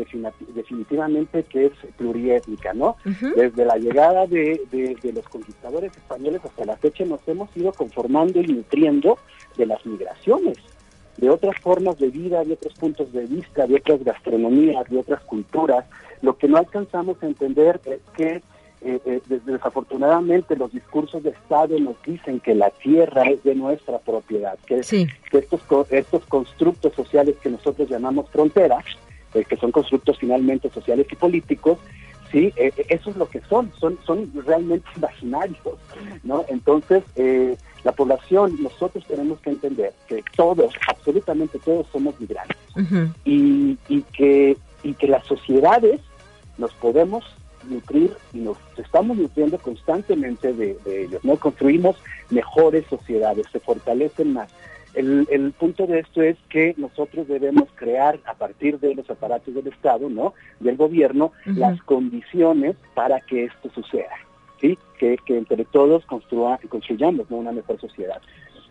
definitivamente 0.54 1.42
que 1.44 1.66
es 1.66 1.72
pluriétnica, 1.96 2.72
¿no? 2.72 2.96
Desde 3.04 3.64
la 3.64 3.76
llegada 3.76 4.26
de, 4.26 4.60
de, 4.70 5.12
los 5.12 5.28
conquistadores 5.28 5.96
españoles 5.96 6.40
hasta 6.44 6.64
la 6.64 6.76
fecha 6.76 7.04
nos 7.04 7.26
hemos 7.26 7.54
ido 7.56 7.72
conformando 7.72 8.40
y 8.40 8.46
nutriendo 8.46 9.18
de 9.56 9.66
las 9.66 9.84
migraciones, 9.84 10.58
de 11.16 11.30
otras 11.30 11.56
formas 11.60 11.98
de 11.98 12.10
vida, 12.10 12.44
de 12.44 12.52
otros 12.52 12.74
puntos 12.74 13.12
de 13.12 13.26
vista, 13.26 13.66
de 13.66 13.74
otras 13.74 14.04
gastronomías, 14.04 14.88
de 14.88 14.98
otras 14.98 15.20
culturas. 15.22 15.84
Lo 16.22 16.36
que 16.36 16.46
no 16.46 16.56
alcanzamos 16.56 17.20
a 17.22 17.26
entender 17.26 17.80
es 17.86 18.00
que 18.14 18.40
eh, 18.82 18.98
eh, 19.04 19.20
desafortunadamente 19.44 20.56
los 20.56 20.72
discursos 20.72 21.22
de 21.22 21.30
Estado 21.30 21.78
nos 21.78 22.02
dicen 22.02 22.40
que 22.40 22.54
la 22.54 22.70
tierra 22.70 23.24
es 23.24 23.42
de 23.42 23.54
nuestra 23.54 23.98
propiedad, 23.98 24.58
que, 24.66 24.78
estos, 24.78 25.60
estos 25.90 26.24
constructos 26.24 26.94
sociales 26.94 27.36
que 27.42 27.50
nosotros 27.50 27.90
llamamos 27.90 28.30
fronteras, 28.30 28.84
eh, 29.34 29.44
que 29.44 29.58
son 29.58 29.70
constructos 29.70 30.18
finalmente 30.18 30.70
sociales 30.70 31.06
y 31.10 31.16
políticos, 31.16 31.78
sí, 32.32 32.54
eso 32.56 33.10
es 33.10 33.16
lo 33.16 33.28
que 33.28 33.42
son, 33.50 33.70
son, 33.78 33.98
son 34.06 34.32
realmente 34.46 34.88
imaginarios, 34.96 35.58
¿no? 36.22 36.46
Entonces, 36.48 37.04
la 37.84 37.92
población, 37.92 38.56
nosotros 38.62 39.04
tenemos 39.06 39.40
que 39.40 39.50
entender 39.50 39.92
que 40.08 40.24
todos, 40.36 40.72
absolutamente 40.88 41.58
todos 41.58 41.86
somos 41.92 42.18
migrantes 42.18 42.56
y, 43.26 43.76
y, 43.88 44.02
que, 44.14 44.56
y 44.82 44.94
que 44.94 45.06
las 45.06 45.26
sociedades 45.26 46.00
nos 46.56 46.72
podemos 46.74 47.24
nutrir 47.68 48.12
y 48.32 48.38
nos 48.38 48.56
estamos 48.76 49.16
nutriendo 49.16 49.58
constantemente 49.58 50.52
de, 50.52 50.76
ellos, 50.86 51.24
¿no? 51.24 51.36
Construimos 51.36 51.96
mejores 52.30 52.86
sociedades, 52.86 53.46
se 53.52 53.60
fortalecen 53.60 54.32
más. 54.32 54.50
El, 54.94 55.28
el, 55.30 55.52
punto 55.52 55.86
de 55.86 56.00
esto 56.00 56.20
es 56.20 56.36
que 56.48 56.74
nosotros 56.76 57.28
debemos 57.28 57.68
crear 57.76 58.18
a 58.24 58.34
partir 58.34 58.80
de 58.80 58.94
los 58.96 59.08
aparatos 59.08 59.54
del 59.54 59.68
Estado, 59.68 60.08
¿no? 60.08 60.34
Del 60.58 60.76
gobierno, 60.76 61.32
las 61.44 61.80
condiciones 61.82 62.74
para 62.94 63.20
que 63.20 63.44
esto 63.44 63.70
suceda, 63.72 64.16
¿sí? 64.60 64.76
Que, 64.98 65.16
que 65.24 65.38
entre 65.38 65.64
todos 65.64 66.04
construyamos 66.06 67.26
una 67.30 67.52
mejor 67.52 67.80
sociedad. 67.80 68.20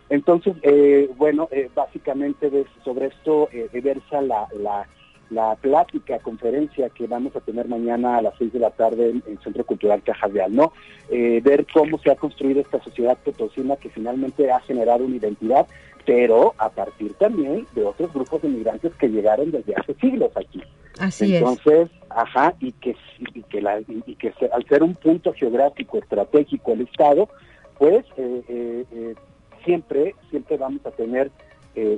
Entonces, 0.09 0.55
eh, 0.63 1.09
bueno, 1.17 1.47
eh, 1.51 1.69
básicamente 1.73 2.65
sobre 2.83 3.07
esto 3.07 3.47
eh, 3.51 3.69
versa 3.81 4.21
la, 4.21 4.47
la 4.59 4.87
la 5.29 5.55
plática, 5.55 6.19
conferencia 6.19 6.89
que 6.89 7.07
vamos 7.07 7.35
a 7.35 7.41
tener 7.41 7.67
mañana 7.67 8.17
a 8.17 8.21
las 8.21 8.33
seis 8.37 8.51
de 8.51 8.59
la 8.59 8.71
tarde 8.71 9.09
en 9.09 9.23
el 9.27 9.39
Centro 9.39 9.63
Cultural 9.63 10.01
Caja 10.03 10.27
Real, 10.27 10.53
¿no? 10.55 10.73
Eh, 11.09 11.41
ver 11.43 11.65
cómo 11.71 11.99
se 11.99 12.11
ha 12.11 12.15
construido 12.15 12.61
esta 12.61 12.81
sociedad 12.83 13.17
potosina 13.17 13.75
que 13.75 13.89
finalmente 13.89 14.51
ha 14.51 14.59
generado 14.61 15.05
una 15.05 15.17
identidad, 15.17 15.67
pero 16.05 16.55
a 16.57 16.69
partir 16.69 17.13
también 17.13 17.67
de 17.75 17.83
otros 17.83 18.11
grupos 18.13 18.41
de 18.41 18.49
migrantes 18.49 18.93
que 18.95 19.09
llegaron 19.09 19.51
desde 19.51 19.75
hace 19.75 19.93
siglos 19.95 20.31
aquí. 20.35 20.63
Así 20.97 21.35
Entonces, 21.35 21.89
ajá, 22.09 22.55
y 22.59 22.71
que, 22.73 22.95
y 23.33 23.43
que, 23.43 23.61
la, 23.61 23.79
y 23.81 24.15
que 24.15 24.33
al 24.51 24.65
ser 24.67 24.83
un 24.83 24.95
punto 24.95 25.33
geográfico 25.33 25.99
estratégico 25.99 26.73
el 26.73 26.81
Estado, 26.81 27.29
pues 27.77 28.03
eh, 28.17 28.85
eh, 28.91 29.15
siempre, 29.63 30.15
siempre 30.29 30.57
vamos 30.57 30.85
a 30.85 30.91
tener 30.91 31.31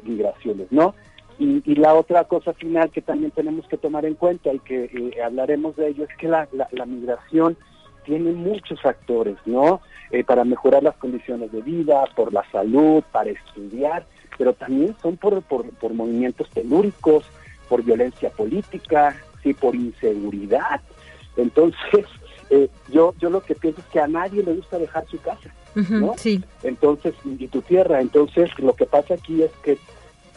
migraciones, 0.04 0.68
¿no? 0.70 0.94
Y, 1.42 1.74
la 1.74 1.96
otra 1.96 2.26
cosa 2.26 2.54
final 2.54 2.92
que 2.92 3.02
también 3.02 3.32
tenemos 3.32 3.68
que 3.68 3.76
tomar 3.76 4.06
en 4.06 4.14
cuenta 4.14 4.54
y 4.54 4.60
que 4.60 4.84
eh, 4.84 5.24
hablaremos 5.24 5.76
de 5.76 5.88
ello 5.88 6.04
es 6.04 6.16
que 6.18 6.28
la, 6.28 6.48
migración 6.86 7.58
tiene 8.06 8.32
muchos 8.32 8.80
factores, 8.80 9.38
¿no? 9.46 9.82
Eh, 10.12 10.24
para 10.24 10.44
mejorar 10.44 10.84
las 10.84 10.96
condiciones 10.98 11.52
de 11.52 11.64
vida, 11.64 12.04
por 12.16 12.32
la 12.32 12.44
salud, 12.52 13.04
para 13.12 13.32
estudiar, 13.32 14.06
pero 14.38 14.54
también 14.54 14.96
son 15.02 15.18
por, 15.18 15.42
por, 15.42 15.94
movimientos 15.96 16.48
telúricos, 16.52 17.26
por 17.68 17.84
violencia 17.84 18.30
política, 18.30 19.16
sí, 19.42 19.56
por 19.56 19.76
inseguridad. 19.76 20.80
Entonces, 21.38 22.06
eh, 22.52 22.70
yo, 22.92 23.16
yo 23.18 23.32
lo 23.32 23.42
que 23.42 23.56
pienso 23.56 23.82
es 23.82 23.88
que 23.88 24.00
a 24.00 24.08
nadie 24.08 24.44
le 24.44 24.54
gusta 24.54 24.78
dejar 24.78 25.08
su 25.08 25.20
casa, 25.20 25.52
¿no? 25.74 26.14
sí. 26.18 26.44
Entonces, 26.62 27.16
y 27.26 27.48
tu 27.48 27.64
tierra. 27.64 28.00
Entonces, 28.00 28.52
lo 28.60 28.74
que 28.74 28.86
pasa 28.86 29.16
aquí 29.16 29.42
es 29.42 29.52
que 29.64 29.80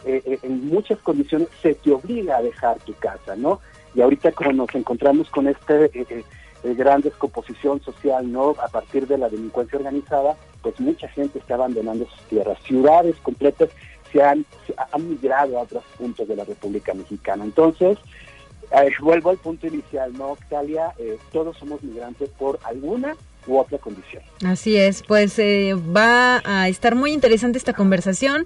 eh, 0.05 0.21
eh, 0.23 0.39
en 0.43 0.67
muchas 0.67 0.99
condiciones 0.99 1.47
se 1.63 1.73
te 1.73 1.91
obliga 1.91 2.37
a 2.37 2.41
dejar 2.43 2.77
tu 2.81 2.93
casa, 2.93 3.35
¿no? 3.35 3.59
Y 3.95 4.01
ahorita 4.01 4.31
como 4.33 4.51
nos 4.51 4.75
encontramos 4.75 5.31
con 5.31 5.47
esta 5.47 5.73
eh, 5.85 6.23
gran 6.63 7.01
descomposición 7.01 7.81
social, 7.81 8.31
¿no? 8.31 8.55
A 8.63 8.67
partir 8.67 9.07
de 9.07 9.17
la 9.17 9.29
delincuencia 9.29 9.79
organizada, 9.79 10.37
pues 10.61 10.79
mucha 10.79 11.07
gente 11.07 11.39
está 11.39 11.55
abandonando 11.55 12.05
sus 12.05 12.21
tierras. 12.27 12.59
Ciudades 12.67 13.15
completas 13.23 13.69
se 14.11 14.21
han, 14.21 14.45
migrado 14.99 15.57
a 15.57 15.63
otros 15.63 15.83
puntos 15.97 16.27
de 16.27 16.35
la 16.35 16.43
República 16.43 16.93
Mexicana. 16.93 17.43
Entonces, 17.43 17.97
vuelvo 19.01 19.31
al 19.31 19.37
punto 19.37 19.65
inicial, 19.65 20.13
¿no, 20.13 20.33
Octalia? 20.33 20.93
todos 21.31 21.57
somos 21.57 21.81
migrantes 21.83 22.29
por 22.37 22.59
alguna 22.63 23.15
u 23.47 23.57
otra 23.57 23.77
condición. 23.79 24.23
Así 24.45 24.77
es, 24.77 25.03
pues 25.03 25.37
va 25.39 26.41
a 26.45 26.69
estar 26.69 26.95
muy 26.95 27.11
interesante 27.11 27.57
esta 27.57 27.73
conversación 27.73 28.45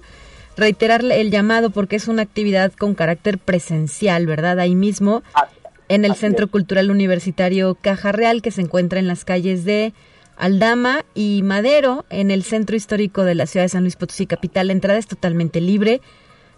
reiterar 0.56 1.04
el 1.04 1.30
llamado 1.30 1.70
porque 1.70 1.96
es 1.96 2.08
una 2.08 2.22
actividad 2.22 2.72
con 2.72 2.94
carácter 2.94 3.38
presencial, 3.38 4.26
¿verdad? 4.26 4.58
Ahí 4.58 4.74
mismo, 4.74 5.22
en 5.88 6.04
el 6.04 6.14
Centro 6.14 6.48
Cultural 6.48 6.90
Universitario 6.90 7.76
Caja 7.80 8.12
Real, 8.12 8.42
que 8.42 8.50
se 8.50 8.62
encuentra 8.62 8.98
en 8.98 9.06
las 9.06 9.24
calles 9.24 9.64
de 9.64 9.92
Aldama 10.36 11.04
y 11.14 11.42
Madero, 11.42 12.04
en 12.08 12.30
el 12.30 12.44
centro 12.44 12.76
histórico 12.76 13.24
de 13.24 13.34
la 13.34 13.46
ciudad 13.46 13.64
de 13.64 13.70
San 13.70 13.82
Luis 13.82 13.96
Potosí 13.96 14.26
capital. 14.26 14.68
La 14.68 14.72
entrada 14.72 14.98
es 14.98 15.06
totalmente 15.06 15.60
libre. 15.60 16.00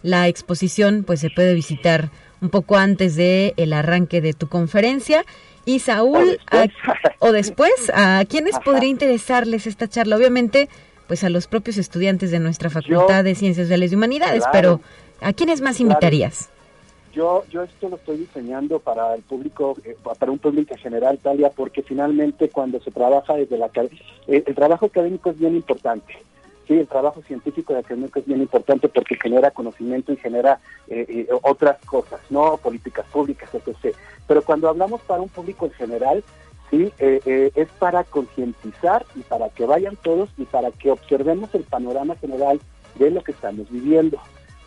La 0.02 0.28
exposición 0.28 1.04
pues 1.04 1.20
se 1.20 1.30
puede 1.30 1.54
visitar 1.54 2.10
un 2.40 2.50
poco 2.50 2.76
antes 2.76 3.16
de 3.16 3.54
el 3.56 3.72
arranque 3.72 4.20
de 4.20 4.34
tu 4.34 4.48
conferencia. 4.48 5.24
Y 5.64 5.78
Saúl, 5.78 6.38
o 7.20 7.32
después, 7.32 7.72
¿a 7.94 8.24
quiénes 8.28 8.58
podría 8.64 8.88
interesarles 8.88 9.66
esta 9.66 9.88
charla? 9.88 10.16
Obviamente, 10.16 10.68
pues 11.06 11.24
a 11.24 11.30
los 11.30 11.46
propios 11.46 11.76
estudiantes 11.76 12.30
de 12.30 12.38
nuestra 12.38 12.70
Facultad 12.70 13.24
de 13.24 13.34
Ciencias 13.34 13.66
Sociales 13.66 13.92
y 13.92 13.96
Humanidades, 13.96 14.44
pero 14.52 14.80
¿a 15.20 15.32
quiénes 15.32 15.60
más 15.60 15.80
invitarías? 15.80 16.48
Yo, 17.12 17.44
yo 17.50 17.62
esto 17.62 17.90
lo 17.90 17.96
estoy 17.96 18.16
diseñando 18.16 18.78
para 18.78 19.14
el 19.14 19.22
público, 19.22 19.76
eh, 19.84 19.96
para 20.18 20.32
un 20.32 20.38
público 20.38 20.72
en 20.72 20.80
general, 20.80 21.18
Talia, 21.18 21.50
porque 21.50 21.82
finalmente 21.82 22.48
cuando 22.48 22.80
se 22.80 22.90
trabaja 22.90 23.34
desde 23.34 23.58
la... 23.58 23.70
Eh, 24.26 24.44
el 24.46 24.54
trabajo 24.54 24.86
académico 24.86 25.30
es 25.30 25.38
bien 25.38 25.54
importante. 25.54 26.14
Sí, 26.66 26.74
el 26.74 26.88
trabajo 26.88 27.20
científico 27.22 27.74
y 27.74 27.76
académico 27.76 28.18
es 28.18 28.24
bien 28.24 28.40
importante 28.40 28.88
porque 28.88 29.16
genera 29.20 29.50
conocimiento 29.50 30.12
y 30.12 30.16
genera 30.16 30.60
eh, 30.88 31.26
otras 31.42 31.84
cosas, 31.84 32.20
¿no? 32.30 32.56
Políticas 32.56 33.04
públicas, 33.12 33.50
etc. 33.52 33.94
Pero 34.26 34.42
cuando 34.42 34.70
hablamos 34.70 35.02
para 35.02 35.20
un 35.20 35.28
público 35.28 35.66
en 35.66 35.72
general, 35.72 36.24
¿sí? 36.72 36.90
Eh, 36.98 37.20
eh, 37.26 37.52
es 37.54 37.68
para 37.78 38.02
concientizar 38.02 39.04
y 39.14 39.20
para 39.20 39.50
que 39.50 39.66
vayan 39.66 39.96
todos 39.96 40.30
y 40.38 40.44
para 40.44 40.70
que 40.72 40.90
observemos 40.90 41.54
el 41.54 41.64
panorama 41.64 42.16
general 42.16 42.60
de 42.98 43.10
lo 43.10 43.22
que 43.22 43.32
estamos 43.32 43.70
viviendo. 43.70 44.18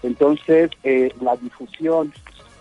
Entonces, 0.03 0.69
eh, 0.83 1.11
la 1.19 1.35
difusión 1.35 2.13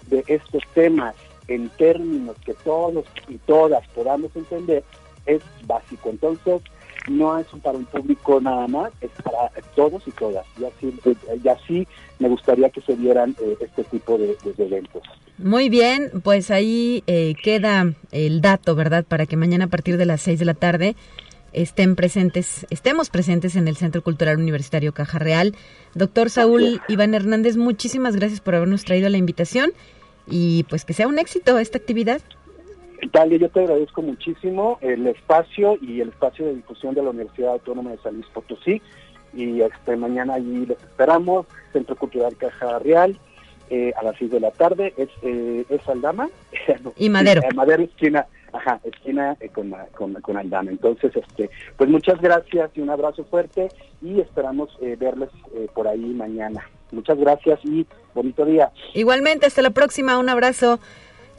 de 0.09 0.25
estos 0.27 0.63
temas 0.73 1.15
en 1.47 1.69
términos 1.71 2.37
que 2.45 2.55
todos 2.55 3.05
y 3.29 3.37
todas 3.39 3.87
podamos 3.89 4.35
entender 4.35 4.83
es 5.27 5.43
básico. 5.67 6.09
Entonces, 6.09 6.63
no 7.07 7.39
es 7.39 7.47
para 7.63 7.77
un 7.77 7.85
público 7.85 8.41
nada 8.41 8.67
más, 8.67 8.93
es 9.03 9.11
para 9.23 9.51
todos 9.77 10.09
y 10.09 10.11
todas. 10.13 10.47
Y 10.59 10.65
así, 10.65 10.99
y 11.45 11.49
así 11.49 11.89
me 12.19 12.31
gustaría 12.31 12.71
que 12.71 12.81
se 12.81 12.97
dieran 12.97 13.37
este 13.61 13.85
tipo 13.85 14.17
de 14.17 14.39
eventos. 14.57 15.03
Muy 15.39 15.69
bien, 15.69 16.11
pues 16.23 16.51
ahí 16.51 17.03
eh, 17.07 17.35
queda 17.43 17.93
el 18.13 18.41
dato, 18.41 18.77
¿verdad? 18.77 19.05
Para 19.05 19.27
que 19.27 19.37
mañana 19.37 19.65
a 19.65 19.69
partir 19.69 19.97
de 19.97 20.07
las 20.07 20.21
6 20.23 20.39
de 20.39 20.45
la 20.45 20.55
tarde 20.55 20.95
estén 21.53 21.97
presentes, 21.97 22.67
estemos 22.71 23.11
presentes 23.11 23.57
en 23.57 23.67
el 23.67 23.77
Centro 23.77 24.03
Cultural 24.03 24.39
Universitario 24.39 24.93
Caja 24.93 25.19
Real. 25.19 25.55
Doctor 25.95 26.31
Saúl 26.31 26.81
Iván 26.89 27.15
Hernández, 27.15 27.57
muchísimas 27.57 28.15
gracias 28.17 28.41
por 28.41 28.55
habernos 28.55 28.85
traído 28.85 29.09
la 29.09 29.19
invitación 29.19 29.73
y 30.29 30.65
pues 30.65 30.85
que 30.85 30.93
sea 30.93 31.09
un 31.09 31.19
éxito 31.19 31.59
esta 31.59 31.79
actividad. 31.79 32.21
Talia, 33.13 33.39
yo 33.39 33.49
te 33.49 33.61
agradezco 33.61 34.03
muchísimo 34.03 34.79
el 34.81 35.07
espacio 35.07 35.79
y 35.83 36.01
el 36.01 36.09
espacio 36.11 36.47
de 36.47 36.55
difusión 36.55 36.95
de 36.95 37.03
la 37.03 37.11
Universidad 37.11 37.53
Autónoma 37.53 37.91
de 37.91 37.99
San 37.99 38.15
Luis 38.15 38.27
Potosí 38.33 38.81
y 39.33 39.61
este 39.61 39.97
mañana 39.97 40.35
allí 40.35 40.65
les 40.67 40.79
esperamos, 40.79 41.47
Centro 41.73 41.97
Cultural 41.97 42.37
Caja 42.37 42.79
Real. 42.79 43.19
Eh, 43.71 43.93
a 43.97 44.03
las 44.03 44.17
6 44.19 44.31
de 44.31 44.41
la 44.41 44.51
tarde, 44.51 44.93
es, 44.97 45.09
eh, 45.23 45.65
es 45.69 45.89
Aldama. 45.89 46.29
y 46.97 47.09
Madero. 47.09 47.43
Eh, 47.43 47.55
Madero 47.55 47.83
esquina, 47.83 48.27
ajá, 48.53 48.79
esquina 48.85 49.37
con, 49.55 49.75
con, 49.93 50.15
con, 50.15 50.37
Aldama. 50.37 50.71
Entonces, 50.71 51.13
este, 51.17 51.49
pues 51.77 51.89
muchas 51.89 52.21
gracias 52.21 52.71
y 52.75 52.81
un 52.81 52.91
abrazo 52.91 53.25
fuerte 53.25 53.69
y 54.03 54.21
esperamos 54.21 54.69
verles 54.99 55.31
por 55.75 55.89
ahí 55.89 55.99
mañana. 55.99 56.69
Muchas 56.93 57.19
gracias 57.19 57.59
y 57.65 57.87
bonito 58.15 58.45
día. 58.45 58.71
Igualmente, 58.93 59.47
hasta 59.47 59.63
la 59.63 59.71
próxima, 59.71 60.19
un 60.19 60.29
abrazo. 60.29 60.79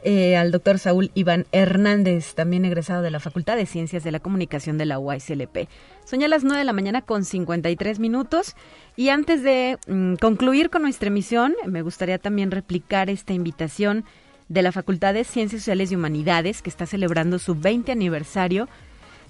Eh, 0.04 0.36
al 0.36 0.52
doctor 0.52 0.78
Saúl 0.78 1.10
Iván 1.14 1.46
Hernández, 1.52 2.34
también 2.34 2.64
egresado 2.64 3.02
de 3.02 3.10
la 3.10 3.20
Facultad 3.20 3.56
de 3.56 3.66
Ciencias 3.66 4.04
de 4.04 4.12
la 4.12 4.20
Comunicación 4.20 4.78
de 4.78 4.86
la 4.86 4.98
UASLP. 4.98 5.68
Son 6.04 6.20
ya 6.20 6.28
las 6.28 6.44
9 6.44 6.58
de 6.58 6.64
la 6.64 6.72
mañana 6.72 7.02
con 7.02 7.24
53 7.24 7.98
minutos 7.98 8.54
y 8.96 9.08
antes 9.08 9.42
de 9.42 9.78
mm, 9.88 10.14
concluir 10.16 10.70
con 10.70 10.82
nuestra 10.82 11.08
emisión, 11.08 11.54
me 11.66 11.82
gustaría 11.82 12.18
también 12.18 12.50
replicar 12.50 13.10
esta 13.10 13.32
invitación 13.32 14.04
de 14.48 14.62
la 14.62 14.72
Facultad 14.72 15.14
de 15.14 15.24
Ciencias 15.24 15.62
Sociales 15.62 15.90
y 15.90 15.96
Humanidades, 15.96 16.62
que 16.62 16.70
está 16.70 16.86
celebrando 16.86 17.38
su 17.38 17.54
20 17.54 17.90
aniversario, 17.90 18.68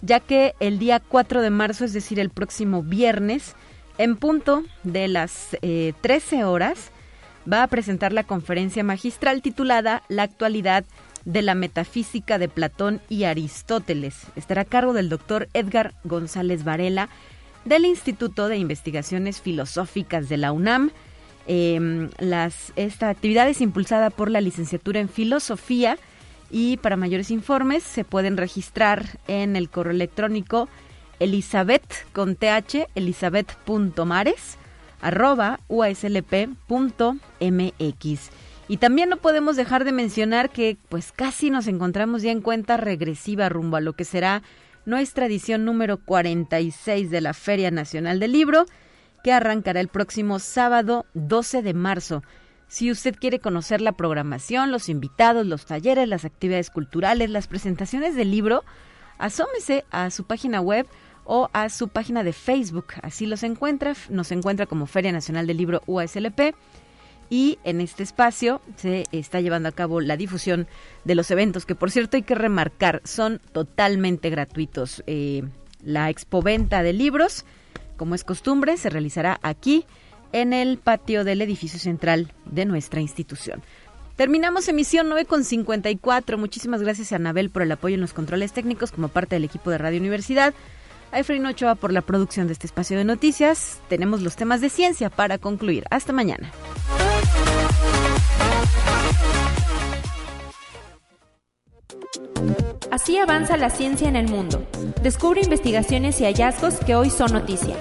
ya 0.03 0.21
que 0.21 0.55
el 0.61 0.79
día 0.79 1.01
4 1.01 1.41
de 1.41 1.51
marzo, 1.51 1.85
es 1.85 1.93
decir, 1.93 2.21
el 2.21 2.31
próximo 2.31 2.83
viernes, 2.83 3.55
en 3.99 4.17
punto 4.17 4.62
de 4.83 5.09
las 5.09 5.57
13 5.61 6.37
eh, 6.37 6.45
horas, 6.45 6.93
va 7.51 7.63
a 7.63 7.69
presentar 7.69 8.13
la 8.13 8.25
conferencia 8.25 8.85
magistral 8.85 9.43
titulada 9.43 10.03
La 10.09 10.23
actualidad 10.23 10.85
de 11.25 11.43
la 11.43 11.55
metafísica 11.55 12.39
de 12.39 12.49
Platón 12.49 13.01
y 13.09 13.25
Aristóteles. 13.25 14.17
Estará 14.37 14.63
a 14.63 14.67
cargo 14.67 14.93
del 14.93 15.09
doctor 15.09 15.49
Edgar 15.55 15.95
González 16.05 16.65
Varela 16.65 17.09
del 17.65 17.85
Instituto 17.85 18.49
de 18.49 18.57
Investigaciones 18.57 19.41
Filosóficas 19.41 20.29
de 20.29 20.37
la 20.37 20.53
UNAM. 20.53 20.93
Em, 21.49 22.11
esta 22.77 23.09
actividad 23.09 23.49
es 23.49 23.61
impulsada 23.61 24.11
por 24.11 24.31
la 24.31 24.41
licenciatura 24.41 25.01
en 25.01 25.09
Filosofía 25.09 25.99
y 26.51 26.77
para 26.77 26.97
mayores 26.97 27.31
informes 27.31 27.83
se 27.83 28.05
pueden 28.05 28.37
registrar 28.37 29.19
en 29.27 29.57
el 29.57 29.69
correo 29.69 29.93
electrónico 29.93 30.69
Elizabeth 31.19 32.07
con 32.13 32.37
th 32.37 32.87
arroba 35.01 35.61
uslp.mx. 35.69 36.61
Y 38.69 38.79
también 38.79 39.09
no 39.09 39.17
podemos 39.19 39.57
dejar 39.57 39.85
de 39.85 39.93
mencionar 39.93 40.51
que 40.51 40.77
pues 40.89 41.13
casi 41.13 41.51
nos 41.51 41.69
encontramos 41.69 42.23
ya 42.23 42.33
en 42.33 42.41
cuenta 42.41 42.77
regresiva 42.77 43.49
rumbo 43.49 43.77
a 43.77 43.81
lo 43.81 43.93
que 43.93 44.05
será 44.05 44.43
nuestra 44.85 45.27
edición 45.27 45.65
número 45.65 45.99
46 45.99 47.11
de 47.11 47.21
la 47.21 47.35
Feria 47.35 47.71
Nacional 47.71 48.19
del 48.19 48.33
Libro, 48.33 48.67
que 49.23 49.33
arrancará 49.33 49.81
el 49.81 49.89
próximo 49.89 50.39
sábado 50.39 51.07
12 51.15 51.63
de 51.63 51.75
marzo. 51.75 52.23
Si 52.69 52.91
usted 52.91 53.15
quiere 53.15 53.39
conocer 53.39 53.81
la 53.81 53.93
programación, 53.93 54.73
los 54.73 54.89
invitados, 54.89 55.47
los 55.47 55.67
talleres, 55.67 56.09
las 56.09 56.25
actividades 56.25 56.71
culturales, 56.71 57.31
las 57.31 57.47
presentaciones 57.47 58.17
del 58.17 58.31
libro, 58.31 58.65
asómese 59.19 59.85
a 59.91 60.11
su 60.11 60.25
página 60.25 60.61
web 60.61 60.87
o 61.27 61.51
a 61.53 61.68
su 61.68 61.89
página 61.89 62.24
de 62.24 62.33
Facebook. 62.33 62.87
Así 63.03 63.27
los 63.27 63.43
encuentra, 63.43 63.95
nos 64.09 64.33
encuentra 64.33 64.66
como 64.66 64.87
Feria 64.87 65.12
Nacional 65.12 65.47
del 65.47 65.57
Libro 65.59 65.83
UASLP 65.87 66.55
y 67.29 67.59
en 67.64 67.81
este 67.81 68.03
espacio 68.03 68.61
se 68.77 69.05
está 69.12 69.41
llevando 69.41 69.68
a 69.68 69.72
cabo 69.72 70.01
la 70.01 70.16
difusión 70.16 70.66
de 71.05 71.14
los 71.16 71.31
eventos 71.31 71.66
que 71.66 71.74
por 71.74 71.91
cierto 71.91 72.16
hay 72.16 72.22
que 72.22 72.37
remarcar 72.37 73.03
son 73.05 73.41
totalmente 73.53 74.31
gratuitos. 74.31 75.03
Eh, 75.07 75.43
la 75.83 76.09
expoventa 76.11 76.83
de 76.83 76.93
libros, 76.93 77.45
como 77.97 78.14
es 78.14 78.24
costumbre, 78.24 78.77
se 78.77 78.91
realizará 78.91 79.39
aquí 79.43 79.85
en 80.33 80.53
el 80.53 80.79
patio 80.79 81.24
del 81.24 81.43
edificio 81.43 81.79
central 81.79 82.33
de 82.45 82.64
nuestra 82.64 83.01
institución. 83.01 83.62
Terminamos 84.16 84.66
emisión 84.68 85.09
9 85.09 85.27
con 85.27 85.45
54. 85.45 86.39
Muchísimas 86.39 86.81
gracias 86.81 87.12
a 87.12 87.16
Anabel 87.16 87.51
por 87.51 87.62
el 87.62 87.72
apoyo 87.72 87.97
en 87.97 88.01
los 88.01 88.14
controles 88.14 88.53
técnicos 88.53 88.91
como 88.91 89.09
parte 89.09 89.37
del 89.37 89.45
equipo 89.45 89.70
de 89.70 89.79
Radio 89.79 90.01
Universidad 90.01 90.55
a 91.13 91.21
Efraín 91.21 91.47
Ochoa 91.47 91.75
por 91.75 91.93
la 91.93 92.03
producción 92.03 92.47
de 92.47 92.53
este 92.53 92.67
espacio 92.67 92.97
de 92.99 93.05
noticias. 93.05 93.81
Tenemos 93.89 94.23
los 94.23 94.37
temas 94.37 94.61
de 94.61 94.69
ciencia 94.69 95.11
para 95.11 95.39
concluir. 95.39 95.85
Hasta 95.91 96.13
mañana. 96.13 96.53
Así 102.91 103.19
avanza 103.19 103.57
la 103.57 103.71
ciencia 103.71 104.09
en 104.09 104.17
el 104.17 104.29
mundo. 104.29 104.67
Descubre 105.03 105.43
investigaciones 105.43 106.21
y 106.21 106.25
hallazgos 106.25 106.77
que 106.77 106.95
hoy 106.95 107.11
son 107.11 107.33
noticia. 107.33 107.77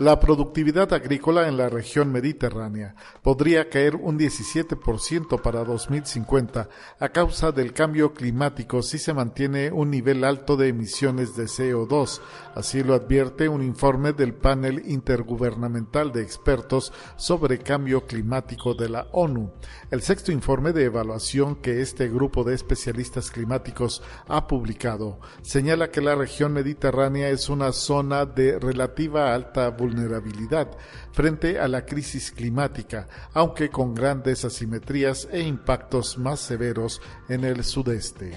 La 0.00 0.20
productividad 0.20 0.92
agrícola 0.92 1.48
en 1.48 1.56
la 1.56 1.68
región 1.68 2.12
mediterránea 2.12 2.94
podría 3.20 3.68
caer 3.68 3.96
un 3.96 4.16
17% 4.16 5.42
para 5.42 5.64
2050 5.64 6.68
a 7.00 7.08
causa 7.08 7.50
del 7.50 7.72
cambio 7.72 8.14
climático 8.14 8.80
si 8.82 8.98
se 8.98 9.12
mantiene 9.12 9.72
un 9.72 9.90
nivel 9.90 10.22
alto 10.22 10.56
de 10.56 10.68
emisiones 10.68 11.34
de 11.34 11.46
CO2. 11.46 12.20
Así 12.54 12.84
lo 12.84 12.94
advierte 12.94 13.48
un 13.48 13.60
informe 13.60 14.12
del 14.12 14.34
panel 14.34 14.84
intergubernamental 14.86 16.12
de 16.12 16.22
expertos 16.22 16.92
sobre 17.16 17.58
cambio 17.58 18.06
climático 18.06 18.74
de 18.74 18.90
la 18.90 19.08
ONU. 19.10 19.50
El 19.90 20.02
sexto 20.02 20.30
informe 20.30 20.72
de 20.72 20.84
evaluación 20.84 21.56
que 21.56 21.82
este 21.82 22.08
grupo 22.08 22.44
de 22.44 22.54
especialistas 22.54 23.32
climáticos 23.32 24.00
ha 24.28 24.46
publicado 24.46 25.18
señala 25.42 25.90
que 25.90 26.02
la 26.02 26.14
región 26.14 26.52
mediterránea 26.52 27.30
es 27.30 27.48
una 27.48 27.72
zona 27.72 28.26
de 28.26 28.60
relativa 28.60 29.34
alta 29.34 29.70
vulnerabilidad 29.70 29.87
vulnerabilidad 29.88 30.68
frente 31.12 31.58
a 31.58 31.68
la 31.68 31.84
crisis 31.84 32.30
climática, 32.30 33.08
aunque 33.32 33.70
con 33.70 33.94
grandes 33.94 34.44
asimetrías 34.44 35.28
e 35.32 35.40
impactos 35.40 36.18
más 36.18 36.40
severos 36.40 37.00
en 37.28 37.44
el 37.44 37.64
sudeste. 37.64 38.32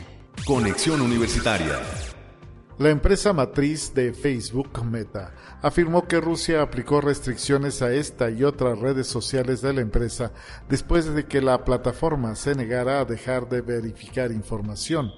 Conexión 0.46 1.02
Universitaria. 1.02 1.80
La 2.80 2.90
empresa 2.90 3.32
matriz 3.32 3.94
de 3.94 4.12
Facebook, 4.12 4.84
Meta, 4.84 5.36
afirmó 5.62 6.08
que 6.08 6.20
Rusia 6.20 6.64
aplicó 6.64 7.00
restricciones 7.00 7.84
a 7.84 7.94
esta 7.94 8.32
y 8.32 8.44
otras 8.44 8.80
redes 8.80 9.06
sociales 9.06 9.62
de 9.62 9.74
la 9.74 9.82
empresa 9.82 10.32
después 10.68 11.14
de 11.14 11.26
que 11.26 11.42
la 11.42 11.64
plataforma 11.64 12.34
se 12.36 12.56
negara 12.56 13.00
a 13.00 13.06
dejar 13.06 13.48
de 13.50 13.62
verificar 13.62 14.32
información. 14.32 15.12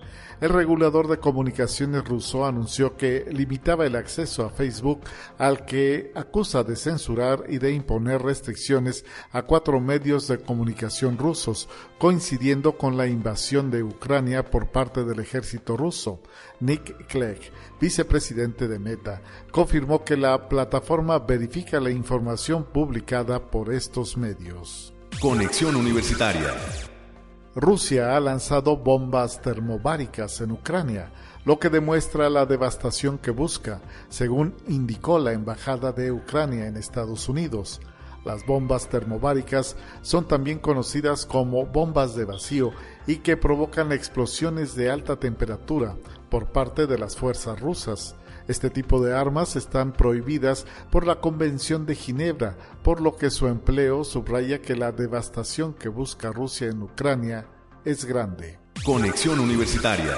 El 0.43 0.49
regulador 0.49 1.07
de 1.07 1.19
comunicaciones 1.19 2.03
ruso 2.03 2.45
anunció 2.45 2.97
que 2.97 3.23
limitaba 3.31 3.85
el 3.85 3.95
acceso 3.95 4.43
a 4.43 4.49
Facebook 4.49 4.99
al 5.37 5.63
que 5.63 6.11
acusa 6.15 6.65
de 6.65 6.75
censurar 6.75 7.45
y 7.47 7.59
de 7.59 7.71
imponer 7.71 8.21
restricciones 8.21 9.05
a 9.31 9.43
cuatro 9.43 9.79
medios 9.79 10.27
de 10.27 10.39
comunicación 10.39 11.17
rusos, 11.17 11.69
coincidiendo 11.97 12.77
con 12.77 12.97
la 12.97 13.07
invasión 13.07 13.71
de 13.71 13.83
Ucrania 13.83 14.43
por 14.43 14.69
parte 14.69 15.05
del 15.05 15.21
ejército 15.21 15.77
ruso. 15.77 16.19
Nick 16.59 17.07
Clegg, 17.07 17.39
vicepresidente 17.79 18.67
de 18.67 18.79
Meta, 18.79 19.21
confirmó 19.49 20.03
que 20.03 20.17
la 20.17 20.49
plataforma 20.49 21.19
verifica 21.19 21.79
la 21.79 21.89
información 21.89 22.65
publicada 22.65 23.49
por 23.49 23.73
estos 23.73 24.17
medios. 24.17 24.93
Conexión 25.21 25.77
Universitaria. 25.77 26.53
Rusia 27.55 28.15
ha 28.15 28.19
lanzado 28.19 28.77
bombas 28.77 29.39
termobáricas 29.39 30.41
en 30.41 30.53
Ucrania, 30.53 31.11
lo 31.45 31.59
que 31.59 31.69
demuestra 31.69 32.27
la 32.31 32.47
devastación 32.47 33.19
que 33.19 33.29
busca, 33.29 33.79
según 34.09 34.55
indicó 34.67 35.19
la 35.19 35.33
Embajada 35.33 35.91
de 35.91 36.11
Ucrania 36.11 36.65
en 36.65 36.77
Estados 36.77 37.29
Unidos. 37.29 37.79
Las 38.25 38.43
bombas 38.47 38.89
termobáricas 38.89 39.75
son 40.01 40.27
también 40.27 40.57
conocidas 40.57 41.27
como 41.27 41.67
bombas 41.67 42.15
de 42.15 42.25
vacío 42.25 42.71
y 43.05 43.17
que 43.17 43.37
provocan 43.37 43.91
explosiones 43.91 44.73
de 44.73 44.89
alta 44.89 45.17
temperatura 45.17 45.95
por 46.29 46.47
parte 46.47 46.87
de 46.87 46.97
las 46.97 47.15
fuerzas 47.15 47.59
rusas. 47.59 48.15
Este 48.47 48.69
tipo 48.69 49.01
de 49.01 49.15
armas 49.15 49.55
están 49.55 49.93
prohibidas 49.93 50.65
por 50.91 51.07
la 51.07 51.21
Convención 51.21 51.85
de 51.85 51.95
Ginebra, 51.95 52.57
por 52.83 52.99
lo 52.99 53.15
que 53.15 53.29
su 53.29 53.47
empleo 53.47 54.03
subraya 54.03 54.61
que 54.61 54.75
la 54.75 54.91
devastación 54.91 55.73
que 55.73 55.87
busca 55.87 56.31
Rusia 56.31 56.67
en 56.67 56.81
Ucrania 56.81 57.47
es 57.85 58.03
grande. 58.03 58.59
Conexión 58.85 59.39
Universitaria. 59.39 60.17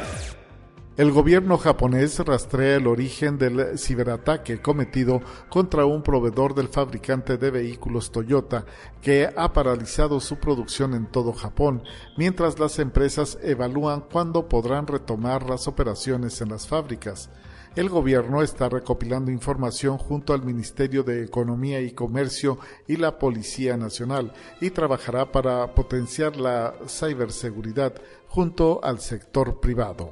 El 0.98 1.12
gobierno 1.12 1.58
japonés 1.58 2.18
rastrea 2.20 2.78
el 2.78 2.88
origen 2.88 3.38
del 3.38 3.78
ciberataque 3.78 4.62
cometido 4.62 5.22
contra 5.50 5.86
un 5.86 6.02
proveedor 6.02 6.56
del 6.56 6.70
fabricante 6.70 7.38
de 7.38 7.52
vehículos 7.52 8.14
Toyota 8.14 8.66
que 9.02 9.30
ha 9.36 9.52
paralizado 9.52 10.22
su 10.22 10.38
producción 10.38 10.94
en 10.94 11.06
todo 11.06 11.34
Japón, 11.34 11.84
mientras 12.18 12.60
las 12.60 12.80
empresas 12.80 13.38
evalúan 13.44 14.06
cuándo 14.10 14.48
podrán 14.48 14.88
retomar 14.88 15.48
las 15.48 15.68
operaciones 15.68 16.40
en 16.40 16.50
las 16.50 16.66
fábricas 16.66 17.30
el 17.76 17.90
gobierno 17.90 18.42
está 18.42 18.70
recopilando 18.70 19.32
información 19.32 19.98
junto 19.98 20.34
al 20.34 20.44
Ministerio 20.44 21.04
de 21.04 21.24
Economía 21.24 21.82
y 21.82 21.92
Comercio 21.92 22.58
y 22.88 22.96
la 22.96 23.20
Policía 23.20 23.76
Nacional 23.76 24.32
y 24.62 24.70
trabajará 24.70 25.32
para 25.32 25.76
potenciar 25.76 26.38
la 26.38 26.74
ciberseguridad 26.88 27.94
junto 28.30 28.80
al 28.84 29.00
sector 29.00 29.60
privado. 29.60 30.12